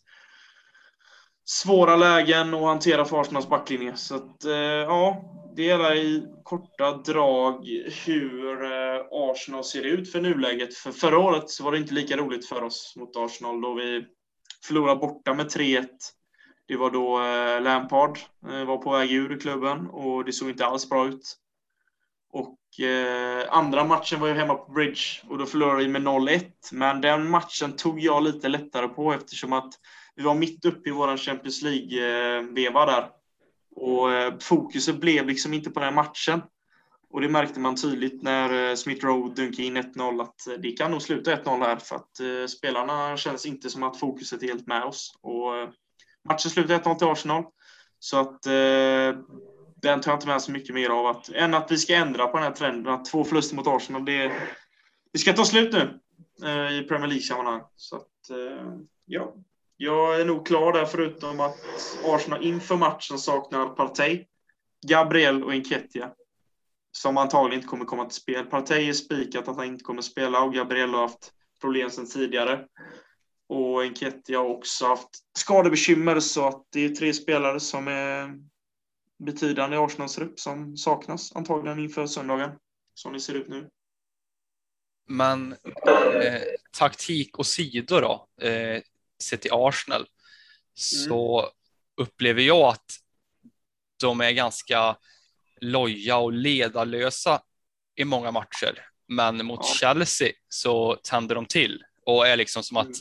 svåra 1.45 1.95
lägen 1.95 2.53
och 2.53 2.67
hantera 2.67 3.05
för 3.05 3.21
Arsenals 3.21 3.49
backlinje. 3.49 3.95
Så 3.95 4.15
att, 4.15 4.45
eh, 4.45 4.53
ja, 4.53 5.21
det 5.55 5.69
är 5.69 5.95
i 5.95 6.23
korta 6.43 6.91
drag 6.91 7.65
hur 8.05 8.63
eh, 8.63 9.05
Arsenal 9.11 9.63
ser 9.63 9.83
ut 9.83 10.11
för 10.11 10.21
nuläget. 10.21 10.75
För 10.75 10.91
förra 10.91 11.19
året 11.19 11.49
så 11.49 11.63
var 11.63 11.71
det 11.71 11.77
inte 11.77 11.93
lika 11.93 12.17
roligt 12.17 12.47
för 12.47 12.63
oss 12.63 12.93
mot 12.97 13.17
Arsenal 13.17 13.61
då 13.61 13.73
vi 13.73 14.05
förlorade 14.67 14.99
borta 14.99 15.33
med 15.33 15.47
3-1 15.47 15.87
det 16.67 16.77
var 16.77 16.91
då 16.91 17.23
eh, 17.23 17.61
Lampard 17.61 18.19
eh, 18.49 18.65
var 18.65 18.77
på 18.77 18.91
väg 18.91 19.11
ur 19.11 19.39
klubben 19.39 19.87
och 19.87 20.25
det 20.25 20.33
såg 20.33 20.49
inte 20.49 20.65
alls 20.65 20.89
bra 20.89 21.07
ut. 21.07 21.37
Och 22.31 22.79
eh, 22.85 23.45
andra 23.49 23.83
matchen 23.83 24.19
var 24.19 24.27
ju 24.27 24.33
hemma 24.33 24.55
på 24.55 24.71
Bridge 24.71 25.01
och 25.29 25.37
då 25.37 25.45
förlorade 25.45 25.83
vi 25.83 25.87
med 25.87 26.01
0-1. 26.01 26.43
Men 26.71 27.01
den 27.01 27.29
matchen 27.29 27.75
tog 27.75 27.99
jag 27.99 28.23
lite 28.23 28.47
lättare 28.47 28.87
på 28.87 29.13
eftersom 29.13 29.53
att 29.53 29.73
vi 30.15 30.23
var 30.23 30.35
mitt 30.35 30.65
uppe 30.65 30.89
i 30.89 30.91
vår 30.91 31.17
Champions 31.17 31.61
League-veva 31.61 32.85
där. 32.85 33.09
Och 33.75 34.13
eh, 34.13 34.33
fokuset 34.39 34.99
blev 34.99 35.27
liksom 35.27 35.53
inte 35.53 35.69
på 35.69 35.79
den 35.79 35.95
matchen. 35.95 36.41
Och 37.09 37.21
det 37.21 37.29
märkte 37.29 37.59
man 37.59 37.75
tydligt 37.75 38.23
när 38.23 38.69
eh, 38.69 38.75
Smith 38.75 39.05
Rowe 39.05 39.33
dunkade 39.35 39.63
in 39.63 39.77
1-0 39.77 40.21
att 40.21 40.47
eh, 40.47 40.53
det 40.53 40.71
kan 40.71 40.91
nog 40.91 41.01
sluta 41.01 41.35
1-0 41.35 41.59
här 41.59 41.75
för 41.75 41.95
att 41.95 42.19
eh, 42.19 42.47
spelarna 42.47 43.17
känns 43.17 43.45
inte 43.45 43.69
som 43.69 43.83
att 43.83 43.99
fokuset 43.99 44.43
är 44.43 44.47
helt 44.47 44.67
med 44.67 44.83
oss. 44.83 45.19
Och 45.21 45.55
eh, 45.55 45.69
Matchen 46.27 46.51
slutade 46.51 46.79
1-0 46.79 46.95
till 46.95 47.07
Arsenal. 47.07 47.43
Så 47.99 48.19
att 48.19 48.45
eh, 48.45 49.21
den 49.81 50.01
tar 50.01 50.11
jag 50.11 50.15
inte 50.15 50.27
med 50.27 50.41
så 50.41 50.51
mycket 50.51 50.75
mer 50.75 50.89
av 50.89 51.05
att, 51.05 51.29
än 51.29 51.53
att 51.53 51.71
vi 51.71 51.77
ska 51.77 51.95
ändra 51.95 52.27
på 52.27 52.37
den 52.37 52.43
här 52.43 52.53
trenden. 52.53 52.93
Att 52.93 53.05
två 53.05 53.23
förluster 53.23 53.55
mot 53.55 53.67
Arsenal, 53.67 54.05
det, 54.05 54.31
det 55.13 55.19
ska 55.19 55.33
ta 55.33 55.45
slut 55.45 55.73
nu 55.73 55.99
eh, 56.47 56.79
i 56.79 56.83
Premier 56.83 57.07
League-sammanhang. 57.07 57.61
Så 57.75 57.95
att, 57.95 58.29
eh, 58.29 58.71
ja, 59.05 59.33
jag 59.77 60.21
är 60.21 60.25
nog 60.25 60.45
klar 60.47 60.73
där 60.73 60.85
förutom 60.85 61.39
att 61.39 61.57
Arsenal 62.05 62.43
inför 62.43 62.75
matchen 62.75 63.19
saknar 63.19 63.67
Partey, 63.67 64.25
Gabriel 64.87 65.43
och 65.43 65.51
Enketia. 65.51 66.11
Som 66.91 67.17
antagligen 67.17 67.59
inte 67.59 67.67
kommer 67.67 67.85
komma 67.85 68.05
till 68.05 68.21
spel. 68.21 68.45
Partey 68.45 68.89
är 68.89 68.93
spikat 68.93 69.47
att 69.47 69.55
han 69.55 69.65
inte 69.65 69.83
kommer 69.83 70.01
spela 70.01 70.41
och 70.41 70.53
Gabriel 70.53 70.89
har 70.89 71.01
haft 71.01 71.31
problem 71.61 71.89
sedan 71.89 72.05
tidigare. 72.05 72.65
Och 73.49 73.83
Enketia 73.83 74.37
har 74.37 74.45
också 74.45 74.85
haft 74.85 75.09
skadebekymmer 75.37 76.19
så 76.19 76.47
att 76.47 76.65
det 76.69 76.85
är 76.85 76.89
tre 76.89 77.13
spelare 77.13 77.59
som 77.59 77.87
är 77.87 78.39
betydande 79.19 79.75
i 79.75 79.79
Arsenals 79.79 80.15
trupp 80.15 80.39
som 80.39 80.77
saknas 80.77 81.35
antagligen 81.35 81.79
inför 81.79 82.07
söndagen, 82.07 82.51
som 82.93 83.13
det 83.13 83.19
ser 83.19 83.33
ut 83.33 83.47
nu. 83.47 83.69
Men 85.09 85.51
eh, 86.23 86.41
taktik 86.71 87.37
och 87.37 87.45
sidor 87.45 88.01
då, 88.01 88.45
eh, 88.47 88.81
sett 89.23 89.41
till 89.41 89.51
Arsenal, 89.53 90.01
mm. 90.01 90.07
så 90.75 91.51
upplever 91.97 92.41
jag 92.41 92.67
att 92.67 92.91
de 93.99 94.21
är 94.21 94.31
ganska 94.31 94.97
loja 95.61 96.17
och 96.17 96.33
ledarlösa 96.33 97.41
i 97.95 98.05
många 98.05 98.31
matcher. 98.31 98.85
Men 99.07 99.45
mot 99.45 99.59
ja. 99.63 99.73
Chelsea 99.73 100.31
så 100.49 100.95
tänder 100.95 101.35
de 101.35 101.45
till 101.45 101.83
och 102.05 102.27
är 102.27 102.37
liksom 102.37 102.63
som 102.63 102.77
att 102.77 102.85
mm 102.85 102.95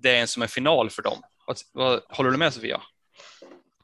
det 0.00 0.16
är 0.16 0.20
en 0.20 0.28
som 0.28 0.42
en 0.42 0.48
final 0.48 0.90
för 0.90 1.02
dem. 1.02 1.22
Vad, 1.46 1.56
vad, 1.72 2.02
håller 2.08 2.30
du 2.30 2.36
med 2.36 2.54
Sofia? 2.54 2.82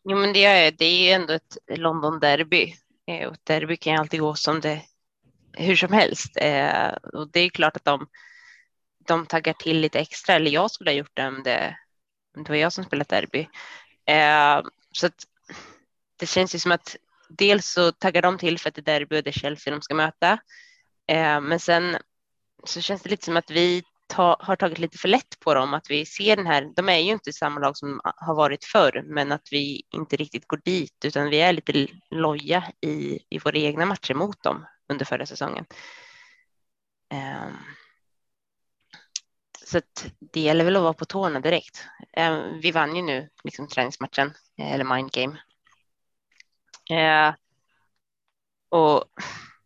Jo, 0.04 0.16
men 0.16 0.32
det 0.32 0.44
är, 0.44 0.70
det 0.70 0.84
är 0.84 1.14
ändå 1.14 1.32
ett 1.32 1.58
London-derby 1.66 2.74
eh, 3.06 3.28
och 3.28 3.34
ett 3.34 3.44
derby 3.46 3.76
kan 3.76 3.92
ju 3.92 3.98
alltid 3.98 4.20
gå 4.20 4.34
som 4.34 4.60
det 4.60 4.82
hur 5.52 5.76
som 5.76 5.92
helst. 5.92 6.36
Eh, 6.36 6.92
och 7.12 7.30
det 7.30 7.40
är 7.40 7.48
klart 7.48 7.76
att 7.76 7.84
de, 7.84 8.06
de 9.06 9.26
taggar 9.26 9.52
till 9.52 9.80
lite 9.80 9.98
extra, 9.98 10.34
eller 10.34 10.50
jag 10.50 10.70
skulle 10.70 10.90
ha 10.90 10.96
gjort 10.96 11.16
det 11.16 11.26
om 11.26 11.42
det, 11.42 11.76
om 12.36 12.44
det 12.44 12.50
var 12.50 12.56
jag 12.56 12.72
som 12.72 12.84
spelat 12.84 13.08
derby. 13.08 13.48
Eh, 14.06 14.62
så 14.92 15.06
att 15.06 15.24
det 16.16 16.26
känns 16.26 16.54
ju 16.54 16.58
som 16.58 16.72
att 16.72 16.96
dels 17.28 17.66
så 17.66 17.92
taggar 17.92 18.22
de 18.22 18.38
till 18.38 18.58
för 18.58 18.68
att 18.68 18.74
det 18.74 18.80
är 18.80 18.98
derby 18.98 19.18
och 19.18 19.22
det 19.22 19.30
är 19.30 19.40
Chelsea 19.40 19.74
de 19.74 19.82
ska 19.82 19.94
möta. 19.94 20.38
Men 21.42 21.60
sen 21.60 21.96
så 22.64 22.80
känns 22.80 23.02
det 23.02 23.10
lite 23.10 23.24
som 23.24 23.36
att 23.36 23.50
vi 23.50 23.82
ta, 24.06 24.36
har 24.40 24.56
tagit 24.56 24.78
lite 24.78 24.98
för 24.98 25.08
lätt 25.08 25.40
på 25.40 25.54
dem, 25.54 25.74
att 25.74 25.90
vi 25.90 26.06
ser 26.06 26.36
den 26.36 26.46
här, 26.46 26.72
de 26.76 26.88
är 26.88 26.98
ju 26.98 27.12
inte 27.12 27.32
samma 27.32 27.60
lag 27.60 27.76
som 27.76 28.00
har 28.04 28.34
varit 28.34 28.64
förr, 28.64 29.02
men 29.06 29.32
att 29.32 29.48
vi 29.50 29.82
inte 29.90 30.16
riktigt 30.16 30.48
går 30.48 30.60
dit, 30.64 31.04
utan 31.04 31.30
vi 31.30 31.40
är 31.40 31.52
lite 31.52 31.86
loja 32.10 32.72
i, 32.80 33.18
i 33.30 33.38
våra 33.38 33.58
egna 33.58 33.86
matcher 33.86 34.14
mot 34.14 34.42
dem 34.42 34.66
under 34.88 35.04
förra 35.04 35.26
säsongen. 35.26 35.64
Um, 37.14 37.56
så 39.66 39.80
det 40.32 40.40
gäller 40.40 40.64
väl 40.64 40.76
att 40.76 40.82
vara 40.82 40.94
på 40.94 41.04
tårna 41.04 41.40
direkt. 41.40 41.84
Um, 42.16 42.60
vi 42.60 42.70
vann 42.70 42.96
ju 42.96 43.02
nu 43.02 43.30
liksom 43.44 43.68
träningsmatchen, 43.68 44.34
eller 44.58 44.84
mind 44.84 45.12
game. 45.12 45.38
Uh, 46.90 47.34
och 48.68 49.04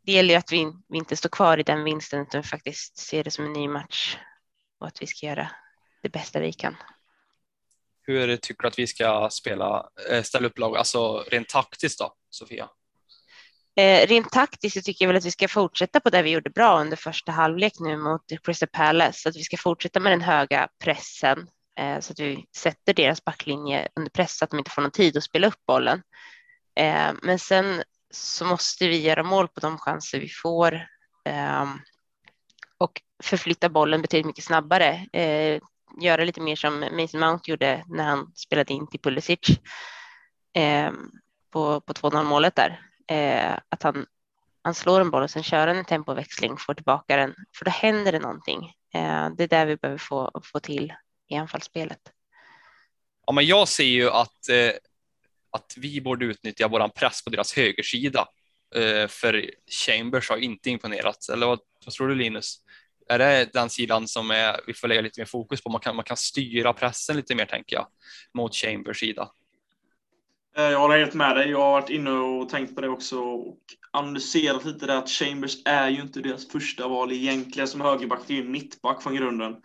det 0.02 0.12
gäller 0.12 0.34
ju 0.34 0.38
att 0.38 0.52
vi, 0.52 0.72
vi, 0.88 0.98
inte 0.98 1.16
står 1.16 1.28
kvar 1.28 1.58
i 1.58 1.62
den 1.62 1.84
vinsten 1.84 2.20
utan 2.20 2.42
faktiskt 2.42 2.96
ser 2.96 3.24
det 3.24 3.30
som 3.30 3.44
en 3.44 3.52
ny 3.52 3.68
match 3.68 4.18
och 4.80 4.86
att 4.86 5.02
vi 5.02 5.06
ska 5.06 5.26
göra 5.26 5.50
det 6.02 6.08
bästa 6.08 6.40
vi 6.40 6.52
kan. 6.52 6.76
Hur 8.02 8.36
tycker 8.36 8.62
du 8.62 8.68
att 8.68 8.78
vi 8.78 8.86
ska 8.86 9.28
spela, 9.32 9.90
eh, 10.10 10.22
ställa 10.22 10.46
upp 10.46 10.58
lag, 10.58 10.76
alltså 10.76 11.24
rent 11.30 11.48
taktiskt 11.48 11.98
då, 11.98 12.14
Sofia? 12.30 12.70
Eh, 13.76 14.06
rent 14.06 14.32
taktiskt 14.32 14.76
så 14.76 14.82
tycker 14.82 15.04
jag 15.04 15.08
väl 15.08 15.16
att 15.16 15.24
vi 15.24 15.30
ska 15.30 15.48
fortsätta 15.48 16.00
på 16.00 16.10
det 16.10 16.22
vi 16.22 16.30
gjorde 16.30 16.50
bra 16.50 16.80
under 16.80 16.96
första 16.96 17.32
halvlek 17.32 17.72
nu 17.80 17.96
mot 17.96 18.22
Crystal 18.44 18.68
Palace, 18.72 19.20
så 19.20 19.28
att 19.28 19.36
vi 19.36 19.42
ska 19.42 19.56
fortsätta 19.56 20.00
med 20.00 20.12
den 20.12 20.20
höga 20.20 20.68
pressen 20.84 21.48
eh, 21.78 22.00
så 22.00 22.12
att 22.12 22.18
vi 22.18 22.44
sätter 22.56 22.94
deras 22.94 23.24
backlinje 23.24 23.88
under 23.94 24.10
press 24.10 24.38
så 24.38 24.44
att 24.44 24.50
de 24.50 24.58
inte 24.58 24.70
får 24.70 24.82
någon 24.82 24.90
tid 24.90 25.16
att 25.16 25.24
spela 25.24 25.46
upp 25.46 25.66
bollen. 25.66 26.02
Eh, 26.76 27.12
men 27.22 27.38
sen 27.38 27.82
så 28.10 28.44
måste 28.44 28.88
vi 28.88 29.00
göra 29.00 29.22
mål 29.22 29.48
på 29.48 29.60
de 29.60 29.78
chanser 29.78 30.20
vi 30.20 30.28
får. 30.28 30.86
Ehm, 31.24 31.78
och 32.78 33.02
förflytta 33.22 33.68
bollen 33.68 34.02
betydligt 34.02 34.26
mycket 34.26 34.44
snabbare. 34.44 35.06
Eh, 35.12 35.60
göra 36.00 36.24
lite 36.24 36.40
mer 36.40 36.56
som 36.56 36.80
Mason 36.80 37.20
Mount 37.20 37.50
gjorde 37.50 37.84
när 37.88 38.04
han 38.04 38.32
spelade 38.34 38.72
in 38.72 38.86
till 38.86 39.00
Pulisic 39.00 39.38
eh, 40.52 40.90
på, 41.52 41.80
på 41.80 41.92
2-0 41.92 42.24
målet 42.24 42.56
där. 42.56 42.80
Eh, 43.08 43.58
att 43.68 43.82
han, 43.82 44.06
han 44.62 44.74
slår 44.74 45.00
en 45.00 45.10
boll 45.10 45.22
och 45.22 45.30
sen 45.30 45.42
kör 45.42 45.68
en 45.68 45.84
tempoväxling, 45.84 46.56
får 46.56 46.74
tillbaka 46.74 47.16
den, 47.16 47.34
för 47.58 47.64
då 47.64 47.70
händer 47.70 48.12
det 48.12 48.18
någonting. 48.18 48.64
Eh, 48.94 49.30
det 49.36 49.44
är 49.44 49.48
där 49.48 49.66
vi 49.66 49.76
behöver 49.76 49.98
få, 49.98 50.40
få 50.44 50.60
till 50.60 50.92
i 51.28 51.36
anfallsspelet. 51.36 52.00
Ja, 53.26 53.32
men 53.32 53.46
jag 53.46 53.68
ser 53.68 53.84
ju 53.84 54.10
att, 54.10 54.48
eh, 54.48 54.72
att 55.50 55.74
vi 55.76 56.00
borde 56.00 56.24
utnyttja 56.24 56.68
våran 56.68 56.90
press 56.90 57.24
på 57.24 57.30
deras 57.30 57.56
högersida. 57.56 58.28
Eh, 58.74 59.08
för 59.08 59.50
Chambers 59.86 60.30
har 60.30 60.36
inte 60.36 60.70
imponerat, 60.70 61.28
eller 61.28 61.46
vad, 61.46 61.58
vad 61.84 61.94
tror 61.94 62.08
du 62.08 62.14
Linus? 62.14 62.56
Är 63.10 63.18
det 63.18 63.52
den 63.52 63.70
sidan 63.70 64.08
som 64.08 64.30
är, 64.30 64.60
vi 64.66 64.74
får 64.74 64.88
lägga 64.88 65.00
lite 65.00 65.20
mer 65.20 65.26
fokus 65.26 65.62
på? 65.62 65.70
Man 65.70 65.80
kan, 65.80 65.96
man 65.96 66.04
kan 66.04 66.16
styra 66.16 66.72
pressen 66.72 67.16
lite 67.16 67.34
mer 67.34 67.44
tänker 67.44 67.76
jag 67.76 67.86
mot 68.34 68.54
Chambers 68.54 69.00
sida. 69.00 69.28
Eh, 70.56 70.64
jag 70.64 70.78
håller 70.78 70.98
helt 70.98 71.14
med 71.14 71.36
dig. 71.36 71.50
Jag 71.50 71.60
har 71.60 71.70
varit 71.70 71.90
inne 71.90 72.10
och 72.10 72.48
tänkt 72.48 72.74
på 72.74 72.80
det 72.80 72.88
också 72.88 73.18
och 73.20 73.58
analyserat 73.90 74.64
lite 74.64 74.86
där 74.86 74.96
att 74.96 75.08
Chambers 75.08 75.56
är 75.64 75.88
ju 75.88 76.00
inte 76.00 76.20
deras 76.20 76.48
första 76.48 76.88
val 76.88 77.12
egentligen 77.12 77.68
som 77.68 77.80
högerback. 77.80 78.20
Det 78.26 78.32
är 78.32 78.42
ju 78.42 78.48
mittback 78.48 79.02
från 79.02 79.14
grunden. 79.14 79.56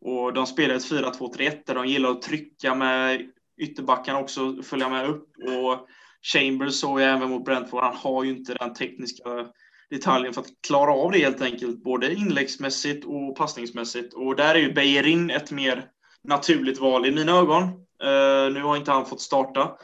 Och 0.00 0.32
de 0.32 0.46
spelar 0.46 0.74
ett 0.74 0.90
4-2-3-1 0.90 1.62
där 1.66 1.74
de 1.74 1.86
gillar 1.86 2.10
att 2.10 2.22
trycka 2.22 2.74
med 2.74 3.28
ytterbackarna 3.58 4.18
också, 4.18 4.62
följa 4.62 4.88
med 4.88 5.08
upp. 5.08 5.28
Och 5.36 5.88
Chambers 6.22 6.74
såg 6.74 7.00
jag 7.00 7.10
även 7.10 7.30
mot 7.30 7.44
Brentford, 7.44 7.82
han 7.82 7.96
har 7.96 8.24
ju 8.24 8.30
inte 8.30 8.54
den 8.54 8.74
tekniska 8.74 9.46
detaljen 9.90 10.34
för 10.34 10.40
att 10.40 10.50
klara 10.66 10.92
av 10.92 11.12
det 11.12 11.18
helt 11.18 11.42
enkelt, 11.42 11.84
både 11.84 12.14
inläggsmässigt 12.14 13.04
och 13.04 13.36
passningsmässigt. 13.36 14.14
Och 14.14 14.36
där 14.36 14.54
är 14.54 14.58
ju 14.58 14.72
Bejerin 14.72 15.30
ett 15.30 15.50
mer 15.50 15.86
naturligt 16.24 16.80
val 16.80 17.06
i 17.06 17.10
mina 17.10 17.32
ögon. 17.32 17.62
Uh, 17.62 18.52
nu 18.52 18.62
har 18.62 18.76
inte 18.76 18.90
han 18.90 19.06
fått 19.06 19.20
starta. 19.20 19.76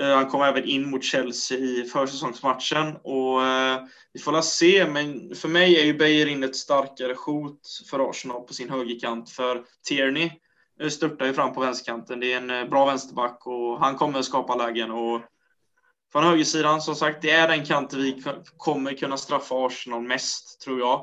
Uh, 0.00 0.14
han 0.14 0.28
kom 0.28 0.42
även 0.42 0.64
in 0.64 0.90
mot 0.90 1.04
Chelsea 1.04 1.58
i 1.58 1.84
försäsongsmatchen 1.84 2.96
och 3.02 3.40
uh, 3.40 3.86
vi 4.12 4.20
får 4.20 4.32
la 4.32 4.42
se, 4.42 4.86
men 4.90 5.34
för 5.34 5.48
mig 5.48 5.80
är 5.80 5.84
ju 5.84 5.94
Bejerin 5.94 6.44
ett 6.44 6.56
starkare 6.56 7.14
hot 7.26 7.60
för 7.90 8.10
Arsenal 8.10 8.42
på 8.42 8.54
sin 8.54 8.70
högerkant, 8.70 9.30
för 9.30 9.62
Tierney 9.88 10.30
störtar 10.90 11.26
ju 11.26 11.32
fram 11.32 11.54
på 11.54 11.60
vänsterkanten. 11.60 12.20
Det 12.20 12.32
är 12.32 12.36
en 12.36 12.70
bra 12.70 12.86
vänsterback 12.86 13.46
och 13.46 13.78
han 13.80 13.96
kommer 13.96 14.18
att 14.18 14.24
skapa 14.24 14.54
lägen 14.54 14.90
och 14.90 15.20
från 16.12 16.24
högersidan, 16.24 16.80
som 16.80 16.94
sagt, 16.94 17.22
det 17.22 17.30
är 17.30 17.48
den 17.48 17.64
kanten 17.64 18.02
vi 18.02 18.22
kommer 18.56 18.92
kunna 18.92 19.16
straffa 19.16 19.66
Arsenal 19.66 20.02
mest, 20.02 20.60
tror 20.60 20.80
jag. 20.80 21.00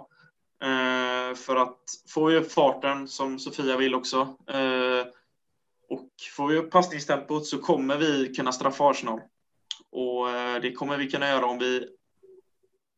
Eh, 0.63 1.35
för 1.35 1.55
att 1.55 1.77
får 2.07 2.29
vi 2.29 2.37
upp 2.37 2.51
farten, 2.51 3.07
som 3.07 3.39
Sofia 3.39 3.77
vill 3.77 3.95
också, 3.95 4.17
eh, 4.49 5.05
och 5.89 6.09
får 6.35 6.47
vi 6.47 6.57
upp 6.57 6.71
passningstempot 6.71 7.45
så 7.45 7.57
kommer 7.57 7.97
vi 7.97 8.33
kunna 8.33 8.51
straffa 8.51 8.89
Arsenal. 8.89 9.21
Och 9.91 10.29
eh, 10.29 10.61
det 10.61 10.71
kommer 10.71 10.97
vi 10.97 11.11
kunna 11.11 11.29
göra 11.29 11.45
om 11.45 11.59
vi 11.59 11.87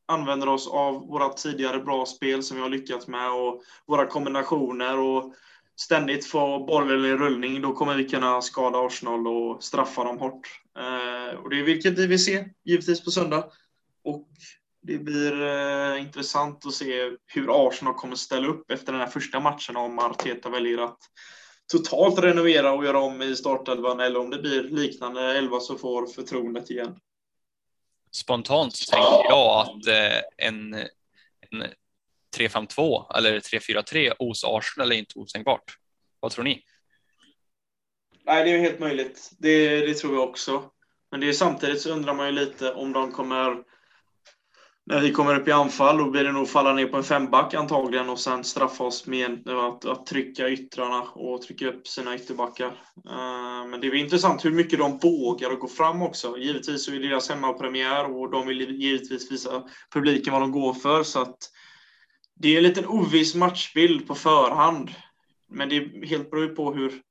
använder 0.07 0.49
oss 0.49 0.67
av 0.67 1.07
våra 1.07 1.29
tidigare 1.29 1.79
bra 1.79 2.05
spel 2.05 2.43
som 2.43 2.57
vi 2.57 2.63
har 2.63 2.69
lyckats 2.69 3.07
med 3.07 3.31
och 3.31 3.61
våra 3.85 4.05
kombinationer 4.05 4.99
och 4.99 5.33
ständigt 5.79 6.25
få 6.25 6.65
bollen 6.65 7.05
i 7.05 7.13
rullning, 7.13 7.61
då 7.61 7.73
kommer 7.73 7.95
vi 7.95 8.09
kunna 8.09 8.41
skada 8.41 8.79
Arsenal 8.79 9.27
och 9.27 9.63
straffa 9.63 10.03
dem 10.03 10.19
hårt. 10.19 10.47
Eh, 10.77 11.39
och 11.39 11.49
det 11.49 11.59
är 11.59 11.63
vilket 11.63 11.97
vi 11.97 12.07
vill 12.07 12.23
se, 12.23 12.45
givetvis 12.65 13.03
på 13.03 13.11
söndag. 13.11 13.43
Och 14.03 14.27
det 14.81 14.97
blir 14.97 15.41
eh, 15.41 16.01
intressant 16.01 16.65
att 16.65 16.73
se 16.73 17.11
hur 17.25 17.67
Arsenal 17.67 17.93
kommer 17.93 18.15
ställa 18.15 18.47
upp 18.47 18.71
efter 18.71 18.91
den 18.91 19.01
här 19.01 19.07
första 19.07 19.39
matchen 19.39 19.75
om 19.75 19.99
Arteta 19.99 20.49
väljer 20.49 20.77
att 20.77 20.99
totalt 21.71 22.19
renovera 22.19 22.73
och 22.73 22.85
göra 22.85 22.99
om 22.99 23.21
i 23.21 23.35
startelvan 23.35 23.99
eller 23.99 24.19
om 24.19 24.29
det 24.29 24.37
blir 24.37 24.63
liknande 24.63 25.37
elva 25.37 25.59
som 25.59 25.77
får 25.77 26.07
förtroendet 26.07 26.69
igen. 26.69 26.99
Spontant 28.11 28.87
tänker 28.91 29.29
jag 29.29 29.61
att 29.61 29.87
eh, 29.87 30.47
en, 30.47 30.73
en 30.73 31.63
3-5-2 32.37 33.17
eller 33.17 33.39
3-4-3 33.39 34.13
hos 34.19 34.43
Arsenal 34.43 34.91
är 34.91 34.95
inte 34.95 35.19
osänkbart. 35.19 35.77
Vad 36.19 36.31
tror 36.31 36.43
ni? 36.43 36.63
Nej, 38.25 38.43
det 38.43 38.51
är 38.51 38.59
helt 38.59 38.79
möjligt. 38.79 39.31
Det, 39.39 39.85
det 39.85 39.93
tror 39.93 40.13
jag 40.15 40.29
också. 40.29 40.63
Men 41.11 41.19
det 41.19 41.29
är 41.29 41.33
samtidigt 41.33 41.81
så 41.81 41.91
undrar 41.91 42.13
man 42.13 42.25
ju 42.25 42.31
lite 42.31 42.73
om 42.73 42.93
de 42.93 43.11
kommer 43.11 43.63
när 44.89 44.99
vi 44.99 45.11
kommer 45.11 45.39
upp 45.39 45.47
i 45.47 45.51
anfall, 45.51 45.97
då 45.97 46.09
blir 46.09 46.23
det 46.23 46.31
nog 46.31 46.49
falla 46.49 46.73
ner 46.73 46.85
på 46.85 46.97
en 46.97 47.03
femback 47.03 47.53
antagligen 47.53 48.09
och 48.09 48.19
sen 48.19 48.43
straffa 48.43 48.83
oss 48.83 49.07
med 49.07 49.47
eh, 49.47 49.59
att, 49.59 49.85
att 49.85 50.05
trycka 50.05 50.49
yttrarna 50.49 51.01
och 51.01 51.41
trycka 51.41 51.67
upp 51.67 51.87
sina 51.87 52.15
ytterbackar. 52.15 52.67
Uh, 53.09 53.69
men 53.69 53.81
det 53.81 53.87
är 53.87 53.95
intressant 53.95 54.45
hur 54.45 54.51
mycket 54.51 54.79
de 54.79 54.97
vågar 54.97 55.51
att 55.51 55.59
gå 55.59 55.67
fram 55.67 56.01
också. 56.01 56.37
Givetvis 56.37 56.85
så 56.85 56.91
är 56.91 56.99
det 56.99 57.07
deras 57.07 57.29
hemmapremiär 57.29 58.17
och 58.17 58.31
de 58.31 58.47
vill 58.47 58.81
givetvis 58.81 59.31
visa 59.31 59.63
publiken 59.93 60.33
vad 60.33 60.41
de 60.41 60.51
går 60.51 60.73
för. 60.73 61.03
Så 61.03 61.21
att 61.21 61.37
det 62.39 62.53
är 62.53 62.57
en 62.57 62.63
liten 62.63 62.87
oviss 62.87 63.35
matchbild 63.35 64.07
på 64.07 64.15
förhand. 64.15 64.91
Men 65.47 65.69
det 65.69 65.75
är 65.75 66.05
helt 66.05 66.31
beror 66.31 66.47
på 66.47 66.73
hur 66.73 67.01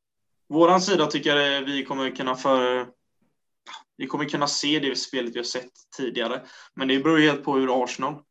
våran 0.49 0.81
sida 0.81 1.07
tycker 1.07 1.37
jag 1.37 1.63
vi 1.63 1.85
kommer 1.85 2.17
kunna 2.17 2.35
för 2.35 2.87
vi 3.97 4.07
kommer 4.07 4.25
kunna 4.25 4.47
se 4.47 4.79
det 4.79 4.97
spelet 4.97 5.35
vi 5.35 5.39
har 5.39 5.45
sett 5.45 5.73
tidigare. 5.97 6.43
Men 6.75 6.89
det 6.89 6.99
beror 6.99 7.19
helt 7.19 7.45
på 7.45 7.57
hur 7.57 7.85
Arsenal 7.85 8.23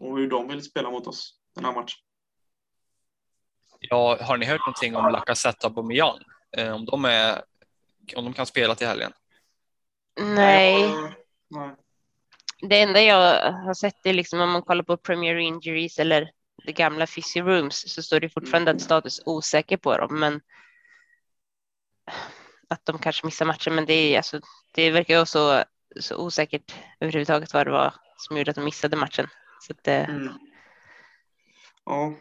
och 0.00 0.18
hur 0.18 0.30
de 0.30 0.48
vill 0.48 0.62
spela 0.62 0.90
mot 0.90 1.06
oss 1.06 1.34
den 1.54 1.64
här 1.64 1.72
matchen. 1.72 1.98
Ja, 3.78 4.18
har 4.20 4.36
ni 4.36 4.46
hört 4.46 4.60
någonting 4.60 4.96
om 4.96 5.12
Lacazette 5.12 5.66
och 5.66 5.70
Aubameyang? 5.70 6.18
Eh, 6.56 6.74
om 6.74 6.84
de 6.84 7.04
är 7.04 7.42
om 8.16 8.24
de 8.24 8.32
kan 8.32 8.46
spela 8.46 8.74
till 8.74 8.86
helgen? 8.86 9.12
Nej. 10.20 10.90
Nej 11.48 11.74
det 12.68 12.80
enda 12.80 13.02
jag 13.02 13.52
har 13.52 13.74
sett 13.74 14.06
är 14.06 14.12
liksom 14.12 14.40
om 14.40 14.50
man 14.50 14.62
kollar 14.62 14.84
på 14.84 14.96
Premier 14.96 15.36
Injuries 15.36 15.98
eller 15.98 16.30
det 16.66 16.72
gamla 16.72 17.06
Fizzy 17.06 17.40
Rooms 17.40 17.84
så 17.94 18.02
står 18.02 18.20
det 18.20 18.28
fortfarande 18.28 18.70
att 18.70 18.80
status 18.80 19.20
osäker 19.26 19.76
på 19.76 19.98
dem, 19.98 20.20
men 20.20 20.40
att 22.68 22.86
de 22.86 22.98
kanske 22.98 23.26
missar 23.26 23.46
matchen, 23.46 23.74
men 23.74 23.86
det 23.86 23.92
är 23.94 24.16
alltså, 24.16 24.40
det 24.74 24.90
verkar 24.90 25.18
ju 25.18 25.26
så, 25.26 25.64
så 26.00 26.16
osäkert 26.16 26.74
överhuvudtaget 27.00 27.54
vad 27.54 27.66
det 27.66 27.70
var 27.70 27.94
som 28.16 28.36
gjorde 28.36 28.50
att 28.50 28.56
de 28.56 28.64
missade 28.64 28.96
matchen. 28.96 29.28
Så 29.60 29.72
att, 29.72 29.88
eh, 29.88 30.08
mm. 30.08 30.32
Ja. 31.84 32.14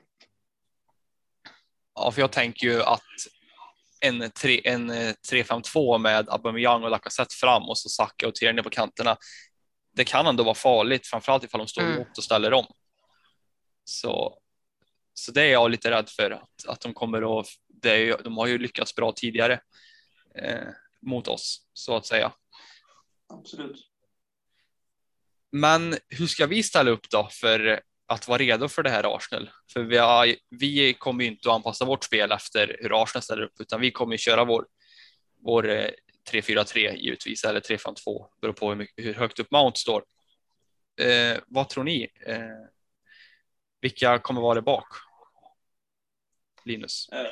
Ja, 1.96 2.12
för 2.12 2.22
jag 2.22 2.32
tänker 2.32 2.68
ju 2.68 2.84
att 2.84 3.02
en, 4.00 4.22
en 4.22 4.92
3-5-2 5.32 5.98
med 5.98 6.30
Aubameyang 6.30 6.84
och 6.84 6.90
Lacazette 6.90 7.36
fram 7.36 7.64
och 7.64 7.78
så 7.78 7.90
Saka 7.90 8.28
och 8.28 8.36
Tierney 8.36 8.64
på 8.64 8.70
kanterna 8.70 9.18
det 9.94 10.04
kan 10.04 10.28
ändå 10.28 10.44
vara 10.44 10.56
farligt, 10.56 11.08
framförallt 11.08 11.44
ifall 11.44 11.60
de 11.60 11.68
står 11.68 11.82
mm. 11.82 11.96
emot 11.96 12.18
och 12.18 12.24
ställer 12.24 12.54
om. 12.54 12.66
Så, 13.84 14.40
så 15.14 15.32
det 15.32 15.42
är 15.42 15.52
jag 15.52 15.72
lite 15.72 15.92
rädd 15.92 16.10
för 16.10 16.32
att, 16.32 16.68
att 16.68 16.82
de 16.82 16.94
kommer 16.94 17.40
att, 17.40 17.48
det 17.68 17.90
är, 17.90 18.24
de 18.24 18.38
har 18.38 18.48
ju 18.48 18.58
lyckats 18.58 18.96
bra 18.96 19.12
tidigare 19.12 19.62
eh, 20.36 20.68
mot 21.02 21.28
oss 21.28 21.68
så 21.74 21.96
att 21.96 22.06
säga. 22.06 22.32
Absolut. 23.28 23.90
Men 25.52 25.98
hur 26.10 26.28
ska 26.28 26.48
vi 26.48 26.64
ställa 26.64 26.92
upp 26.92 27.10
då 27.10 27.28
för 27.32 27.82
att 28.08 28.28
vara 28.28 28.38
redo 28.38 28.68
för 28.68 28.84
det 28.84 28.90
här 28.90 29.16
Arsenal? 29.16 29.50
För 29.74 29.84
vi, 29.84 29.98
har, 29.98 30.36
vi 30.50 30.94
kommer 30.94 31.24
ju 31.24 31.30
inte 31.30 31.50
att 31.50 31.56
anpassa 31.56 31.86
vårt 31.86 32.04
spel 32.04 32.32
efter 32.32 32.78
hur 32.80 33.04
Arsenal 33.04 33.24
ställer 33.24 33.42
upp, 33.42 33.60
utan 33.60 33.82
vi 33.82 33.92
kommer 33.92 34.18
köra 34.18 34.46
vår, 34.46 34.66
vår 35.46 35.70
eh, 35.70 35.90
3-4-3 36.32 36.96
givetvis, 36.96 37.44
eller 37.44 37.60
3-5-2, 37.60 38.26
beror 38.42 38.54
på 38.54 38.70
hur, 38.70 38.76
mycket, 38.76 39.06
hur, 39.06 39.14
högt 39.14 39.40
upp 39.40 39.52
Mount 39.52 39.80
står. 39.80 40.04
Eh, 41.02 41.38
vad 41.48 41.70
tror 41.70 41.84
ni? 41.84 42.08
Eh, 42.26 42.40
vilka 43.82 44.20
kommer 44.20 44.42
vara 44.42 44.56
där 44.56 44.62
bak? 44.62 44.88
Linus? 46.66 47.10
Eh, 47.12 47.28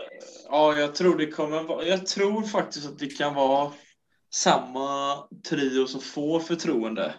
ja, 0.50 0.78
jag 0.78 0.96
tror 0.96 1.18
det 1.18 1.28
kommer 1.28 1.64
vara, 1.64 1.86
jag 1.86 2.08
tror 2.08 2.44
faktiskt 2.44 2.88
att 2.88 3.00
det 3.00 3.18
kan 3.18 3.34
vara 3.34 3.74
samma 4.34 5.18
trio 5.50 5.88
som 5.88 6.02
får 6.02 6.40
förtroende. 6.40 7.16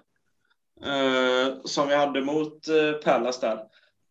Eh, 0.84 1.54
som 1.64 1.88
vi 1.88 1.94
hade 1.94 2.20
mot 2.20 2.68
eh, 2.68 2.92
Pallas 2.92 3.40
där. 3.40 3.58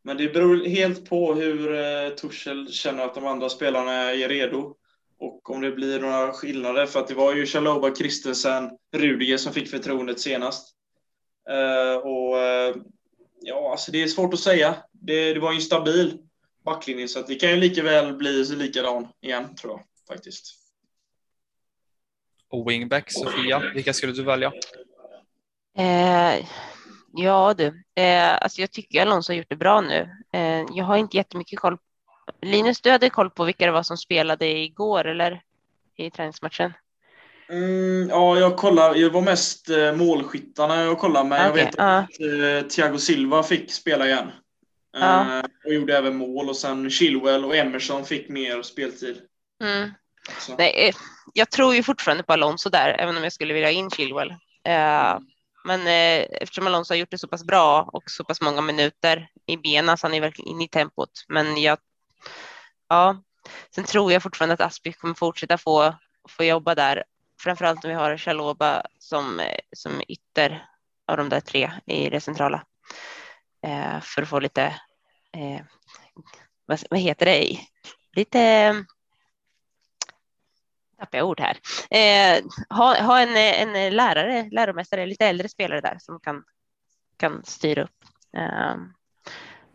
Men 0.04 0.18
det 0.18 0.34
beror 0.34 0.66
helt 0.66 1.10
på 1.10 1.34
hur 1.34 1.74
eh, 1.74 2.10
Torshäll 2.10 2.72
känner 2.72 3.06
att 3.06 3.16
de 3.16 3.26
andra 3.26 3.50
spelarna 3.50 3.94
är 3.94 4.30
redo. 4.30 4.76
Och 5.22 5.50
om 5.50 5.62
det 5.62 5.72
blir 5.72 6.00
några 6.00 6.34
skillnader, 6.34 6.86
för 6.86 7.00
att 7.00 7.08
det 7.08 7.14
var 7.14 7.36
ju 7.36 7.46
Chaloba, 7.46 7.96
Christensen, 7.96 8.70
Rudiger 8.94 9.38
som 9.38 9.54
fick 9.54 9.70
förtroendet 9.70 10.20
senast. 10.20 10.76
Uh, 11.50 11.98
och 11.98 12.36
uh, 12.36 12.84
ja, 13.42 13.72
alltså 13.72 13.92
det 13.92 14.04
är 14.04 14.08
svårt 14.08 14.34
att 14.34 14.40
säga. 14.40 14.76
Det, 14.92 15.34
det 15.34 15.40
var 15.40 15.52
ju 15.52 15.56
en 15.56 15.62
stabil 15.62 16.18
backlinje, 16.66 17.08
så 17.08 17.20
att 17.20 17.28
det 17.28 17.36
kan 17.36 17.50
ju 17.50 17.56
lika 17.56 17.84
väl 17.84 18.16
bli 18.16 18.44
likadan 18.44 19.08
igen, 19.22 19.56
tror 19.56 19.74
jag 19.74 19.84
faktiskt. 20.16 20.46
Och 22.50 22.70
wingback, 22.70 23.12
Sofia, 23.12 23.62
vilka 23.76 23.94
skulle 23.94 24.14
du 24.14 24.24
välja? 24.24 24.52
Eh, 25.78 26.46
ja 27.14 27.54
du, 27.58 27.84
eh, 27.96 28.34
alltså 28.42 28.62
jag 28.62 28.72
tycker 28.72 29.02
Alonso 29.02 29.32
har 29.32 29.38
gjort 29.38 29.50
det 29.50 29.56
bra 29.56 29.82
nu. 29.82 30.10
Eh, 30.34 30.66
jag 30.76 30.86
har 30.86 30.98
inte 30.98 31.18
jättemycket 31.18 31.60
koll 31.60 31.78
Linus, 32.42 32.82
du 32.82 32.92
hade 32.92 33.10
koll 33.10 33.30
på 33.30 33.44
vilka 33.44 33.66
det 33.66 33.72
var 33.72 33.84
som 33.84 33.98
spelade 33.98 34.48
igår 34.48 35.08
eller 35.08 35.42
i 35.98 36.12
träningsmatchen? 36.12 36.74
Mm, 37.50 38.10
ja, 38.10 38.40
jag 38.40 38.58
kollade. 38.58 39.00
Jag 39.00 39.10
var 39.10 39.22
mest 39.22 39.70
eh, 39.70 39.94
målskyttarna 39.94 40.84
jag 40.84 41.00
kollade, 41.00 41.30
men 41.30 41.52
okay, 41.52 41.62
jag 41.62 41.66
vet 41.66 41.80
uh. 41.80 41.86
att 41.86 42.20
eh, 42.62 42.68
Thiago 42.68 42.98
Silva 42.98 43.44
fick 43.44 43.72
spela 43.72 44.08
igen. 44.08 44.32
Uh. 44.98 45.40
Och 45.66 45.74
gjorde 45.74 45.98
även 45.98 46.16
mål 46.16 46.50
och 46.50 46.58
sen 46.58 46.90
Chilwell 46.90 47.46
och 47.46 47.56
Emerson 47.56 48.06
fick 48.06 48.30
mer 48.30 48.62
speltid. 48.62 49.18
Mm. 49.64 49.90
Nej, 50.58 50.94
jag 51.34 51.50
tror 51.50 51.76
ju 51.76 51.84
fortfarande 51.84 52.24
på 52.24 52.34
Alonso 52.34 52.70
där, 52.70 52.96
även 53.00 53.18
om 53.18 53.24
jag 53.24 53.34
skulle 53.34 53.54
vilja 53.54 53.68
ha 53.68 53.74
in 53.74 53.90
Chilwell. 53.90 54.32
Uh, 54.68 55.20
Men 55.64 55.88
eftersom 56.42 56.68
Alonso 56.68 56.94
har 56.94 56.98
gjort 56.98 57.12
det 57.12 57.18
så 57.18 57.28
pass 57.28 57.44
bra 57.44 57.90
och 57.94 58.04
så 58.06 58.24
pass 58.24 58.42
många 58.42 58.62
minuter 58.62 59.30
i 59.46 59.58
benen 59.58 59.98
så 59.98 60.08
han 60.08 60.14
är 60.14 60.22
verkligen 60.22 60.52
inne 60.52 60.64
i 60.64 60.68
tempot. 60.68 61.12
Men 61.28 61.62
jag, 61.62 61.78
ja, 62.90 63.24
sen 63.76 63.84
tror 63.84 64.12
jag 64.12 64.24
fortfarande 64.24 64.54
att 64.54 64.62
Aspi 64.62 64.94
kommer 64.94 65.14
fortsätta 65.14 65.58
få, 65.58 65.96
få 66.30 66.44
jobba 66.44 66.76
där. 66.76 67.04
Framförallt 67.42 67.84
när 67.84 67.90
vi 67.90 67.96
har 67.96 68.18
Chaloba 68.18 68.84
som, 69.00 69.40
eh, 69.40 69.60
som 69.72 70.02
ytter 70.08 70.68
av 71.08 71.18
de 71.18 71.30
där 71.30 71.40
tre 71.40 71.72
i 71.86 72.10
det 72.10 72.22
centrala. 72.22 72.66
Eh, 73.68 74.02
för 74.02 74.22
att 74.22 74.30
få 74.30 74.40
lite, 74.40 74.64
eh, 75.34 75.62
vad, 76.66 76.84
vad 76.90 77.00
heter 77.00 77.26
det, 77.26 77.60
lite 78.16 78.74
tappar 81.02 81.18
jag 81.18 81.28
ord 81.28 81.40
här. 81.40 81.58
Eh, 81.90 82.44
ha, 82.70 83.02
ha 83.02 83.20
en, 83.20 83.38
en 83.38 83.96
lärare, 83.96 84.50
läromästare, 84.52 85.06
lite 85.06 85.26
äldre 85.26 85.50
spelare 85.50 85.82
där 85.82 85.98
som 86.00 86.20
kan, 86.20 86.44
kan 87.18 87.44
styra 87.46 87.84
upp. 87.84 88.06
Eh, 88.38 88.76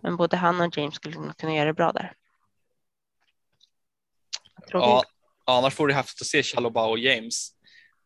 men 0.01 0.17
både 0.17 0.37
han 0.37 0.61
och 0.61 0.79
James 0.79 0.95
skulle 0.95 1.33
kunna 1.39 1.55
göra 1.55 1.67
det 1.67 1.75
bra 1.75 1.93
där. 1.93 2.13
Ja, 4.73 5.05
annars 5.45 5.75
får 5.75 5.89
du 5.89 5.95
haft 5.95 6.21
att 6.21 6.27
se 6.27 6.43
Chaloba 6.43 6.87
och 6.87 6.99
James. 6.99 7.51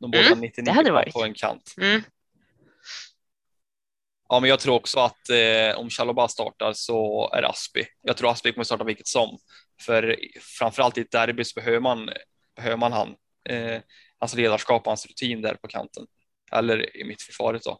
De 0.00 0.10
båda 0.10 0.26
mm, 0.26 0.40
99 0.40 0.64
det 0.64 0.72
hade 0.72 0.92
varit. 0.92 1.12
på 1.12 1.24
en 1.24 1.34
kant. 1.34 1.74
Mm. 1.80 2.02
Ja, 4.28 4.40
men 4.40 4.50
jag 4.50 4.60
tror 4.60 4.74
också 4.74 5.00
att 5.00 5.30
eh, 5.30 5.78
om 5.78 5.90
Chaloba 5.90 6.28
startar 6.28 6.72
så 6.72 7.30
är 7.32 7.42
det 7.42 7.48
Aspi. 7.48 7.86
Jag 8.02 8.16
tror 8.16 8.30
Aspi 8.30 8.52
kommer 8.52 8.64
starta 8.64 8.84
vilket 8.84 9.06
som. 9.06 9.38
För 9.86 10.16
framförallt 10.58 10.98
i 10.98 11.00
ett 11.00 11.10
derby 11.10 11.44
så 11.44 11.60
behöver 11.60 11.80
man 11.80 12.10
behöver 12.56 12.76
man 12.76 12.92
han, 12.92 13.14
eh, 13.48 13.80
hans 14.18 14.34
ledarskap 14.34 14.82
och 14.82 14.90
hans 14.90 15.06
rutin 15.06 15.42
där 15.42 15.54
på 15.54 15.68
kanten 15.68 16.06
eller 16.52 16.96
i 16.96 17.04
mittförsvaret 17.04 17.62
då. 17.62 17.78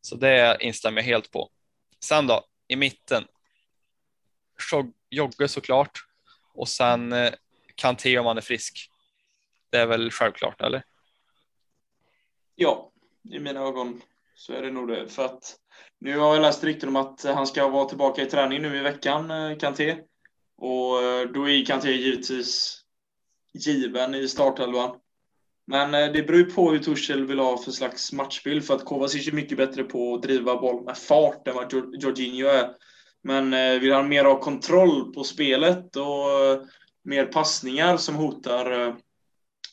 Så 0.00 0.16
det 0.16 0.56
instämmer 0.60 1.00
jag 1.00 1.06
helt 1.06 1.30
på. 1.30 1.50
Sen 2.04 2.26
då 2.26 2.44
i 2.68 2.76
mitten. 2.76 3.24
Jogge 5.10 5.48
såklart 5.48 5.98
och 6.54 6.68
sen 6.68 7.12
eh, 7.12 7.32
Kanté 7.78 8.18
om 8.18 8.26
han 8.26 8.36
är 8.36 8.42
frisk. 8.42 8.90
Det 9.70 9.78
är 9.78 9.86
väl 9.86 10.10
självklart, 10.10 10.60
eller? 10.60 10.82
Ja, 12.54 12.92
i 13.30 13.38
mina 13.38 13.60
ögon 13.60 14.02
så 14.34 14.52
är 14.52 14.62
det 14.62 14.70
nog 14.70 14.88
det. 14.88 15.08
För 15.08 15.24
att 15.24 15.56
nu 16.00 16.18
har 16.18 16.34
jag 16.34 16.42
läst 16.42 16.64
rykten 16.64 16.88
om 16.88 16.96
att 16.96 17.24
han 17.24 17.46
ska 17.46 17.68
vara 17.68 17.88
tillbaka 17.88 18.22
i 18.22 18.26
träning 18.26 18.62
nu 18.62 18.76
i 18.76 18.80
veckan, 18.80 19.30
eh, 19.30 19.58
Kanté. 19.58 19.96
Och 20.56 21.02
eh, 21.02 21.28
då 21.28 21.48
är 21.48 21.64
Kanté 21.64 21.92
givetvis 21.92 22.80
given 23.54 24.14
i 24.14 24.28
startelvan. 24.28 24.96
Men 25.66 25.94
eh, 25.94 26.12
det 26.12 26.22
beror 26.22 26.38
ju 26.38 26.50
på 26.50 26.70
hur 26.70 26.78
Tuchel 26.78 27.26
vill 27.26 27.38
ha 27.38 27.58
för 27.58 27.70
slags 27.70 28.12
matchbild 28.12 28.64
för 28.64 28.74
att 28.74 28.84
Kovacic 28.84 29.28
är 29.28 29.32
mycket 29.32 29.58
bättre 29.58 29.84
på 29.84 30.14
att 30.14 30.22
driva 30.22 30.60
boll 30.60 30.84
med 30.84 30.98
fart 30.98 31.48
än 31.48 31.54
vad 31.54 31.72
Jorginho 31.72 32.48
är. 32.48 32.70
Men 33.22 33.80
vill 33.80 33.92
han 33.92 34.08
mer 34.08 34.24
ha 34.24 34.40
kontroll 34.40 35.12
på 35.14 35.24
spelet 35.24 35.96
och 35.96 36.66
mer 37.08 37.24
passningar 37.26 37.96
som 37.96 38.14
hotar 38.14 38.96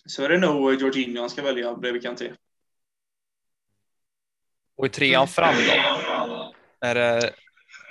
så 0.05 0.23
är 0.23 0.29
det 0.29 0.37
nog 0.37 0.81
Jorginho 0.81 1.21
han 1.21 1.29
ska 1.29 1.41
välja 1.41 1.75
bredvid 1.75 2.03
Kanté. 2.03 2.31
Och 4.77 4.85
i 4.85 4.89
trean 4.89 5.27
fram 5.27 5.55
då? 5.55 6.53
Är 6.81 6.95
det, 6.95 7.33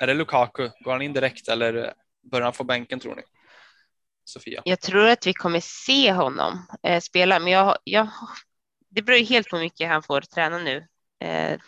är 0.01 0.07
det 0.07 0.15
Lukaku? 0.15 0.71
Går 0.81 0.93
han 0.93 1.03
in 1.03 1.13
direkt 1.13 1.49
eller 1.49 1.95
börjar 2.31 2.45
han 2.45 2.53
få 2.53 2.65
bänken 2.65 3.01
tror 3.01 3.15
ni? 3.17 3.23
Sofia? 4.25 4.63
Jag 4.65 4.81
tror 4.81 5.09
att 5.09 5.27
vi 5.27 5.35
kommer 5.35 5.61
se 5.61 6.13
honom 6.13 6.67
eh, 6.83 7.01
spela, 7.01 7.39
men 7.39 7.53
jag, 7.53 7.79
jag, 7.85 8.09
det 8.91 9.03
beror 9.03 9.19
ju 9.19 9.25
helt 9.25 9.49
på 9.49 9.57
hur 9.57 9.65
mycket 9.65 9.89
han 9.89 10.03
får 10.03 10.21
träna 10.21 10.59
nu. 10.59 10.87
Eh, 11.21 11.61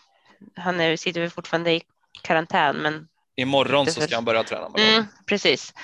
han 0.55 0.81
är, 0.81 0.97
sitter 0.97 1.21
väl 1.21 1.31
fortfarande 1.31 1.73
i 1.73 1.83
karantän, 2.23 2.77
men. 2.77 3.09
Imorgon 3.37 3.87
så 3.87 4.01
ska 4.01 4.15
han 4.15 4.25
börja 4.25 4.45
träna. 4.45 4.69
Med 4.69 4.95
mm, 4.95 5.07
precis. 5.27 5.75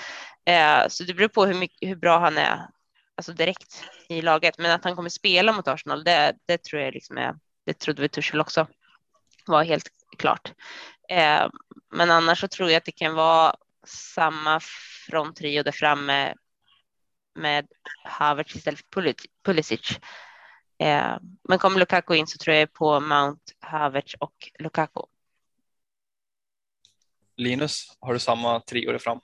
Eh, 0.45 0.88
så 0.88 1.05
det 1.05 1.14
beror 1.14 1.28
på 1.28 1.47
hur, 1.47 1.55
mycket, 1.55 1.88
hur 1.88 1.97
bra 1.97 2.18
han 2.18 2.38
är, 2.38 2.66
alltså 3.14 3.32
direkt 3.32 3.84
i 4.09 4.22
laget. 4.22 4.59
Men 4.59 4.70
att 4.70 4.84
han 4.84 4.97
kommer 4.97 5.09
spela 5.09 5.53
mot 5.53 5.68
Arsenal, 5.68 6.05
det, 6.05 6.36
det 6.47 6.62
tror 6.62 6.82
jag 6.82 6.95
liksom 6.95 7.18
är, 7.18 7.34
det 7.66 7.78
trodde 7.78 8.03
vi 8.03 8.09
Tuchel 8.09 8.40
också 8.40 8.66
var 9.47 9.64
helt 9.64 9.88
klart. 10.18 10.53
Eh, 11.09 11.49
men 11.90 12.11
annars 12.11 12.40
så 12.40 12.49
tror 12.49 12.70
jag 12.70 12.76
att 12.76 12.84
det 12.84 12.93
kan 12.93 13.14
vara 13.14 13.57
samma 13.86 14.61
fronttrio 15.07 15.62
där 15.62 15.72
framme 15.72 16.34
med 17.34 17.66
Havertz 18.05 18.57
istället 18.57 18.80
för 18.95 19.14
Pulisic. 19.45 19.99
Eh, 20.78 21.16
men 21.49 21.59
kommer 21.59 21.78
Lukaku 21.78 22.14
in 22.14 22.26
så 22.26 22.38
tror 22.38 22.57
jag 22.57 22.72
på 22.72 23.01
Mount, 23.01 23.43
Havertz 23.61 24.14
och 24.14 24.51
Lukaku. 24.59 25.01
Linus, 27.36 27.97
har 28.01 28.12
du 28.12 28.18
samma 28.18 28.61
trio 28.61 28.93
där 28.93 28.99
fram? 28.99 29.20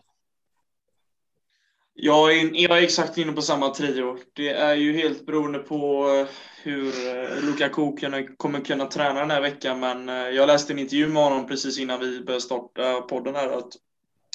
Jag 2.01 2.39
är, 2.39 2.51
jag 2.53 2.79
är 2.79 2.83
exakt 2.83 3.19
inne 3.19 3.33
på 3.33 3.43
samma 3.43 3.69
trio. 3.69 4.19
Det 4.33 4.49
är 4.49 4.75
ju 4.75 4.93
helt 4.93 5.27
beroende 5.27 5.59
på 5.59 6.09
eh, 6.09 6.27
hur 6.63 6.87
eh, 6.87 7.45
Lukaku 7.45 7.93
kommer 8.37 8.61
kunna 8.61 8.87
träna 8.87 9.21
den 9.21 9.31
här 9.31 9.41
veckan. 9.41 9.81
Men 9.81 10.09
eh, 10.09 10.15
jag 10.15 10.47
läste 10.47 10.73
en 10.73 10.79
intervju 10.79 11.09
med 11.09 11.23
honom 11.23 11.47
precis 11.47 11.79
innan 11.79 12.01
vi 12.01 12.21
började 12.21 12.41
starta 12.41 13.01
podden 13.01 13.35
här. 13.35 13.49
Att 13.49 13.69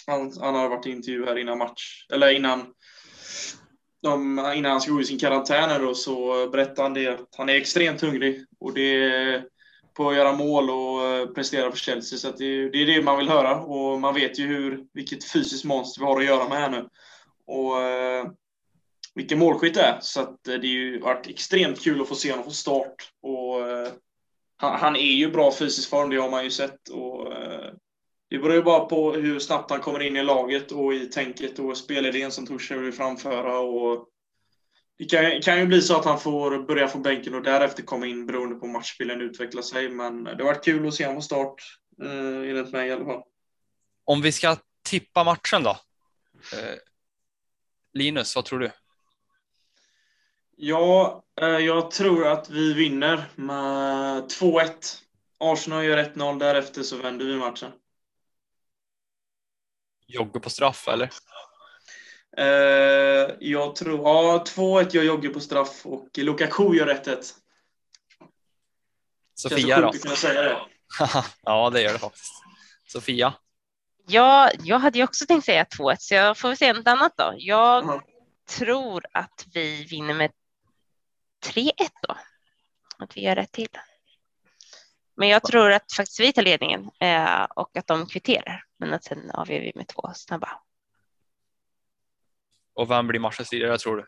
han, 0.07 0.31
han 0.41 0.55
har 0.55 0.69
varit 0.69 0.87
i 0.87 0.91
intervju 0.91 1.25
här 1.25 1.37
innan 1.37 1.57
match, 1.57 2.05
eller 2.13 2.35
innan 2.35 2.65
de, 4.01 4.39
innan 4.55 4.71
han 4.71 4.81
ska 4.81 4.91
gå 4.91 5.01
i 5.01 5.05
sin 5.05 5.19
karantän 5.19 5.81
då, 5.81 5.93
så 5.93 6.47
berättade 6.49 6.81
han 6.81 6.93
det 6.93 7.07
att 7.07 7.35
han 7.37 7.49
är 7.49 7.55
extremt 7.55 8.01
hungrig 8.01 8.45
och 8.59 8.73
det 8.73 9.03
är 9.03 9.43
på 9.93 10.09
att 10.09 10.15
göra 10.15 10.33
mål 10.33 10.69
och 10.69 11.35
prestera 11.35 11.71
för 11.71 11.77
Chelsea. 11.77 12.19
Så 12.19 12.31
det, 12.31 12.69
det, 12.69 12.81
är 12.81 12.85
det 12.85 13.03
man 13.03 13.17
vill 13.17 13.29
höra 13.29 13.59
och 13.59 13.99
man 13.99 14.13
vet 14.13 14.39
ju 14.39 14.47
hur, 14.47 14.79
vilket 14.93 15.31
fysiskt 15.31 15.65
monster 15.65 16.01
vi 16.01 16.05
har 16.05 16.19
att 16.19 16.25
göra 16.25 16.49
med 16.49 16.57
här 16.57 16.69
nu. 16.69 16.87
Och 17.47 17.81
eh, 17.81 18.27
vilken 19.15 19.39
målskytt 19.39 19.73
det 19.73 19.81
är. 19.81 19.99
Så 20.01 20.21
att 20.21 20.47
eh, 20.47 20.53
det 20.53 20.67
har 20.67 20.73
ju 20.73 20.99
varit 20.99 21.27
extremt 21.27 21.83
kul 21.83 22.01
att 22.01 22.07
få 22.07 22.15
se 22.15 22.31
honom 22.31 22.45
få 22.45 22.51
start. 22.51 23.11
Och, 23.21 23.69
eh, 23.69 23.91
han, 24.57 24.79
han, 24.79 24.95
är 24.95 25.13
ju 25.13 25.31
bra 25.31 25.53
fysisk 25.53 25.89
form, 25.89 26.09
det 26.09 26.17
har 26.17 26.29
man 26.29 26.43
ju 26.43 26.51
sett. 26.51 26.89
Och, 26.89 27.33
eh, 27.33 27.73
det 28.29 28.39
beror 28.39 28.55
ju 28.55 28.63
bara 28.63 28.85
på 28.85 29.13
hur 29.13 29.39
snabbt 29.39 29.71
han 29.71 29.79
kommer 29.79 29.99
in 29.99 30.17
i 30.17 30.23
laget 30.23 30.71
och 30.71 30.93
i 30.93 31.05
tänket 31.05 31.59
och 31.59 31.77
spelidén 31.77 32.31
som 32.31 32.47
Torshäll 32.47 32.79
vill 32.79 32.93
framföra. 32.93 33.59
Och 33.59 34.07
det 34.97 35.05
kan, 35.05 35.41
kan, 35.41 35.59
ju 35.59 35.65
bli 35.65 35.81
så 35.81 35.97
att 35.97 36.05
han 36.05 36.19
får 36.19 36.67
börja 36.67 36.87
från 36.87 37.01
bänken 37.01 37.35
och 37.35 37.43
därefter 37.43 37.83
komma 37.83 38.05
in 38.05 38.25
beroende 38.25 38.55
på 38.55 38.65
hur 38.65 38.73
matchbilden 38.73 39.21
utvecklar 39.21 39.61
sig. 39.61 39.89
Men 39.89 40.23
det 40.23 40.31
har 40.31 40.43
varit 40.43 40.65
kul 40.65 40.87
att 40.87 40.93
se 40.93 41.05
honom 41.05 41.17
på 41.17 41.21
start, 41.21 41.55
eh, 42.03 42.49
enligt 42.49 42.71
mig 42.71 42.87
i 42.87 42.91
alla 42.91 43.05
fall. 43.05 43.21
Om 44.05 44.21
vi 44.21 44.31
ska 44.31 44.57
tippa 44.83 45.23
matchen 45.23 45.63
då? 45.63 45.77
Eh, 46.53 46.75
Eh, 47.93 47.99
Linus, 47.99 48.35
vad 48.35 48.45
tror 48.45 48.59
du? 48.59 48.71
Ja, 50.55 51.23
eh, 51.41 51.47
jag 51.47 51.91
tror 51.91 52.27
att 52.27 52.49
vi 52.49 52.73
vinner 52.73 53.25
med 53.35 54.23
2-1. 54.29 54.99
Arsenal 55.39 55.85
gör 55.85 55.97
1-0, 55.97 56.39
därefter 56.39 56.83
så 56.83 56.97
vänder 56.97 57.25
vi 57.25 57.35
matchen. 57.35 57.71
Jogge 60.07 60.39
på 60.39 60.49
straff 60.49 60.87
eller? 60.87 61.09
Uh, 62.39 63.35
jag 63.39 63.75
tror, 63.75 63.99
ja 63.99 64.43
2-1 64.47 64.95
gör 64.95 65.03
Jogge 65.03 65.29
på 65.29 65.39
straff 65.39 65.85
och 65.85 66.09
Lukaku 66.17 66.75
gör 66.75 66.87
1-1. 66.87 67.33
Sofia 69.35 69.81
då? 69.81 69.91
Kunna 69.91 70.15
säga 70.15 70.41
det. 70.41 70.57
ja, 71.43 71.69
det 71.69 71.81
gör 71.81 71.93
det 71.93 71.99
faktiskt. 71.99 72.33
Sofia? 72.87 73.33
Ja, 74.05 74.51
jag 74.59 74.79
hade 74.79 74.97
ju 74.97 75.03
också 75.03 75.25
tänkt 75.25 75.45
säga 75.45 75.63
2-1, 75.63 75.95
så 75.99 76.13
jag 76.13 76.37
får 76.37 76.47
väl 76.47 76.57
säga 76.57 76.73
något 76.73 76.87
annat 76.87 77.13
då. 77.17 77.33
Jag 77.37 77.83
-huh. 77.83 78.01
tror 78.49 79.05
att 79.11 79.47
vi 79.53 79.83
vinner 79.83 80.13
med 80.13 80.31
3-1 81.45 81.71
då. 82.07 82.17
Att 82.97 83.17
vi 83.17 83.21
gör 83.21 83.35
rätt 83.35 83.51
till. 83.51 83.67
Men 85.15 85.27
jag 85.27 85.43
tror 85.43 85.71
att 85.71 85.93
faktiskt 85.93 86.19
vi 86.19 86.33
tar 86.33 86.41
ledningen 86.41 86.89
eh, 86.99 87.43
och 87.43 87.77
att 87.77 87.87
de 87.87 88.05
kvitterar. 88.05 88.63
Men 88.79 88.93
att 88.93 89.03
sen 89.03 89.31
avgör 89.31 89.59
vi 89.59 89.71
med 89.75 89.87
två 89.87 90.11
snabba. 90.15 90.49
Och 92.73 92.91
vem 92.91 93.07
blir 93.07 93.19
matchens 93.19 93.51
lirare 93.51 93.77
tror 93.77 93.97
du? 93.97 94.05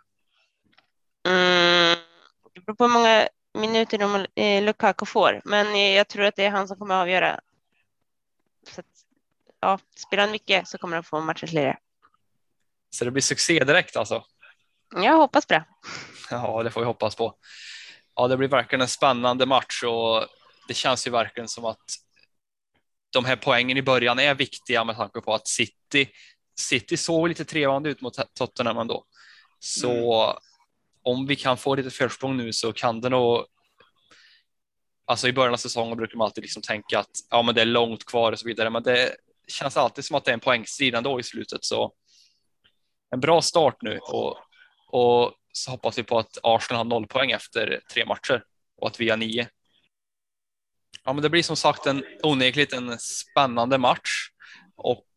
Mm, 1.29 1.97
det 2.53 2.61
beror 2.61 2.75
på 2.75 2.83
hur 2.83 2.93
många 2.93 3.27
minuter 3.53 3.97
de, 3.97 4.25
eh, 4.35 4.63
Lukaku 4.63 5.05
får, 5.05 5.41
men 5.45 5.93
jag 5.93 6.07
tror 6.07 6.25
att 6.25 6.35
det 6.35 6.45
är 6.45 6.49
han 6.49 6.67
som 6.67 6.77
kommer 6.77 6.95
att 6.95 7.01
avgöra. 7.01 7.39
Ja, 9.65 9.79
spelar 9.95 10.23
han 10.23 10.31
mycket 10.31 10.67
så 10.67 10.77
kommer 10.77 10.95
han 10.95 11.03
få 11.03 11.21
matchens 11.21 11.53
lirare. 11.53 11.77
Så 12.89 13.05
det 13.05 13.11
blir 13.11 13.21
succé 13.21 13.63
direkt 13.63 13.95
alltså? 13.95 14.25
Jag 14.95 15.17
hoppas 15.17 15.45
på 15.45 15.53
det. 15.53 15.65
Ja, 16.29 16.63
det 16.63 16.71
får 16.71 16.81
vi 16.81 16.85
hoppas 16.85 17.15
på. 17.15 17.35
Ja, 18.15 18.27
det 18.27 18.37
blir 18.37 18.47
verkligen 18.47 18.81
en 18.81 18.87
spännande 18.87 19.45
match 19.45 19.83
och 19.83 20.25
det 20.67 20.73
känns 20.73 21.07
ju 21.07 21.11
verkligen 21.11 21.47
som 21.47 21.65
att 21.65 21.83
de 23.09 23.25
här 23.25 23.35
poängen 23.35 23.77
i 23.77 23.81
början 23.81 24.19
är 24.19 24.35
viktiga 24.35 24.83
med 24.83 24.95
tanke 24.95 25.21
på 25.21 25.33
att 25.33 25.47
City, 25.47 26.09
City 26.59 26.97
såg 26.97 27.27
lite 27.27 27.45
trevande 27.45 27.89
ut 27.89 28.01
mot 28.01 28.33
Tottenham 28.33 28.77
ändå. 28.77 29.05
Så 29.59 30.23
mm. 30.23 30.35
om 31.03 31.27
vi 31.27 31.35
kan 31.35 31.57
få 31.57 31.75
lite 31.75 31.91
försprång 31.91 32.37
nu 32.37 32.53
så 32.53 32.73
kan 32.73 33.01
det 33.01 33.09
nog 33.09 33.45
Alltså 35.07 35.27
i 35.27 35.33
början 35.33 35.53
av 35.53 35.57
säsongen 35.57 35.97
brukar 35.97 36.17
man 36.17 36.25
alltid 36.25 36.41
liksom 36.41 36.61
tänka 36.61 36.99
att 36.99 37.11
ja, 37.29 37.41
men 37.41 37.55
det 37.55 37.61
är 37.61 37.65
långt 37.65 38.05
kvar 38.05 38.31
och 38.31 38.39
så 38.39 38.47
vidare, 38.47 38.69
men 38.69 38.83
det 38.83 39.15
känns 39.47 39.77
alltid 39.77 40.05
som 40.05 40.15
att 40.15 40.25
det 40.25 40.31
är 40.31 40.33
en 40.33 40.39
poängstrid 40.39 40.95
ändå 40.95 41.19
i 41.19 41.23
slutet. 41.23 41.65
Så 41.65 41.93
en 43.11 43.19
bra 43.19 43.41
start 43.41 43.77
nu 43.81 43.99
och, 43.99 44.37
och 44.87 45.33
så 45.53 45.71
hoppas 45.71 45.97
vi 45.97 46.03
på 46.03 46.19
att 46.19 46.37
Arsenal 46.43 46.77
har 46.77 46.85
noll 46.85 47.07
poäng 47.07 47.31
efter 47.31 47.81
tre 47.93 48.05
matcher 48.05 48.43
och 48.77 48.87
att 48.87 48.99
vi 48.99 49.09
har 49.09 49.17
nio. 49.17 49.49
Ja, 51.03 51.13
men 51.13 51.23
det 51.23 51.29
blir 51.29 51.43
som 51.43 51.55
sagt 51.55 51.85
en 51.85 52.05
onekligt 52.23 52.73
en 52.73 52.99
spännande 52.99 53.77
match 53.77 54.29
och 54.75 55.07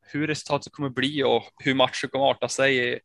hur 0.00 0.26
resultatet 0.26 0.72
kommer 0.72 0.88
bli 0.88 1.22
och 1.22 1.52
hur 1.64 1.74
matchen 1.74 2.10
kommer 2.10 2.30
arta 2.30 2.48
sig 2.48 2.78
är, 2.78 3.00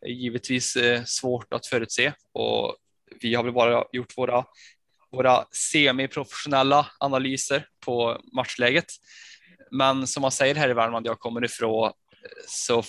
är 0.00 0.10
givetvis 0.10 0.76
eh, 0.76 1.04
svårt 1.04 1.52
att 1.52 1.66
förutse 1.66 2.12
och 2.32 2.76
vi 3.20 3.34
har 3.34 3.44
väl 3.44 3.52
bara 3.52 3.84
gjort 3.92 4.18
våra 4.18 4.44
våra 5.12 5.44
semiprofessionella 5.52 6.86
analyser 6.98 7.66
på 7.84 8.20
matchläget. 8.32 8.86
Men 9.70 10.06
som 10.06 10.20
man 10.20 10.30
säger 10.30 10.54
här 10.54 10.68
i 10.68 10.74
Värmland, 10.74 11.06
jag 11.06 11.18
kommer 11.18 11.44
ifrån, 11.44 11.92
så 12.48 12.82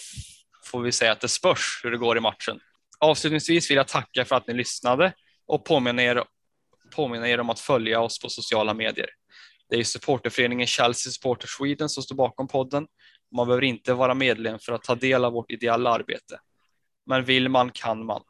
får 0.66 0.82
vi 0.82 0.92
säga 0.92 1.12
att 1.12 1.22
det 1.22 1.28
spörs 1.28 1.82
hur 1.84 1.92
det 1.92 1.98
går 1.98 2.18
i 2.18 2.22
matchen. 2.22 2.60
Avslutningsvis 3.00 3.70
vill 3.70 3.78
jag 3.78 3.88
tacka 3.88 4.26
för 4.26 4.36
att 4.36 4.48
ni 4.48 4.54
lyssnade 4.54 5.14
och 5.46 5.66
påminna 5.66 6.04
er, 6.04 6.24
påminna 6.96 7.30
er 7.30 7.40
om 7.40 7.50
att 7.50 7.60
följa 7.60 8.02
oss 8.02 8.20
på 8.20 8.30
sociala 8.30 8.74
medier. 8.74 9.10
Det 9.70 9.76
är 9.76 9.84
supporterföreningen 9.84 10.68
Chelsea 10.68 11.12
Supporter 11.12 11.48
Sweden 11.48 11.90
som 11.90 12.04
står 12.04 12.16
bakom 12.16 12.48
podden. 12.48 12.88
Man 13.36 13.48
behöver 13.48 13.64
inte 13.64 13.94
vara 13.94 14.14
medlem 14.14 14.60
för 14.60 14.74
att 14.74 14.84
ta 14.84 14.96
del 14.96 15.26
av 15.26 15.34
vårt 15.34 15.52
ideella 15.52 15.90
arbete. 15.90 16.40
Men 17.06 17.26
vill 17.26 17.50
man 17.50 17.72
kan 17.72 18.06
man. 18.06 18.22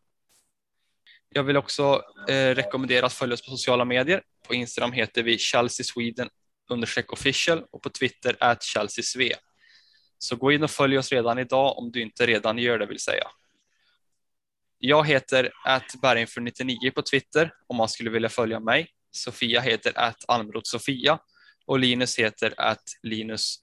Jag 1.29 1.43
vill 1.43 1.57
också 1.57 2.01
eh, 2.29 2.55
rekommendera 2.55 3.05
att 3.05 3.13
följa 3.13 3.33
oss 3.33 3.45
på 3.45 3.51
sociala 3.51 3.85
medier. 3.85 4.21
På 4.47 4.53
Instagram 4.53 4.91
heter 4.91 5.23
vi 5.23 5.37
Chelsea 5.37 5.83
Sweden 5.83 6.29
understreck 6.71 7.13
official 7.13 7.65
och 7.71 7.81
på 7.81 7.89
Twitter 7.89 8.35
at 8.39 8.63
Chelsea 8.63 9.03
Sve. 9.03 9.33
Så 10.17 10.35
gå 10.35 10.51
in 10.51 10.63
och 10.63 10.71
följ 10.71 10.97
oss 10.97 11.11
redan 11.11 11.39
idag 11.39 11.77
om 11.77 11.91
du 11.91 12.01
inte 12.01 12.25
redan 12.25 12.57
gör 12.57 12.79
det 12.79 12.85
vill 12.85 12.99
säga. 12.99 13.27
Jag 14.77 15.07
heter 15.07 15.51
att 15.63 15.95
Berginför99 16.01 16.91
på 16.91 17.01
Twitter 17.01 17.53
om 17.67 17.77
man 17.77 17.89
skulle 17.89 18.09
vilja 18.09 18.29
följa 18.29 18.59
mig. 18.59 18.87
Sofia 19.11 19.61
heter 19.61 19.91
att 19.95 20.25
Almroth 20.27 20.69
Sofia 20.69 21.19
och 21.65 21.79
Linus 21.79 22.19
heter 22.19 22.53
att 22.57 22.83
Linus 23.03 23.59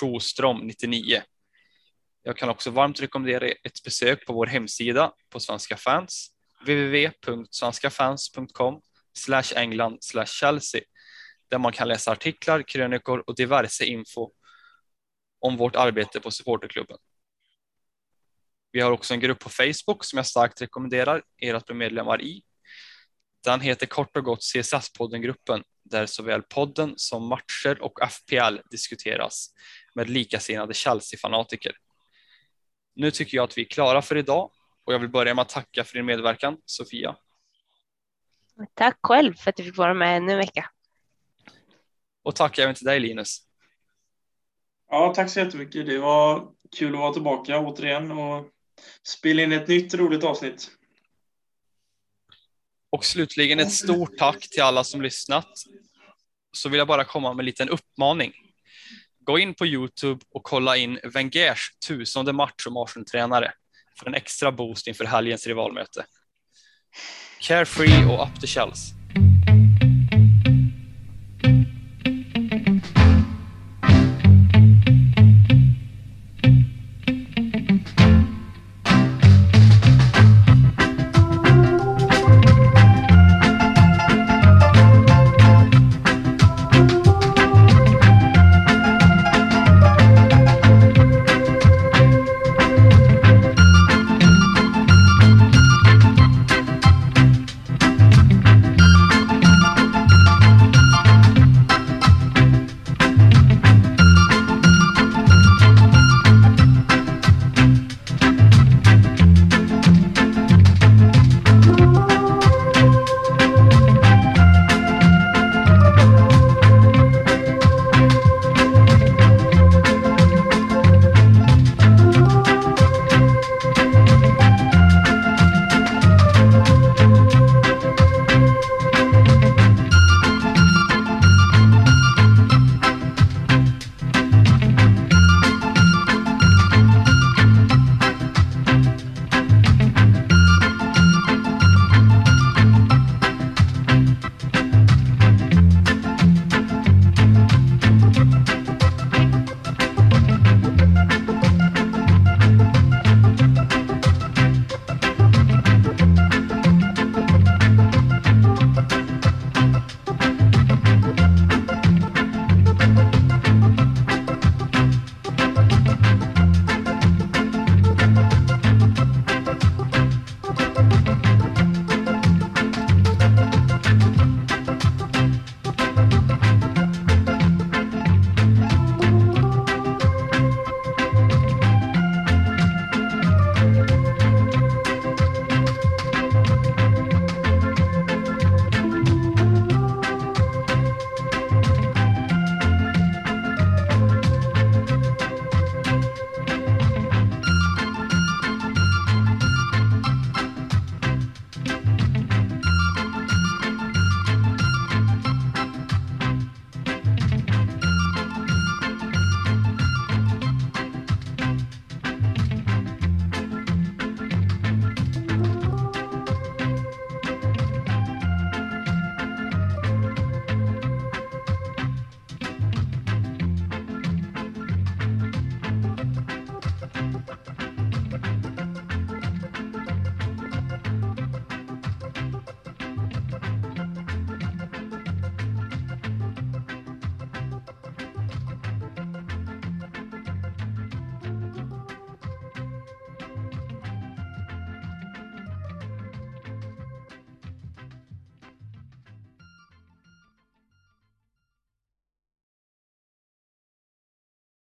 Sjostrom 0.00 0.58
99. 0.58 1.22
Jag 2.22 2.36
kan 2.36 2.48
också 2.48 2.70
varmt 2.70 3.00
rekommendera 3.00 3.48
ett 3.48 3.82
besök 3.84 4.26
på 4.26 4.32
vår 4.32 4.46
hemsida 4.46 5.12
på 5.30 5.40
Svenska 5.40 5.76
fans 5.76 6.30
www.svenskafans.com 6.60 8.80
England 9.56 9.98
Chelsea 10.26 10.80
där 11.52 11.58
man 11.58 11.72
kan 11.72 11.88
läsa 11.88 12.12
artiklar, 12.12 12.62
krönikor 12.62 13.24
och 13.26 13.34
diverse 13.34 13.84
info 13.84 14.30
om 15.40 15.56
vårt 15.56 15.76
arbete 15.76 16.20
på 16.20 16.30
supporterklubben. 16.30 16.98
Vi 18.70 18.80
har 18.80 18.90
också 18.90 19.14
en 19.14 19.20
grupp 19.20 19.38
på 19.38 19.48
Facebook 19.48 20.04
som 20.04 20.16
jag 20.16 20.26
starkt 20.26 20.62
rekommenderar 20.62 21.22
er 21.38 21.54
att 21.54 21.66
bli 21.66 21.74
medlemmar 21.74 22.22
i. 22.22 22.42
Den 23.44 23.60
heter 23.60 23.86
kort 23.86 24.16
och 24.16 24.24
gott 24.24 24.40
CSS-podden-gruppen 24.40 25.62
där 25.84 26.06
såväl 26.06 26.42
podden 26.42 26.94
som 26.96 27.28
matcher 27.28 27.82
och 27.82 27.98
FPL 28.10 28.58
diskuteras 28.70 29.48
med 29.94 30.10
likasinnade 30.10 30.74
Chelsea-fanatiker. 30.74 31.72
Nu 32.94 33.10
tycker 33.10 33.36
jag 33.36 33.44
att 33.44 33.58
vi 33.58 33.62
är 33.62 33.68
klara 33.68 34.02
för 34.02 34.16
idag 34.16 34.50
och 34.84 34.94
jag 34.94 34.98
vill 34.98 35.10
börja 35.10 35.34
med 35.34 35.42
att 35.42 35.48
tacka 35.48 35.84
för 35.84 35.94
din 35.94 36.06
medverkan, 36.06 36.56
Sofia. 36.64 37.16
Tack 38.74 38.98
själv 39.02 39.34
för 39.34 39.50
att 39.50 39.56
du 39.56 39.64
fick 39.64 39.76
vara 39.76 39.94
med 39.94 40.16
ännu 40.16 40.32
en 40.32 40.38
vecka. 40.38 40.70
Och 42.22 42.34
tack 42.36 42.58
även 42.58 42.74
till 42.74 42.86
dig, 42.86 43.00
Linus. 43.00 43.38
Ja, 44.90 45.12
tack 45.16 45.30
så 45.30 45.40
jättemycket. 45.40 45.86
Det 45.86 45.98
var 45.98 46.48
kul 46.76 46.94
att 46.94 47.00
vara 47.00 47.12
tillbaka 47.12 47.58
återigen 47.58 48.10
och 48.10 48.48
spela 49.06 49.42
in 49.42 49.52
ett 49.52 49.68
nytt 49.68 49.94
roligt 49.94 50.24
avsnitt. 50.24 50.70
Och 52.90 53.04
slutligen 53.04 53.60
ett 53.60 53.72
stort 53.72 54.18
tack 54.18 54.48
till 54.50 54.62
alla 54.62 54.84
som 54.84 55.02
lyssnat. 55.02 55.48
Så 56.52 56.68
vill 56.68 56.78
jag 56.78 56.88
bara 56.88 57.04
komma 57.04 57.32
med 57.32 57.42
en 57.42 57.46
liten 57.46 57.68
uppmaning. 57.68 58.32
Gå 59.20 59.38
in 59.38 59.54
på 59.54 59.66
Youtube 59.66 60.24
och 60.30 60.42
kolla 60.42 60.76
in 60.76 60.98
Wengers 61.04 61.70
tusende 61.86 62.32
match 62.32 62.62
som 62.62 62.76
Arsenal-tränare 62.76 63.52
för 63.98 64.06
en 64.06 64.14
extra 64.14 64.52
boost 64.52 64.86
inför 64.86 65.04
helgens 65.04 65.46
rivalmöte. 65.46 66.04
Carefree 67.40 68.06
och 68.06 68.28
up 68.28 68.40
the 68.40 68.46
shells. 68.46 69.01